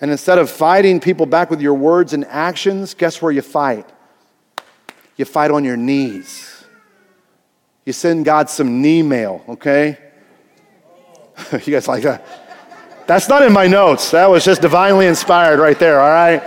And 0.00 0.10
instead 0.10 0.38
of 0.38 0.48
fighting 0.48 0.98
people 0.98 1.26
back 1.26 1.50
with 1.50 1.60
your 1.60 1.74
words 1.74 2.14
and 2.14 2.24
actions, 2.24 2.94
guess 2.94 3.20
where 3.20 3.32
you 3.32 3.42
fight? 3.42 3.86
You 5.18 5.26
fight 5.26 5.50
on 5.50 5.62
your 5.62 5.76
knees. 5.76 6.64
You 7.84 7.92
send 7.92 8.24
God 8.24 8.48
some 8.48 8.80
knee 8.80 9.02
mail, 9.02 9.44
okay? 9.46 9.98
you 11.66 11.72
guys 11.72 11.88
like 11.88 12.02
that? 12.02 12.24
That's 13.06 13.28
not 13.28 13.42
in 13.42 13.52
my 13.52 13.66
notes. 13.66 14.10
That 14.12 14.30
was 14.30 14.44
just 14.44 14.62
divinely 14.62 15.06
inspired 15.06 15.58
right 15.58 15.78
there, 15.78 16.00
all 16.00 16.10
right? 16.10 16.42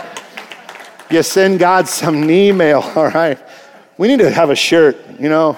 You 1.12 1.22
send 1.22 1.60
God 1.60 1.88
some 1.88 2.30
email, 2.30 2.80
all 2.96 3.10
right? 3.10 3.38
We 3.98 4.08
need 4.08 4.20
to 4.20 4.32
have 4.32 4.50
a 4.50 4.56
shirt, 4.56 4.98
you 5.20 5.30
know? 5.30 5.58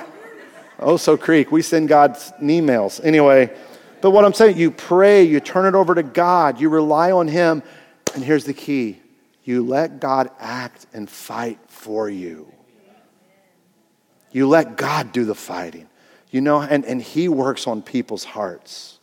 Oh, 0.79 0.97
so 0.97 1.17
Creek, 1.17 1.51
we 1.51 1.61
send 1.61 1.89
God 1.89 2.13
emails. 2.41 3.03
Anyway, 3.03 3.55
but 4.01 4.11
what 4.11 4.25
I'm 4.25 4.33
saying, 4.33 4.57
you 4.57 4.71
pray, 4.71 5.23
you 5.23 5.39
turn 5.39 5.65
it 5.65 5.75
over 5.75 5.95
to 5.95 6.03
God, 6.03 6.59
you 6.61 6.69
rely 6.69 7.11
on 7.11 7.27
Him, 7.27 7.63
and 8.13 8.23
here's 8.23 8.45
the 8.45 8.53
key 8.53 8.99
You 9.43 9.65
let 9.65 9.99
God 9.99 10.29
act 10.39 10.85
and 10.93 11.09
fight 11.09 11.59
for 11.67 12.09
you. 12.09 12.51
You 14.31 14.47
let 14.47 14.77
God 14.77 15.11
do 15.11 15.25
the 15.25 15.35
fighting. 15.35 15.89
You 16.29 16.41
know, 16.41 16.61
and, 16.61 16.85
and 16.85 17.01
He 17.01 17.29
works 17.29 17.65
on 17.65 17.81
people's 17.81 18.23
hearts. 18.23 18.96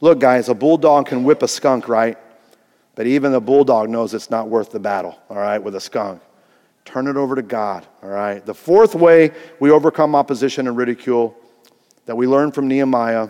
Look, 0.00 0.18
guys, 0.18 0.48
a 0.48 0.54
bulldog 0.54 1.06
can 1.06 1.24
whip 1.24 1.42
a 1.42 1.48
skunk, 1.48 1.88
right? 1.88 2.16
But 2.94 3.06
even 3.06 3.32
the 3.32 3.40
bulldog 3.40 3.88
knows 3.88 4.14
it's 4.14 4.30
not 4.30 4.48
worth 4.48 4.70
the 4.70 4.80
battle, 4.80 5.18
all 5.28 5.36
right, 5.36 5.58
with 5.58 5.74
a 5.74 5.80
skunk. 5.80 6.22
Turn 6.84 7.06
it 7.06 7.16
over 7.16 7.34
to 7.34 7.42
God, 7.42 7.86
all 8.02 8.08
right? 8.08 8.44
The 8.44 8.54
fourth 8.54 8.94
way 8.94 9.32
we 9.60 9.70
overcome 9.70 10.14
opposition 10.14 10.66
and 10.66 10.76
ridicule 10.76 11.36
that 12.06 12.16
we 12.16 12.26
learn 12.26 12.50
from 12.50 12.66
Nehemiah 12.66 13.28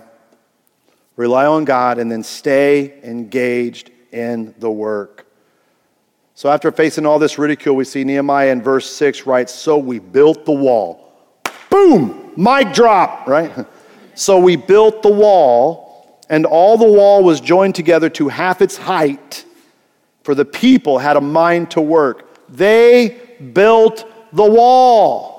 rely 1.16 1.44
on 1.44 1.64
God 1.64 1.98
and 1.98 2.10
then 2.10 2.22
stay 2.22 3.00
engaged 3.02 3.90
in 4.12 4.54
the 4.58 4.70
work. 4.70 5.26
So, 6.34 6.48
after 6.48 6.72
facing 6.72 7.04
all 7.04 7.18
this 7.18 7.38
ridicule, 7.38 7.76
we 7.76 7.84
see 7.84 8.02
Nehemiah 8.04 8.50
in 8.50 8.62
verse 8.62 8.90
6 8.90 9.26
writes, 9.26 9.52
So 9.52 9.76
we 9.76 9.98
built 9.98 10.46
the 10.46 10.52
wall. 10.52 11.12
Boom! 11.68 12.32
Mic 12.36 12.72
drop, 12.72 13.26
right? 13.26 13.66
So 14.16 14.38
we 14.38 14.56
built 14.56 15.02
the 15.02 15.10
wall, 15.10 15.89
and 16.30 16.46
all 16.46 16.78
the 16.78 16.90
wall 16.90 17.22
was 17.22 17.40
joined 17.40 17.74
together 17.74 18.08
to 18.08 18.28
half 18.28 18.62
its 18.62 18.76
height, 18.76 19.44
for 20.22 20.34
the 20.34 20.44
people 20.44 20.98
had 20.98 21.16
a 21.16 21.20
mind 21.20 21.72
to 21.72 21.80
work. 21.82 22.48
They 22.48 23.20
built 23.52 24.10
the 24.32 24.48
wall. 24.48 25.29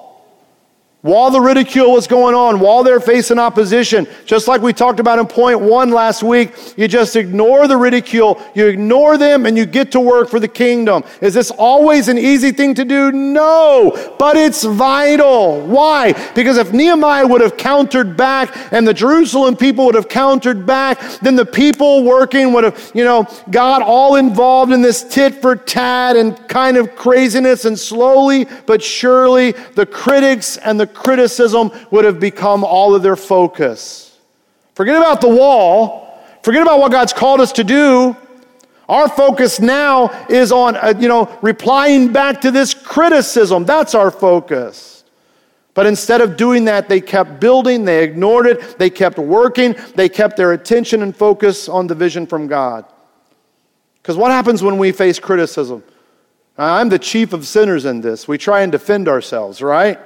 While 1.02 1.32
the 1.32 1.42
ridicule 1.42 1.92
was 1.92 2.06
going 2.06 2.36
on, 2.36 2.60
while 2.60 2.84
they're 2.84 3.00
facing 3.00 3.40
opposition, 3.40 4.06
just 4.24 4.48
like 4.48 4.62
we 4.62 4.72
talked 4.72 5.00
about 5.00 5.18
in 5.18 5.26
point 5.26 5.60
one 5.60 5.90
last 5.90 6.22
week, 6.22 6.54
you 6.78 6.88
just 6.88 7.16
ignore 7.16 7.68
the 7.68 7.76
ridicule, 7.76 8.40
you 8.54 8.68
ignore 8.68 9.18
them, 9.18 9.48
and 9.48 9.58
you 9.58 9.66
get 9.66 9.92
to 9.94 10.00
work 10.00 10.30
for 10.30 10.40
the 10.40 10.48
kingdom. 10.48 11.04
Is 11.20 11.34
this 11.34 11.50
always 11.50 12.08
an 12.08 12.20
easy 12.20 12.52
thing 12.52 12.76
to 12.76 12.86
do? 12.86 13.12
No, 13.12 14.16
but 14.20 14.38
it's 14.38 14.64
vital. 14.64 15.62
Why? 15.62 16.14
Because 16.36 16.58
if 16.58 16.72
Nehemiah 16.72 17.26
would 17.26 17.42
have 17.42 17.58
countered 17.58 18.16
back 18.16 18.56
and 18.72 18.88
the 18.88 18.94
Jerusalem 18.94 19.56
people 19.58 19.88
would 19.88 19.96
have 19.96 20.08
countered 20.08 20.68
back, 20.68 21.02
then 21.24 21.36
the 21.36 21.48
people 21.48 22.04
working 22.04 22.54
would 22.54 22.64
have, 22.64 22.92
you 22.94 23.04
know, 23.04 23.28
got 23.50 23.82
all 23.82 24.18
involved 24.18 24.72
in 24.72 24.84
this 24.84 25.04
tit 25.04 25.34
for 25.42 25.56
tat 25.56 26.16
and 26.16 26.48
kind 26.48 26.78
of 26.78 26.96
craziness, 26.96 27.66
and 27.66 27.80
slowly 27.80 28.46
but 28.68 28.84
surely 28.84 29.54
the 29.74 29.88
critics 29.88 30.58
and 30.58 30.80
the 30.80 30.91
criticism 30.94 31.72
would 31.92 32.06
have 32.06 32.20
become 32.20 32.64
all 32.64 32.96
of 32.96 33.04
their 33.04 33.16
focus. 33.16 34.18
Forget 34.76 34.96
about 34.96 35.22
the 35.22 35.30
wall. 35.30 36.20
Forget 36.44 36.62
about 36.62 36.80
what 36.80 36.92
God's 36.92 37.14
called 37.14 37.42
us 37.42 37.52
to 37.54 37.64
do. 37.64 38.16
Our 38.90 39.08
focus 39.08 39.60
now 39.60 40.10
is 40.28 40.52
on, 40.52 40.76
uh, 40.76 40.94
you 41.00 41.08
know, 41.08 41.38
replying 41.42 42.12
back 42.12 42.42
to 42.42 42.52
this 42.52 42.74
criticism. 42.74 43.64
That's 43.64 43.96
our 43.96 44.12
focus. 44.12 45.04
But 45.74 45.86
instead 45.86 46.20
of 46.20 46.36
doing 46.36 46.66
that, 46.66 46.90
they 46.90 47.00
kept 47.00 47.40
building, 47.40 47.86
they 47.86 48.04
ignored 48.04 48.46
it, 48.46 48.78
they 48.78 48.90
kept 48.90 49.18
working, 49.18 49.76
they 49.96 50.10
kept 50.10 50.36
their 50.36 50.52
attention 50.52 51.02
and 51.02 51.16
focus 51.16 51.70
on 51.70 51.88
the 51.88 51.96
vision 51.96 52.28
from 52.28 52.48
God. 52.48 52.86
Because 54.02 54.18
what 54.18 54.32
happens 54.32 54.62
when 54.62 54.78
we 54.78 54.92
face 54.92 55.20
criticism? 55.20 55.84
I'm 56.58 56.90
the 56.90 57.00
chief 57.00 57.32
of 57.32 57.48
sinners 57.48 57.86
in 57.86 58.02
this. 58.02 58.28
We 58.28 58.38
try 58.38 58.62
and 58.62 58.72
defend 58.72 59.08
ourselves, 59.08 59.62
right? 59.62 60.00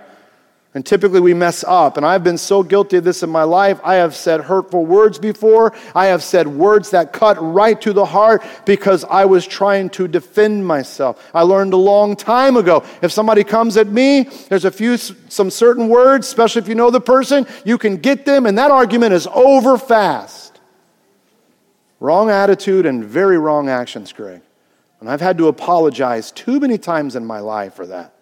And 0.76 0.86
typically 0.86 1.22
we 1.22 1.34
mess 1.34 1.64
up. 1.66 1.96
And 1.96 2.06
I've 2.06 2.24
been 2.24 2.38
so 2.38 2.62
guilty 2.62 2.98
of 2.98 3.06
this 3.06 3.24
in 3.24 3.30
my 3.30 3.44
life. 3.44 3.80
I 3.82 3.96
have 3.96 4.14
said 4.14 4.42
hurtful 4.42 4.86
words 4.86 5.18
before. 5.18 5.74
I 5.96 6.08
have 6.08 6.22
said 6.22 6.48
words 6.48 6.90
that 6.90 7.14
cut 7.14 7.42
right 7.42 7.80
to 7.80 7.94
the 7.94 8.04
heart 8.04 8.44
because 8.66 9.06
I 9.06 9.24
was 9.24 9.48
trying 9.48 9.90
to 9.92 10.10
defend 10.10 10.68
myself. 10.68 11.32
I 11.34 11.44
learned 11.44 11.72
a 11.72 11.78
long 11.78 12.18
time 12.18 12.58
ago. 12.58 12.84
If 13.02 13.14
somebody 13.14 13.46
comes 13.46 13.78
at 13.78 13.88
me, 13.88 14.24
there's 14.50 14.66
a 14.66 14.72
few, 14.72 14.98
some 14.98 15.50
certain 15.50 15.88
words, 15.88 16.28
especially 16.28 16.64
if 16.64 16.68
you 16.68 16.76
know 16.76 16.92
the 16.92 17.00
person, 17.00 17.48
you 17.64 17.78
can 17.78 17.96
get 17.96 18.26
them, 18.26 18.46
and 18.46 18.58
that 18.58 18.70
argument 18.70 19.14
is 19.14 19.28
over 19.28 19.78
fast. 19.78 20.60
Wrong 22.02 22.30
attitude 22.30 22.86
and 22.86 23.06
very 23.06 23.38
wrong 23.38 23.70
actions, 23.70 24.12
Greg. 24.12 24.42
And 25.00 25.10
I've 25.10 25.22
had 25.22 25.38
to 25.38 25.48
apologize 25.48 26.32
too 26.32 26.60
many 26.60 26.78
times 26.78 27.16
in 27.16 27.26
my 27.26 27.40
life 27.40 27.76
for 27.76 27.88
that. 27.88 28.15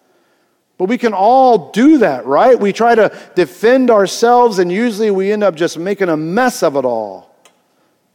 But 0.76 0.88
we 0.88 0.98
can 0.98 1.14
all 1.14 1.70
do 1.70 1.98
that, 1.98 2.26
right? 2.26 2.58
We 2.58 2.72
try 2.72 2.94
to 2.94 3.16
defend 3.34 3.90
ourselves, 3.90 4.58
and 4.58 4.72
usually 4.72 5.10
we 5.10 5.30
end 5.30 5.44
up 5.44 5.54
just 5.54 5.78
making 5.78 6.08
a 6.08 6.16
mess 6.16 6.62
of 6.62 6.76
it 6.76 6.84
all. 6.84 7.36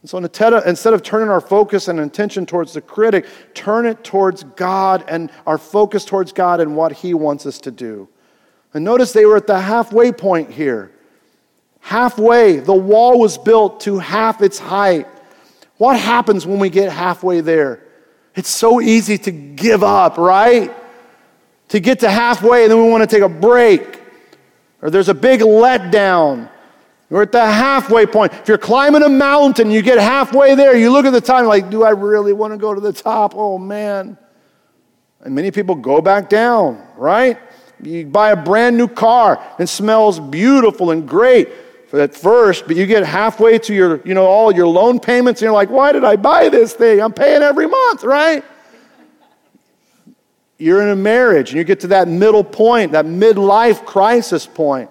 And 0.02 0.10
so 0.10 0.18
instead 0.18 0.94
of 0.94 1.02
turning 1.02 1.28
our 1.28 1.40
focus 1.40 1.88
and 1.88 2.00
attention 2.00 2.46
towards 2.46 2.72
the 2.72 2.80
critic, 2.80 3.26
turn 3.54 3.86
it 3.86 4.02
towards 4.02 4.44
God 4.44 5.04
and 5.08 5.30
our 5.46 5.58
focus 5.58 6.04
towards 6.04 6.32
God 6.32 6.60
and 6.60 6.76
what 6.76 6.92
He 6.92 7.12
wants 7.12 7.44
us 7.46 7.58
to 7.60 7.70
do. 7.70 8.08
And 8.72 8.84
notice 8.84 9.12
they 9.12 9.26
were 9.26 9.36
at 9.36 9.46
the 9.46 9.60
halfway 9.60 10.12
point 10.12 10.50
here. 10.50 10.92
Halfway, 11.80 12.58
the 12.58 12.74
wall 12.74 13.18
was 13.18 13.36
built 13.38 13.80
to 13.80 13.98
half 13.98 14.42
its 14.42 14.58
height. 14.58 15.06
What 15.76 15.98
happens 15.98 16.46
when 16.46 16.58
we 16.58 16.68
get 16.68 16.92
halfway 16.92 17.40
there? 17.40 17.82
It's 18.34 18.50
so 18.50 18.80
easy 18.80 19.18
to 19.18 19.30
give 19.30 19.82
up, 19.82 20.18
right? 20.18 20.74
To 21.70 21.80
get 21.80 22.00
to 22.00 22.10
halfway 22.10 22.62
and 22.62 22.70
then 22.70 22.82
we 22.82 22.88
want 22.88 23.08
to 23.08 23.16
take 23.16 23.24
a 23.24 23.28
break. 23.28 24.00
Or 24.82 24.90
there's 24.90 25.08
a 25.08 25.14
big 25.14 25.40
letdown. 25.40 26.50
We're 27.08 27.22
at 27.22 27.32
the 27.32 27.44
halfway 27.44 28.06
point. 28.06 28.32
If 28.32 28.48
you're 28.48 28.58
climbing 28.58 29.02
a 29.02 29.08
mountain, 29.08 29.70
you 29.70 29.82
get 29.82 29.98
halfway 29.98 30.54
there, 30.54 30.76
you 30.76 30.92
look 30.92 31.06
at 31.06 31.12
the 31.12 31.20
time 31.20 31.46
like, 31.46 31.70
do 31.70 31.82
I 31.82 31.90
really 31.90 32.32
want 32.32 32.52
to 32.52 32.56
go 32.56 32.74
to 32.74 32.80
the 32.80 32.92
top? 32.92 33.34
Oh 33.34 33.58
man. 33.58 34.16
And 35.22 35.34
many 35.34 35.50
people 35.50 35.74
go 35.74 36.00
back 36.00 36.28
down, 36.28 36.86
right? 36.96 37.38
You 37.82 38.06
buy 38.06 38.30
a 38.30 38.36
brand 38.36 38.76
new 38.76 38.88
car 38.88 39.42
and 39.58 39.68
smells 39.68 40.20
beautiful 40.20 40.90
and 40.90 41.08
great 41.08 41.48
at 41.92 42.14
first, 42.14 42.66
but 42.66 42.76
you 42.76 42.86
get 42.86 43.04
halfway 43.04 43.58
to 43.58 43.74
your, 43.74 44.00
you 44.06 44.14
know, 44.14 44.26
all 44.26 44.52
your 44.52 44.66
loan 44.66 45.00
payments 45.00 45.40
and 45.40 45.46
you're 45.46 45.52
like, 45.52 45.70
why 45.70 45.92
did 45.92 46.04
I 46.04 46.16
buy 46.16 46.48
this 46.48 46.72
thing? 46.72 47.00
I'm 47.00 47.12
paying 47.12 47.42
every 47.42 47.66
month, 47.66 48.04
right? 48.04 48.44
You're 50.60 50.82
in 50.82 50.90
a 50.90 50.96
marriage 50.96 51.50
and 51.50 51.58
you 51.58 51.64
get 51.64 51.80
to 51.80 51.88
that 51.88 52.06
middle 52.06 52.44
point, 52.44 52.92
that 52.92 53.06
midlife 53.06 53.84
crisis 53.84 54.46
point. 54.46 54.90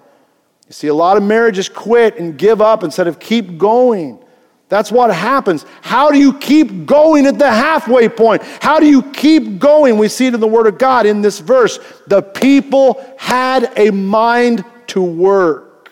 You 0.66 0.72
see, 0.72 0.88
a 0.88 0.94
lot 0.94 1.16
of 1.16 1.22
marriages 1.22 1.68
quit 1.68 2.18
and 2.18 2.36
give 2.36 2.60
up 2.60 2.82
instead 2.82 3.06
of 3.06 3.18
keep 3.18 3.56
going. 3.56 4.22
That's 4.68 4.92
what 4.92 5.12
happens. 5.12 5.64
How 5.80 6.10
do 6.10 6.18
you 6.18 6.38
keep 6.38 6.86
going 6.86 7.26
at 7.26 7.38
the 7.38 7.50
halfway 7.50 8.08
point? 8.08 8.42
How 8.60 8.78
do 8.78 8.86
you 8.86 9.02
keep 9.02 9.58
going? 9.58 9.98
We 9.98 10.08
see 10.08 10.26
it 10.26 10.34
in 10.34 10.40
the 10.40 10.46
Word 10.46 10.66
of 10.68 10.78
God 10.78 11.06
in 11.06 11.22
this 11.22 11.40
verse. 11.40 11.78
The 12.06 12.22
people 12.22 13.04
had 13.18 13.72
a 13.76 13.90
mind 13.90 14.64
to 14.88 15.02
work. 15.02 15.90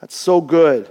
That's 0.00 0.16
so 0.16 0.40
good. 0.40 0.88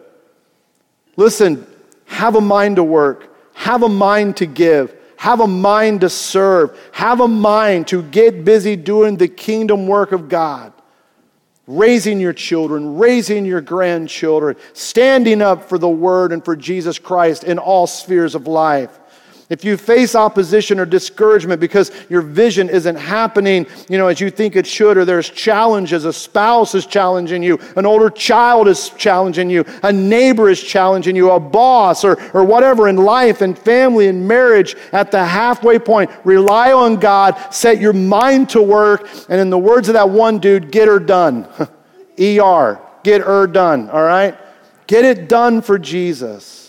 Listen, 1.18 1.68
have 2.06 2.36
a 2.36 2.42
mind 2.42 2.78
to 2.78 2.84
work, 2.84 3.36
have 3.54 3.84
a 3.84 3.90
mind 3.90 4.38
to 4.38 4.46
give. 4.46 4.96
Have 5.24 5.40
a 5.40 5.48
mind 5.48 6.02
to 6.02 6.10
serve. 6.10 6.78
Have 6.92 7.22
a 7.22 7.30
mind 7.30 7.88
to 7.88 8.04
get 8.04 8.44
busy 8.44 8.76
doing 8.76 9.16
the 9.16 9.30
kingdom 9.30 9.88
work 9.88 10.12
of 10.12 10.28
God. 10.28 10.74
Raising 11.66 12.20
your 12.20 12.34
children, 12.34 12.98
raising 12.98 13.46
your 13.46 13.62
grandchildren, 13.62 14.58
standing 14.74 15.42
up 15.42 15.70
for 15.70 15.78
the 15.78 15.88
word 15.88 16.34
and 16.34 16.44
for 16.44 16.58
Jesus 16.58 17.00
Christ 17.00 17.46
in 17.46 17.58
all 17.58 17.88
spheres 17.88 18.36
of 18.36 18.48
life. 18.48 19.00
If 19.54 19.64
you 19.64 19.78
face 19.78 20.16
opposition 20.16 20.80
or 20.80 20.86
discouragement 20.88 21.62
because 21.62 21.92
your 22.10 22.24
vision 22.24 22.70
isn't 22.70 22.96
happening, 22.96 23.68
you 23.88 24.00
know, 24.00 24.08
as 24.08 24.20
you 24.20 24.32
think 24.32 24.56
it 24.56 24.66
should, 24.66 24.98
or 24.98 25.06
there's 25.06 25.30
challenges, 25.30 26.06
a 26.06 26.12
spouse 26.12 26.74
is 26.74 26.88
challenging 26.88 27.44
you, 27.44 27.60
an 27.76 27.86
older 27.86 28.10
child 28.10 28.68
is 28.68 28.90
challenging 28.90 29.52
you, 29.52 29.64
a 29.84 29.94
neighbor 29.94 30.50
is 30.50 30.60
challenging 30.60 31.16
you, 31.16 31.30
a 31.30 31.40
boss, 31.40 32.04
or, 32.04 32.20
or 32.34 32.44
whatever 32.44 32.88
in 32.88 32.96
life 32.96 33.42
and 33.42 33.56
family 33.56 34.08
and 34.08 34.28
marriage, 34.28 34.76
at 34.92 35.12
the 35.12 35.24
halfway 35.24 35.78
point, 35.78 36.10
rely 36.24 36.72
on 36.72 36.96
God, 36.96 37.38
set 37.54 37.80
your 37.80 37.94
mind 37.94 38.50
to 38.50 38.62
work, 38.64 39.08
and 39.30 39.40
in 39.40 39.52
the 39.52 39.60
words 39.60 39.88
of 39.88 39.94
that 39.94 40.10
one 40.10 40.40
dude, 40.40 40.72
get 40.72 40.88
her 40.88 40.98
done. 40.98 41.48
ER, 42.20 42.82
get 43.04 43.22
her 43.22 43.46
done, 43.46 43.88
all 43.92 44.02
right? 44.02 44.36
Get 44.88 45.06
it 45.06 45.30
done 45.30 45.62
for 45.62 45.78
Jesus. 45.78 46.63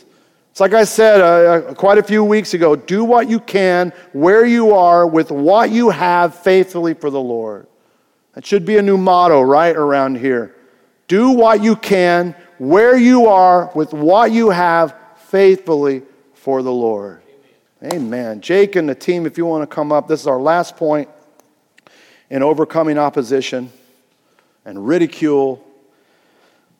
It's 0.54 0.60
like 0.60 0.72
I 0.72 0.84
said 0.84 1.20
uh, 1.20 1.24
uh, 1.24 1.74
quite 1.74 1.98
a 1.98 2.02
few 2.04 2.22
weeks 2.22 2.54
ago 2.54 2.76
do 2.76 3.02
what 3.02 3.28
you 3.28 3.40
can, 3.40 3.92
where 4.12 4.46
you 4.46 4.72
are, 4.72 5.04
with 5.04 5.32
what 5.32 5.72
you 5.72 5.90
have, 5.90 6.32
faithfully 6.32 6.94
for 6.94 7.10
the 7.10 7.20
Lord. 7.20 7.66
That 8.34 8.46
should 8.46 8.64
be 8.64 8.76
a 8.76 8.82
new 8.82 8.96
motto 8.96 9.42
right 9.42 9.74
around 9.74 10.16
here. 10.16 10.54
Do 11.08 11.30
what 11.30 11.60
you 11.60 11.74
can, 11.74 12.36
where 12.58 12.96
you 12.96 13.26
are, 13.26 13.72
with 13.74 13.92
what 13.92 14.30
you 14.30 14.50
have, 14.50 14.94
faithfully 15.16 16.02
for 16.34 16.62
the 16.62 16.70
Lord. 16.70 17.20
Amen. 17.82 17.96
Amen. 17.96 18.40
Jake 18.40 18.76
and 18.76 18.88
the 18.88 18.94
team, 18.94 19.26
if 19.26 19.36
you 19.36 19.46
want 19.46 19.68
to 19.68 19.74
come 19.74 19.90
up, 19.90 20.06
this 20.06 20.20
is 20.20 20.28
our 20.28 20.40
last 20.40 20.76
point 20.76 21.08
in 22.30 22.44
overcoming 22.44 22.96
opposition 22.96 23.72
and 24.64 24.86
ridicule 24.86 25.66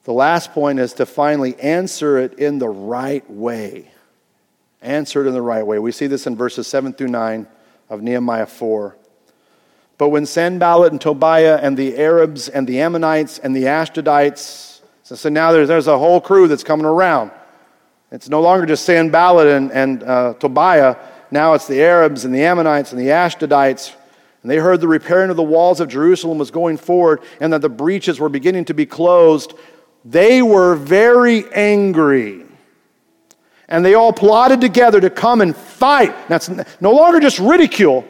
the 0.04 0.12
last 0.12 0.52
point 0.52 0.78
is 0.78 0.94
to 0.94 1.06
finally 1.06 1.58
answer 1.58 2.18
it 2.18 2.38
in 2.38 2.58
the 2.58 2.68
right 2.68 3.28
way. 3.30 3.90
Answer 4.82 5.24
it 5.24 5.28
in 5.28 5.34
the 5.34 5.42
right 5.42 5.66
way. 5.66 5.78
We 5.78 5.92
see 5.92 6.06
this 6.06 6.26
in 6.26 6.36
verses 6.36 6.66
7 6.66 6.92
through 6.92 7.08
9. 7.08 7.46
of 7.88 8.02
Nehemiah 8.02 8.46
4. 8.46 8.96
But 9.96 10.08
when 10.08 10.26
Sanballat 10.26 10.92
and 10.92 11.00
Tobiah 11.00 11.58
and 11.62 11.76
the 11.76 11.96
Arabs 11.96 12.48
and 12.48 12.66
the 12.66 12.80
Ammonites 12.80 13.38
and 13.38 13.54
the 13.54 13.64
Ashdodites, 13.64 14.80
so, 15.04 15.14
so 15.14 15.28
now 15.28 15.52
there's, 15.52 15.68
there's 15.68 15.86
a 15.86 15.98
whole 15.98 16.20
crew 16.20 16.48
that's 16.48 16.64
coming 16.64 16.86
around. 16.86 17.30
It's 18.10 18.28
no 18.28 18.40
longer 18.40 18.66
just 18.66 18.84
Sanballat 18.84 19.46
and, 19.46 19.72
and 19.72 20.02
uh, 20.02 20.34
Tobiah. 20.34 20.96
Now 21.30 21.54
it's 21.54 21.66
the 21.66 21.82
Arabs 21.82 22.24
and 22.24 22.34
the 22.34 22.42
Ammonites 22.42 22.92
and 22.92 23.00
the 23.00 23.08
Ashdodites. 23.08 23.94
And 24.42 24.50
they 24.50 24.56
heard 24.56 24.80
the 24.80 24.88
repairing 24.88 25.30
of 25.30 25.36
the 25.36 25.42
walls 25.42 25.80
of 25.80 25.88
Jerusalem 25.88 26.38
was 26.38 26.50
going 26.50 26.76
forward 26.76 27.22
and 27.40 27.52
that 27.52 27.62
the 27.62 27.68
breaches 27.68 28.20
were 28.20 28.28
beginning 28.28 28.66
to 28.66 28.74
be 28.74 28.86
closed. 28.86 29.54
They 30.04 30.42
were 30.42 30.74
very 30.74 31.50
angry. 31.52 32.44
And 33.68 33.84
they 33.84 33.94
all 33.94 34.12
plotted 34.12 34.60
together 34.60 35.00
to 35.00 35.08
come 35.08 35.40
and 35.40 35.56
fight. 35.56 36.14
That's 36.28 36.50
no 36.80 36.92
longer 36.92 37.20
just 37.20 37.38
ridicule. 37.38 38.06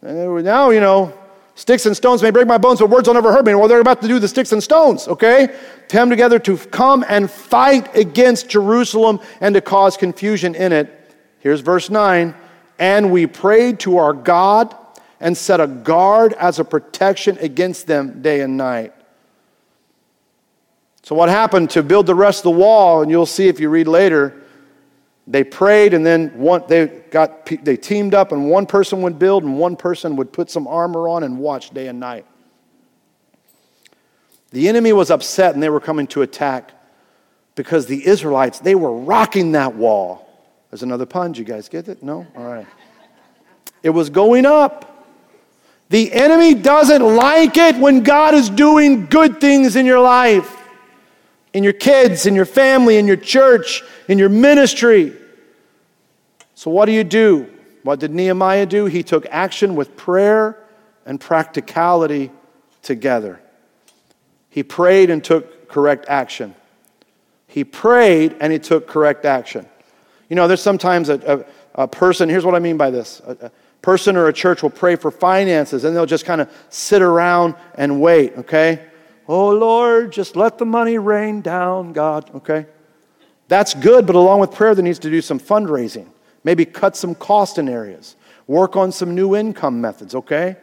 Now, 0.00 0.70
you 0.70 0.80
know, 0.80 1.12
sticks 1.56 1.86
and 1.86 1.96
stones 1.96 2.22
may 2.22 2.30
break 2.30 2.46
my 2.46 2.58
bones, 2.58 2.78
but 2.78 2.90
words 2.90 3.08
will 3.08 3.14
never 3.14 3.32
hurt 3.32 3.44
me. 3.44 3.54
Well, 3.56 3.66
they're 3.66 3.80
about 3.80 4.00
to 4.02 4.08
do 4.08 4.20
the 4.20 4.28
sticks 4.28 4.52
and 4.52 4.62
stones, 4.62 5.08
okay? 5.08 5.58
Come 5.88 6.10
together 6.10 6.38
to 6.38 6.56
come 6.56 7.04
and 7.08 7.28
fight 7.28 7.96
against 7.96 8.48
Jerusalem 8.48 9.18
and 9.40 9.54
to 9.56 9.60
cause 9.60 9.96
confusion 9.96 10.54
in 10.54 10.72
it. 10.72 10.92
Here's 11.40 11.60
verse 11.60 11.90
9. 11.90 12.34
And 12.78 13.10
we 13.10 13.26
prayed 13.26 13.80
to 13.80 13.98
our 13.98 14.12
God 14.12 14.76
and 15.18 15.36
set 15.36 15.60
a 15.60 15.66
guard 15.66 16.34
as 16.34 16.60
a 16.60 16.64
protection 16.64 17.38
against 17.38 17.86
them 17.88 18.22
day 18.22 18.42
and 18.42 18.56
night. 18.56 18.92
So, 21.06 21.14
what 21.14 21.28
happened 21.28 21.70
to 21.70 21.84
build 21.84 22.06
the 22.06 22.16
rest 22.16 22.40
of 22.40 22.42
the 22.42 22.58
wall, 22.58 23.00
and 23.00 23.08
you'll 23.08 23.26
see 23.26 23.46
if 23.46 23.60
you 23.60 23.68
read 23.68 23.86
later, 23.86 24.42
they 25.28 25.44
prayed 25.44 25.94
and 25.94 26.04
then 26.04 26.36
one, 26.36 26.64
they, 26.66 26.88
got, 27.12 27.46
they 27.46 27.76
teamed 27.76 28.12
up 28.12 28.32
and 28.32 28.50
one 28.50 28.66
person 28.66 29.02
would 29.02 29.16
build 29.16 29.44
and 29.44 29.56
one 29.56 29.76
person 29.76 30.16
would 30.16 30.32
put 30.32 30.50
some 30.50 30.66
armor 30.66 31.08
on 31.08 31.22
and 31.22 31.38
watch 31.38 31.70
day 31.70 31.86
and 31.86 32.00
night. 32.00 32.26
The 34.50 34.68
enemy 34.68 34.92
was 34.92 35.12
upset 35.12 35.54
and 35.54 35.62
they 35.62 35.68
were 35.68 35.78
coming 35.78 36.08
to 36.08 36.22
attack 36.22 36.72
because 37.54 37.86
the 37.86 38.04
Israelites, 38.04 38.58
they 38.58 38.74
were 38.74 38.92
rocking 38.92 39.52
that 39.52 39.76
wall. 39.76 40.28
There's 40.72 40.82
another 40.82 41.06
pun. 41.06 41.34
You 41.34 41.44
guys 41.44 41.68
get 41.68 41.86
it? 41.86 42.02
No? 42.02 42.26
All 42.36 42.44
right. 42.44 42.66
It 43.84 43.90
was 43.90 44.10
going 44.10 44.44
up. 44.44 45.06
The 45.88 46.12
enemy 46.12 46.54
doesn't 46.54 47.02
like 47.02 47.56
it 47.56 47.76
when 47.76 48.02
God 48.02 48.34
is 48.34 48.50
doing 48.50 49.06
good 49.06 49.40
things 49.40 49.76
in 49.76 49.86
your 49.86 50.00
life 50.00 50.64
in 51.56 51.64
your 51.64 51.72
kids, 51.72 52.26
in 52.26 52.34
your 52.34 52.44
family, 52.44 52.98
in 52.98 53.06
your 53.06 53.16
church, 53.16 53.82
in 54.08 54.18
your 54.18 54.28
ministry. 54.28 55.14
So, 56.54 56.70
what 56.70 56.84
do 56.84 56.92
you 56.92 57.02
do? 57.02 57.50
What 57.82 57.98
did 57.98 58.10
Nehemiah 58.10 58.66
do? 58.66 58.84
He 58.84 59.02
took 59.02 59.24
action 59.30 59.74
with 59.74 59.96
prayer 59.96 60.62
and 61.06 61.18
practicality 61.18 62.30
together. 62.82 63.40
He 64.50 64.64
prayed 64.64 65.08
and 65.08 65.24
took 65.24 65.70
correct 65.70 66.04
action. 66.10 66.54
He 67.46 67.64
prayed 67.64 68.36
and 68.38 68.52
he 68.52 68.58
took 68.58 68.86
correct 68.86 69.24
action. 69.24 69.66
You 70.28 70.36
know, 70.36 70.48
there's 70.48 70.60
sometimes 70.60 71.08
a, 71.08 71.46
a, 71.74 71.84
a 71.84 71.88
person, 71.88 72.28
here's 72.28 72.44
what 72.44 72.54
I 72.54 72.58
mean 72.58 72.76
by 72.76 72.90
this 72.90 73.22
a, 73.26 73.46
a 73.46 73.50
person 73.80 74.18
or 74.18 74.28
a 74.28 74.32
church 74.34 74.62
will 74.62 74.68
pray 74.68 74.96
for 74.96 75.10
finances 75.10 75.84
and 75.84 75.96
they'll 75.96 76.04
just 76.04 76.26
kind 76.26 76.42
of 76.42 76.50
sit 76.68 77.00
around 77.00 77.54
and 77.76 77.98
wait, 77.98 78.36
okay? 78.40 78.88
Oh 79.28 79.50
Lord, 79.50 80.12
just 80.12 80.36
let 80.36 80.58
the 80.58 80.64
money 80.64 80.98
rain 80.98 81.40
down, 81.40 81.92
God, 81.92 82.30
okay? 82.36 82.66
That's 83.48 83.74
good, 83.74 84.06
but 84.06 84.16
along 84.16 84.40
with 84.40 84.52
prayer, 84.52 84.74
there 84.74 84.84
needs 84.84 84.98
to 85.00 85.10
do 85.10 85.20
some 85.20 85.38
fundraising. 85.38 86.06
Maybe 86.44 86.64
cut 86.64 86.96
some 86.96 87.14
cost 87.14 87.58
in 87.58 87.68
areas. 87.68 88.16
Work 88.46 88.76
on 88.76 88.92
some 88.92 89.14
new 89.14 89.34
income 89.34 89.80
methods, 89.80 90.14
okay? 90.14 90.56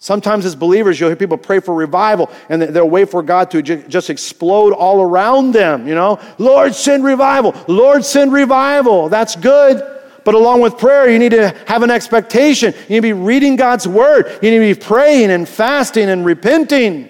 Sometimes 0.00 0.44
as 0.44 0.54
believers, 0.54 1.00
you'll 1.00 1.08
hear 1.08 1.16
people 1.16 1.38
pray 1.38 1.60
for 1.60 1.74
revival 1.74 2.30
and 2.48 2.62
they'll 2.62 2.88
wait 2.88 3.10
for 3.10 3.22
God 3.22 3.50
to 3.50 3.62
just 3.62 4.10
explode 4.10 4.72
all 4.72 5.02
around 5.02 5.52
them, 5.52 5.88
you 5.88 5.94
know? 5.94 6.20
Lord, 6.38 6.74
send 6.74 7.04
revival. 7.04 7.54
Lord, 7.66 8.04
send 8.04 8.32
revival. 8.32 9.08
That's 9.08 9.34
good. 9.34 9.82
But 10.24 10.34
along 10.34 10.60
with 10.60 10.78
prayer, 10.78 11.10
you 11.10 11.18
need 11.18 11.32
to 11.32 11.48
have 11.66 11.82
an 11.82 11.90
expectation. 11.90 12.74
You 12.74 12.88
need 12.88 12.96
to 12.96 13.02
be 13.02 13.12
reading 13.14 13.56
God's 13.56 13.88
word. 13.88 14.38
You 14.42 14.50
need 14.50 14.74
to 14.74 14.80
be 14.80 14.86
praying 14.86 15.30
and 15.30 15.48
fasting 15.48 16.10
and 16.10 16.24
repenting. 16.24 17.08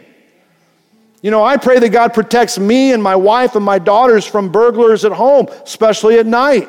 You 1.21 1.33
know, 1.33 1.43
I 1.43 1.57
pray 1.57 1.81
that 1.81 1.89
God 1.89 2.15
protects 2.15 2.59
me 2.59 2.93
and 2.93 3.03
my 3.03 3.17
wife 3.17 3.57
and 3.57 3.65
my 3.65 3.79
daughters 3.79 4.25
from 4.25 4.51
burglars 4.51 5.05
at 5.05 5.13
home, 5.13 5.49
especially 5.65 6.19
at 6.19 6.27
night. 6.27 6.69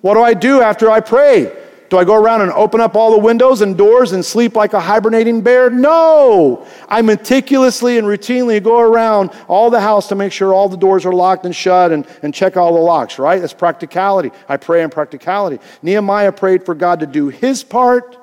What 0.00 0.14
do 0.14 0.22
I 0.22 0.34
do 0.34 0.60
after 0.60 0.90
I 0.90 1.00
pray? 1.00 1.56
Do 1.88 1.98
I 1.98 2.04
go 2.04 2.14
around 2.14 2.42
and 2.42 2.52
open 2.52 2.80
up 2.80 2.94
all 2.94 3.10
the 3.10 3.18
windows 3.18 3.60
and 3.60 3.76
doors 3.76 4.12
and 4.12 4.24
sleep 4.24 4.54
like 4.54 4.72
a 4.72 4.80
hibernating 4.80 5.42
bear? 5.42 5.70
No. 5.70 6.66
I 6.88 7.02
meticulously 7.02 7.98
and 7.98 8.06
routinely 8.06 8.62
go 8.62 8.78
around 8.78 9.30
all 9.48 9.70
the 9.70 9.80
house 9.80 10.08
to 10.08 10.14
make 10.14 10.32
sure 10.32 10.54
all 10.54 10.68
the 10.68 10.76
doors 10.76 11.04
are 11.04 11.12
locked 11.12 11.44
and 11.44 11.54
shut 11.54 11.90
and, 11.90 12.06
and 12.22 12.32
check 12.32 12.56
all 12.56 12.74
the 12.74 12.80
locks, 12.80 13.18
right? 13.18 13.40
That's 13.40 13.54
practicality. 13.54 14.30
I 14.48 14.56
pray 14.56 14.82
in 14.82 14.90
practicality. 14.90 15.58
Nehemiah 15.82 16.32
prayed 16.32 16.64
for 16.64 16.74
God 16.76 17.00
to 17.00 17.06
do 17.06 17.28
his 17.28 17.64
part, 17.64 18.16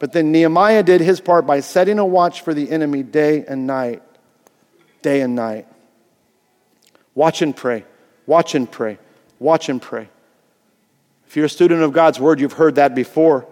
but 0.00 0.12
then 0.12 0.32
Nehemiah 0.32 0.82
did 0.82 1.00
his 1.00 1.20
part 1.20 1.46
by 1.46 1.60
setting 1.60 2.00
a 2.00 2.06
watch 2.06 2.42
for 2.42 2.52
the 2.52 2.68
enemy 2.70 3.02
day 3.04 3.44
and 3.46 3.66
night 3.66 4.02
day 5.04 5.20
and 5.20 5.36
night. 5.36 5.68
Watch 7.14 7.42
and 7.42 7.54
pray. 7.54 7.84
Watch 8.26 8.54
and 8.56 8.68
pray. 8.68 8.98
Watch 9.38 9.68
and 9.68 9.80
pray. 9.80 10.08
If 11.28 11.36
you're 11.36 11.44
a 11.44 11.50
student 11.50 11.82
of 11.82 11.92
God's 11.92 12.18
word, 12.18 12.40
you've 12.40 12.54
heard 12.54 12.76
that 12.76 12.94
before. 12.94 13.46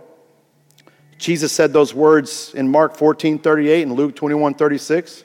Jesus 1.18 1.53
said 1.53 1.72
those 1.72 1.94
words 1.94 2.53
in 2.55 2.68
Mark 2.68 2.96
14 2.96 3.38
38 3.38 3.82
and 3.82 3.92
Luke 3.92 4.16
21 4.16 4.55
36. 4.55 5.24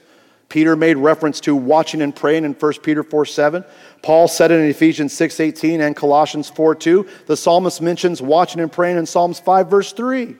Peter 0.49 0.75
made 0.75 0.97
reference 0.97 1.39
to 1.41 1.55
watching 1.55 2.01
and 2.01 2.15
praying 2.15 2.45
in 2.45 2.53
1 2.53 2.73
Peter 2.83 3.03
4 3.03 3.25
7. 3.25 3.63
Paul 4.01 4.27
said 4.27 4.51
it 4.51 4.59
in 4.59 4.69
Ephesians 4.69 5.13
6 5.13 5.39
18 5.39 5.81
and 5.81 5.95
Colossians 5.95 6.49
4 6.49 6.75
2. 6.75 7.07
The 7.25 7.37
psalmist 7.37 7.81
mentions 7.81 8.21
watching 8.21 8.61
and 8.61 8.71
praying 8.71 8.97
in 8.97 9.05
Psalms 9.05 9.39
5 9.39 9.69
verse 9.69 9.93
3. 9.93 10.35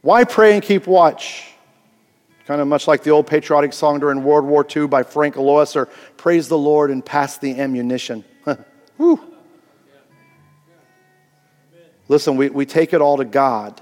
Why 0.00 0.22
pray 0.22 0.54
and 0.54 0.62
keep 0.62 0.86
watch? 0.86 1.53
Kind 2.46 2.60
of 2.60 2.68
much 2.68 2.86
like 2.86 3.02
the 3.02 3.10
old 3.10 3.26
patriotic 3.26 3.72
song 3.72 4.00
during 4.00 4.22
World 4.22 4.44
War 4.44 4.66
II 4.74 4.86
by 4.86 5.02
Frank 5.02 5.36
Alois, 5.36 5.74
Praise 6.18 6.48
the 6.48 6.58
Lord 6.58 6.90
and 6.90 7.04
Pass 7.04 7.38
the 7.38 7.58
Ammunition. 7.58 8.24
Whew. 8.98 9.34
Listen, 12.06 12.36
we, 12.36 12.50
we 12.50 12.66
take 12.66 12.92
it 12.92 13.00
all 13.00 13.16
to 13.16 13.24
God, 13.24 13.80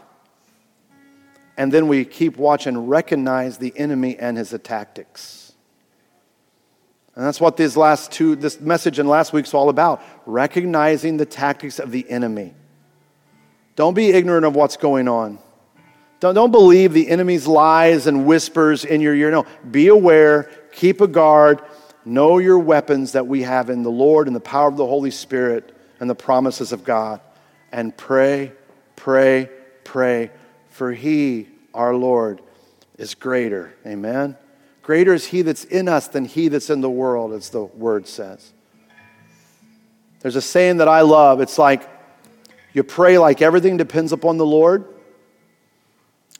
and 1.56 1.72
then 1.72 1.88
we 1.88 2.04
keep 2.04 2.36
watch 2.36 2.68
and 2.68 2.88
recognize 2.88 3.58
the 3.58 3.72
enemy 3.76 4.16
and 4.16 4.38
his 4.38 4.56
tactics. 4.62 5.52
And 7.16 7.26
that's 7.26 7.40
what 7.40 7.56
this 7.56 7.76
last 7.76 8.12
two, 8.12 8.36
this 8.36 8.60
message 8.60 8.98
in 8.98 9.08
last 9.08 9.32
week's 9.32 9.52
all 9.52 9.68
about 9.68 10.02
recognizing 10.24 11.16
the 11.16 11.26
tactics 11.26 11.80
of 11.80 11.90
the 11.90 12.08
enemy. 12.08 12.54
Don't 13.74 13.94
be 13.94 14.10
ignorant 14.10 14.46
of 14.46 14.54
what's 14.54 14.76
going 14.76 15.08
on. 15.08 15.38
Don't, 16.22 16.36
don't 16.36 16.52
believe 16.52 16.92
the 16.92 17.08
enemy's 17.08 17.48
lies 17.48 18.06
and 18.06 18.24
whispers 18.26 18.84
in 18.84 19.00
your 19.00 19.12
ear. 19.12 19.32
No, 19.32 19.44
be 19.68 19.88
aware, 19.88 20.48
keep 20.70 21.00
a 21.00 21.08
guard, 21.08 21.60
know 22.04 22.38
your 22.38 22.60
weapons 22.60 23.12
that 23.12 23.26
we 23.26 23.42
have 23.42 23.68
in 23.70 23.82
the 23.82 23.90
Lord 23.90 24.28
and 24.28 24.36
the 24.36 24.40
power 24.40 24.68
of 24.68 24.76
the 24.76 24.86
Holy 24.86 25.10
Spirit 25.10 25.76
and 25.98 26.08
the 26.08 26.14
promises 26.14 26.70
of 26.70 26.84
God. 26.84 27.20
And 27.72 27.96
pray, 27.96 28.52
pray, 28.94 29.50
pray, 29.82 30.30
for 30.70 30.92
He, 30.92 31.48
our 31.74 31.92
Lord, 31.92 32.40
is 32.98 33.16
greater. 33.16 33.74
Amen. 33.84 34.36
Greater 34.82 35.14
is 35.14 35.26
He 35.26 35.42
that's 35.42 35.64
in 35.64 35.88
us 35.88 36.06
than 36.06 36.24
He 36.24 36.46
that's 36.46 36.70
in 36.70 36.82
the 36.82 36.90
world, 36.90 37.32
as 37.32 37.50
the 37.50 37.64
word 37.64 38.06
says. 38.06 38.52
There's 40.20 40.36
a 40.36 40.40
saying 40.40 40.76
that 40.76 40.86
I 40.86 41.00
love. 41.00 41.40
It's 41.40 41.58
like 41.58 41.82
you 42.72 42.84
pray 42.84 43.18
like 43.18 43.42
everything 43.42 43.76
depends 43.76 44.12
upon 44.12 44.36
the 44.36 44.46
Lord, 44.46 44.84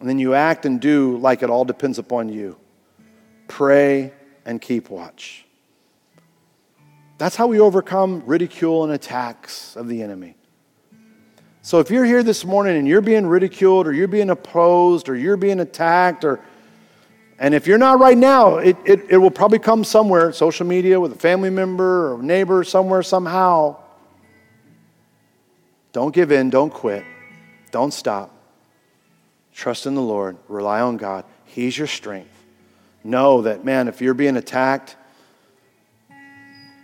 and 0.03 0.09
then 0.09 0.19
you 0.19 0.35
act 0.35 0.67
and 0.67 0.81
do 0.81 1.17
like 1.19 1.45
it 1.45 1.49
all 1.49 1.65
depends 1.65 1.97
upon 1.97 2.29
you. 2.29 2.57
Pray 3.47 4.13
and 4.45 4.61
keep 4.61 4.91
watch. 4.91 5.45
That's 7.19 7.37
how 7.37 7.47
we 7.47 7.61
overcome 7.61 8.25
ridicule 8.27 8.83
and 8.83 8.93
attacks 8.93 9.77
of 9.77 9.87
the 9.87 10.03
enemy. 10.03 10.35
So 11.61 11.79
if 11.79 11.89
you're 11.89 12.05
here 12.05 12.25
this 12.25 12.45
morning 12.45 12.77
and 12.77 12.89
you're 12.89 13.01
being 13.01 13.29
ridiculed 13.29 13.87
or 13.87 13.93
you're 13.93 14.09
being 14.09 14.31
opposed 14.31 15.09
or 15.09 15.15
you're 15.15 15.37
being 15.37 15.61
attacked 15.61 16.25
or 16.25 16.41
and 17.39 17.55
if 17.55 17.69
you're 17.69 17.79
not 17.79 18.01
right 18.01 18.19
now, 18.19 18.57
it, 18.57 18.77
it, 18.85 19.03
it 19.09 19.17
will 19.19 19.31
probably 19.31 19.61
come 19.61 19.85
somewhere, 19.85 20.33
social 20.33 20.67
media, 20.67 20.99
with 20.99 21.13
a 21.13 21.19
family 21.19 21.51
member 21.51 22.13
or 22.13 22.21
neighbor, 22.21 22.65
somewhere, 22.65 23.05
somehow. 23.05 23.77
Don't 25.93 26.13
give 26.13 26.33
in, 26.33 26.51
don't 26.51 26.71
quit, 26.71 27.05
don't 27.71 27.93
stop. 27.93 28.42
Trust 29.55 29.87
in 29.87 29.95
the 29.95 30.03
Lord, 30.03 30.37
rely 30.49 30.81
on 30.81 30.97
God. 30.97 31.25
He's 31.45 31.77
your 31.77 31.87
strength. 31.87 32.31
Know 33.05 33.43
that, 33.43 33.65
man, 33.65 33.89
if 33.89 34.01
you're 34.01 34.15
being 34.15 34.37
attacked, 34.37 34.97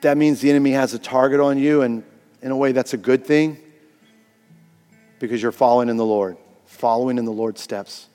that 0.02 0.16
means 0.16 0.40
the 0.40 0.50
enemy 0.50 0.72
has 0.72 0.94
a 0.94 0.98
target 0.98 1.40
on 1.40 1.58
you, 1.58 1.82
and 1.82 2.04
in 2.42 2.50
a 2.50 2.56
way, 2.56 2.72
that's 2.72 2.94
a 2.94 2.98
good 2.98 3.24
thing. 3.26 3.58
because 5.18 5.42
you're 5.42 5.52
following 5.52 5.88
in 5.88 5.96
the 5.96 6.04
Lord, 6.04 6.36
following 6.66 7.18
in 7.18 7.24
the 7.24 7.32
Lord's 7.32 7.60
steps, 7.60 8.08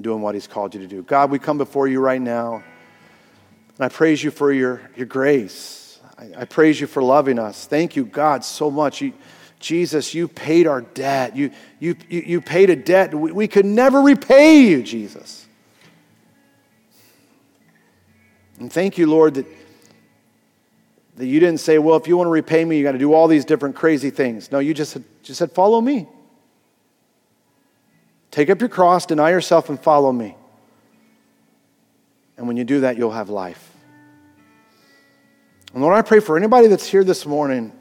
doing 0.00 0.20
what 0.22 0.34
He's 0.34 0.46
called 0.46 0.74
you 0.74 0.80
to 0.80 0.86
do. 0.86 1.02
God, 1.02 1.30
we 1.30 1.38
come 1.38 1.58
before 1.58 1.88
you 1.88 2.00
right 2.00 2.20
now, 2.20 2.56
and 3.76 3.84
I 3.84 3.88
praise 3.88 4.22
you 4.22 4.30
for 4.30 4.52
your, 4.52 4.80
your 4.96 5.06
grace. 5.06 6.00
I, 6.18 6.30
I 6.38 6.44
praise 6.44 6.80
you 6.80 6.86
for 6.86 7.02
loving 7.02 7.38
us. 7.38 7.66
Thank 7.66 7.96
you, 7.96 8.04
God, 8.04 8.44
so 8.44 8.70
much. 8.70 9.00
You, 9.02 9.12
Jesus, 9.58 10.14
you 10.14 10.28
paid 10.28 10.66
our 10.66 10.82
debt. 10.82 11.36
You, 11.36 11.50
you, 11.78 11.96
you, 12.08 12.40
paid 12.40 12.70
a 12.70 12.76
debt 12.76 13.14
we, 13.14 13.32
we 13.32 13.48
could 13.48 13.64
never 13.64 14.00
repay 14.00 14.62
you, 14.62 14.82
Jesus. 14.82 15.46
And 18.58 18.72
thank 18.72 18.98
you, 18.98 19.06
Lord, 19.06 19.34
that, 19.34 19.46
that 21.16 21.26
you 21.26 21.40
didn't 21.40 21.60
say, 21.60 21.78
well, 21.78 21.96
if 21.96 22.06
you 22.06 22.16
want 22.16 22.26
to 22.26 22.32
repay 22.32 22.64
me, 22.64 22.78
you 22.78 22.84
got 22.84 22.92
to 22.92 22.98
do 22.98 23.12
all 23.12 23.28
these 23.28 23.44
different 23.44 23.76
crazy 23.76 24.10
things. 24.10 24.50
No, 24.52 24.58
you 24.58 24.74
just 24.74 24.92
said, 24.92 25.04
just 25.22 25.38
said, 25.38 25.52
follow 25.52 25.80
me. 25.80 26.06
Take 28.30 28.50
up 28.50 28.60
your 28.60 28.68
cross, 28.68 29.06
deny 29.06 29.30
yourself, 29.30 29.70
and 29.70 29.80
follow 29.80 30.12
me. 30.12 30.36
And 32.36 32.46
when 32.46 32.58
you 32.58 32.64
do 32.64 32.80
that, 32.80 32.98
you'll 32.98 33.12
have 33.12 33.30
life. 33.30 33.72
And 35.72 35.82
Lord, 35.82 35.94
I 35.94 36.02
pray 36.02 36.20
for 36.20 36.36
anybody 36.36 36.68
that's 36.68 36.86
here 36.86 37.04
this 37.04 37.24
morning 37.24 37.72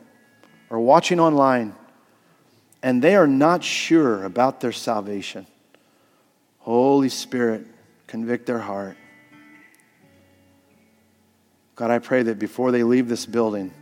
or 0.69 0.79
watching 0.79 1.19
online 1.19 1.75
and 2.85 3.01
they 3.01 3.15
are 3.15 3.25
not 3.25 3.63
sure 3.63 4.23
about 4.25 4.61
their 4.61 4.71
salvation. 4.71 5.47
Holy 6.59 7.09
Spirit, 7.09 7.65
convict 8.05 8.45
their 8.45 8.59
heart. 8.59 8.95
God, 11.75 11.89
I 11.89 11.97
pray 11.97 12.21
that 12.21 12.37
before 12.37 12.71
they 12.71 12.83
leave 12.83 13.07
this 13.07 13.25
building, 13.25 13.73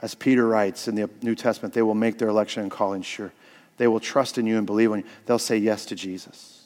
as 0.00 0.14
Peter 0.14 0.48
writes 0.48 0.88
in 0.88 0.94
the 0.94 1.10
New 1.20 1.34
Testament, 1.34 1.74
they 1.74 1.82
will 1.82 1.94
make 1.94 2.16
their 2.16 2.28
election 2.28 2.62
and 2.62 2.70
calling 2.70 3.02
sure. 3.02 3.30
They 3.76 3.88
will 3.88 4.00
trust 4.00 4.38
in 4.38 4.46
you 4.46 4.56
and 4.56 4.66
believe 4.66 4.90
in 4.92 5.00
you. 5.00 5.06
They'll 5.26 5.38
say 5.38 5.58
yes 5.58 5.84
to 5.86 5.94
Jesus. 5.94 6.62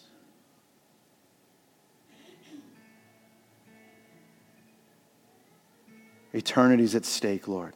Eternity's 6.33 6.95
at 6.95 7.05
stake, 7.05 7.49
Lord. 7.49 7.75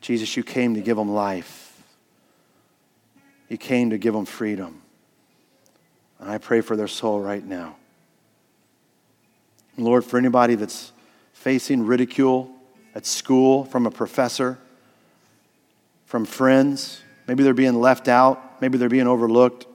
Jesus, 0.00 0.36
you 0.36 0.42
came 0.42 0.74
to 0.74 0.80
give 0.80 0.96
them 0.96 1.12
life. 1.12 1.82
You 3.48 3.58
came 3.58 3.90
to 3.90 3.98
give 3.98 4.14
them 4.14 4.24
freedom. 4.24 4.82
And 6.18 6.30
I 6.30 6.38
pray 6.38 6.60
for 6.60 6.76
their 6.76 6.88
soul 6.88 7.20
right 7.20 7.44
now. 7.44 7.76
Lord, 9.76 10.04
for 10.04 10.18
anybody 10.18 10.54
that's 10.54 10.92
facing 11.32 11.86
ridicule 11.86 12.50
at 12.94 13.06
school 13.06 13.64
from 13.64 13.86
a 13.86 13.90
professor, 13.90 14.58
from 16.04 16.24
friends, 16.24 17.02
maybe 17.26 17.42
they're 17.42 17.54
being 17.54 17.80
left 17.80 18.08
out, 18.08 18.60
maybe 18.60 18.78
they're 18.78 18.88
being 18.88 19.06
overlooked. 19.06 19.66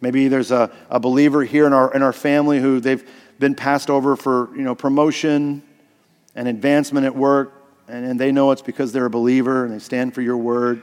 Maybe 0.00 0.26
there's 0.26 0.50
a, 0.50 0.70
a 0.90 0.98
believer 0.98 1.44
here 1.44 1.66
in 1.66 1.72
our, 1.72 1.94
in 1.94 2.02
our 2.02 2.12
family 2.12 2.58
who 2.58 2.80
they've 2.80 3.08
been 3.38 3.54
passed 3.54 3.88
over 3.88 4.16
for 4.16 4.54
you 4.56 4.62
know, 4.62 4.74
promotion 4.74 5.62
and 6.34 6.48
advancement 6.48 7.06
at 7.06 7.14
work, 7.14 7.61
and, 7.88 8.04
and 8.04 8.20
they 8.20 8.32
know 8.32 8.50
it's 8.50 8.62
because 8.62 8.92
they're 8.92 9.06
a 9.06 9.10
believer 9.10 9.64
and 9.64 9.74
they 9.74 9.78
stand 9.78 10.14
for 10.14 10.22
your 10.22 10.36
word. 10.36 10.82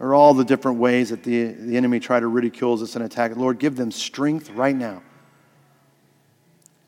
Or 0.00 0.14
all 0.14 0.32
the 0.34 0.44
different 0.44 0.78
ways 0.78 1.10
that 1.10 1.24
the, 1.24 1.46
the 1.46 1.76
enemy 1.76 1.98
try 1.98 2.20
to 2.20 2.26
ridicule 2.26 2.80
us 2.80 2.94
and 2.94 3.04
attack. 3.04 3.36
Lord, 3.36 3.58
give 3.58 3.76
them 3.76 3.90
strength 3.90 4.50
right 4.50 4.76
now 4.76 5.02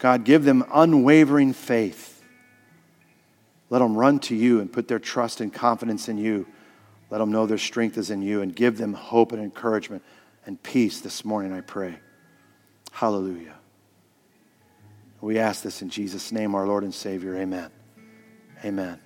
God, 0.01 0.25
give 0.25 0.45
them 0.45 0.65
unwavering 0.73 1.53
faith. 1.53 2.25
Let 3.69 3.81
them 3.81 3.97
run 3.97 4.19
to 4.21 4.35
you 4.35 4.61
and 4.61 4.73
put 4.73 4.89
their 4.89 4.99
trust 4.99 5.41
and 5.41 5.53
confidence 5.53 6.09
in 6.09 6.19
you. 6.19 6.47
Let 7.11 7.19
them 7.19 7.31
know 7.31 7.47
their 7.47 7.59
strength 7.59 7.99
is 7.99 8.11
in 8.11 8.23
you 8.23 8.41
and 8.41 8.57
give 8.57 8.79
them 8.79 8.95
hope 8.95 9.33
and 9.33 9.43
encouragement 9.43 10.03
and 10.47 10.61
peace 10.63 11.01
this 11.01 11.25
morning, 11.25 11.53
I 11.53 11.61
pray. 11.61 12.01
Hallelujah. 12.91 13.60
We 15.21 15.39
ask 15.39 15.63
this 15.63 15.83
in 15.83 15.91
Jesus' 15.91 16.33
name, 16.33 16.55
our 16.55 16.67
Lord 16.67 16.83
and 16.83 16.95
Savior. 16.95 17.37
Amen. 17.37 17.71
Amen. 18.65 18.99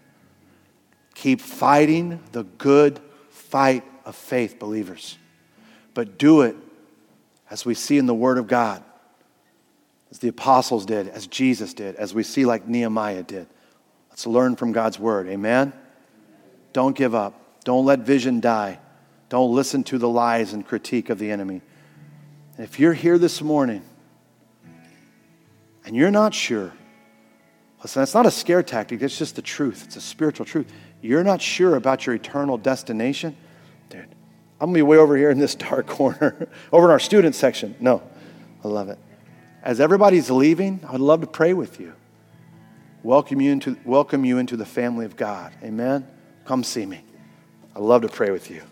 Keep 1.14 1.40
fighting 1.40 2.20
the 2.32 2.44
good 2.44 3.00
fight 3.30 3.84
of 4.04 4.14
faith, 4.14 4.58
believers. 4.58 5.18
But 5.92 6.18
do 6.18 6.42
it 6.42 6.56
as 7.50 7.64
we 7.64 7.74
see 7.74 7.98
in 7.98 8.06
the 8.06 8.14
Word 8.14 8.38
of 8.38 8.46
God 8.46 8.82
as 10.14 10.20
the 10.20 10.28
apostles 10.28 10.86
did, 10.86 11.08
as 11.08 11.26
Jesus 11.26 11.74
did, 11.74 11.96
as 11.96 12.14
we 12.14 12.22
see 12.22 12.44
like 12.44 12.68
Nehemiah 12.68 13.24
did. 13.24 13.48
Let's 14.10 14.28
learn 14.28 14.54
from 14.54 14.70
God's 14.70 14.96
word. 14.96 15.26
Amen? 15.26 15.72
Don't 16.72 16.96
give 16.96 17.16
up. 17.16 17.34
Don't 17.64 17.84
let 17.84 17.98
vision 17.98 18.38
die. 18.38 18.78
Don't 19.28 19.52
listen 19.52 19.82
to 19.84 19.98
the 19.98 20.08
lies 20.08 20.52
and 20.52 20.64
critique 20.64 21.10
of 21.10 21.18
the 21.18 21.32
enemy. 21.32 21.62
And 22.56 22.64
if 22.64 22.78
you're 22.78 22.92
here 22.92 23.18
this 23.18 23.42
morning 23.42 23.82
and 25.84 25.94
you're 25.96 26.10
not 26.10 26.34
sure, 26.34 26.72
listen, 27.82 28.00
that's 28.00 28.14
not 28.14 28.26
a 28.26 28.30
scare 28.30 28.62
tactic, 28.62 29.02
it's 29.02 29.18
just 29.18 29.36
the 29.36 29.42
truth. 29.42 29.84
It's 29.84 29.96
a 29.96 30.00
spiritual 30.00 30.46
truth. 30.46 30.72
You're 31.02 31.24
not 31.24 31.42
sure 31.42 31.76
about 31.76 32.06
your 32.06 32.14
eternal 32.14 32.56
destination, 32.58 33.36
dude, 33.90 34.08
I'm 34.60 34.68
gonna 34.68 34.74
be 34.74 34.82
way 34.82 34.96
over 34.96 35.16
here 35.16 35.30
in 35.30 35.38
this 35.38 35.54
dark 35.54 35.86
corner, 35.86 36.48
over 36.72 36.86
in 36.86 36.90
our 36.90 37.00
student 37.00 37.34
section. 37.34 37.74
No, 37.80 38.02
I 38.64 38.68
love 38.68 38.88
it 38.88 38.98
as 39.64 39.80
everybody's 39.80 40.30
leaving, 40.30 40.78
I 40.86 40.92
would 40.92 41.00
love 41.00 41.22
to 41.22 41.26
pray 41.26 41.54
with 41.54 41.80
you. 41.80 41.94
Welcome 43.02 43.40
you 43.40 43.50
into, 43.50 43.76
welcome 43.84 44.24
you 44.24 44.36
into 44.36 44.58
the 44.58 44.66
family 44.66 45.06
of 45.06 45.16
God. 45.16 45.54
Amen? 45.62 46.06
Come 46.44 46.62
see 46.62 46.84
me. 46.84 47.02
I'd 47.74 47.80
love 47.80 48.02
to 48.02 48.08
pray 48.08 48.30
with 48.30 48.50
you. 48.50 48.62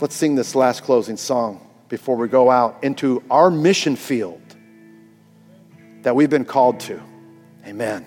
Let's 0.00 0.16
sing 0.16 0.34
this 0.34 0.56
last 0.56 0.82
closing 0.82 1.16
song 1.16 1.64
before 1.88 2.16
we 2.16 2.26
go 2.26 2.50
out 2.50 2.82
into 2.82 3.22
our 3.30 3.48
mission 3.50 3.94
field 3.94 4.42
that 6.06 6.14
we've 6.14 6.30
been 6.30 6.44
called 6.44 6.78
to. 6.78 7.02
Amen. 7.66 8.04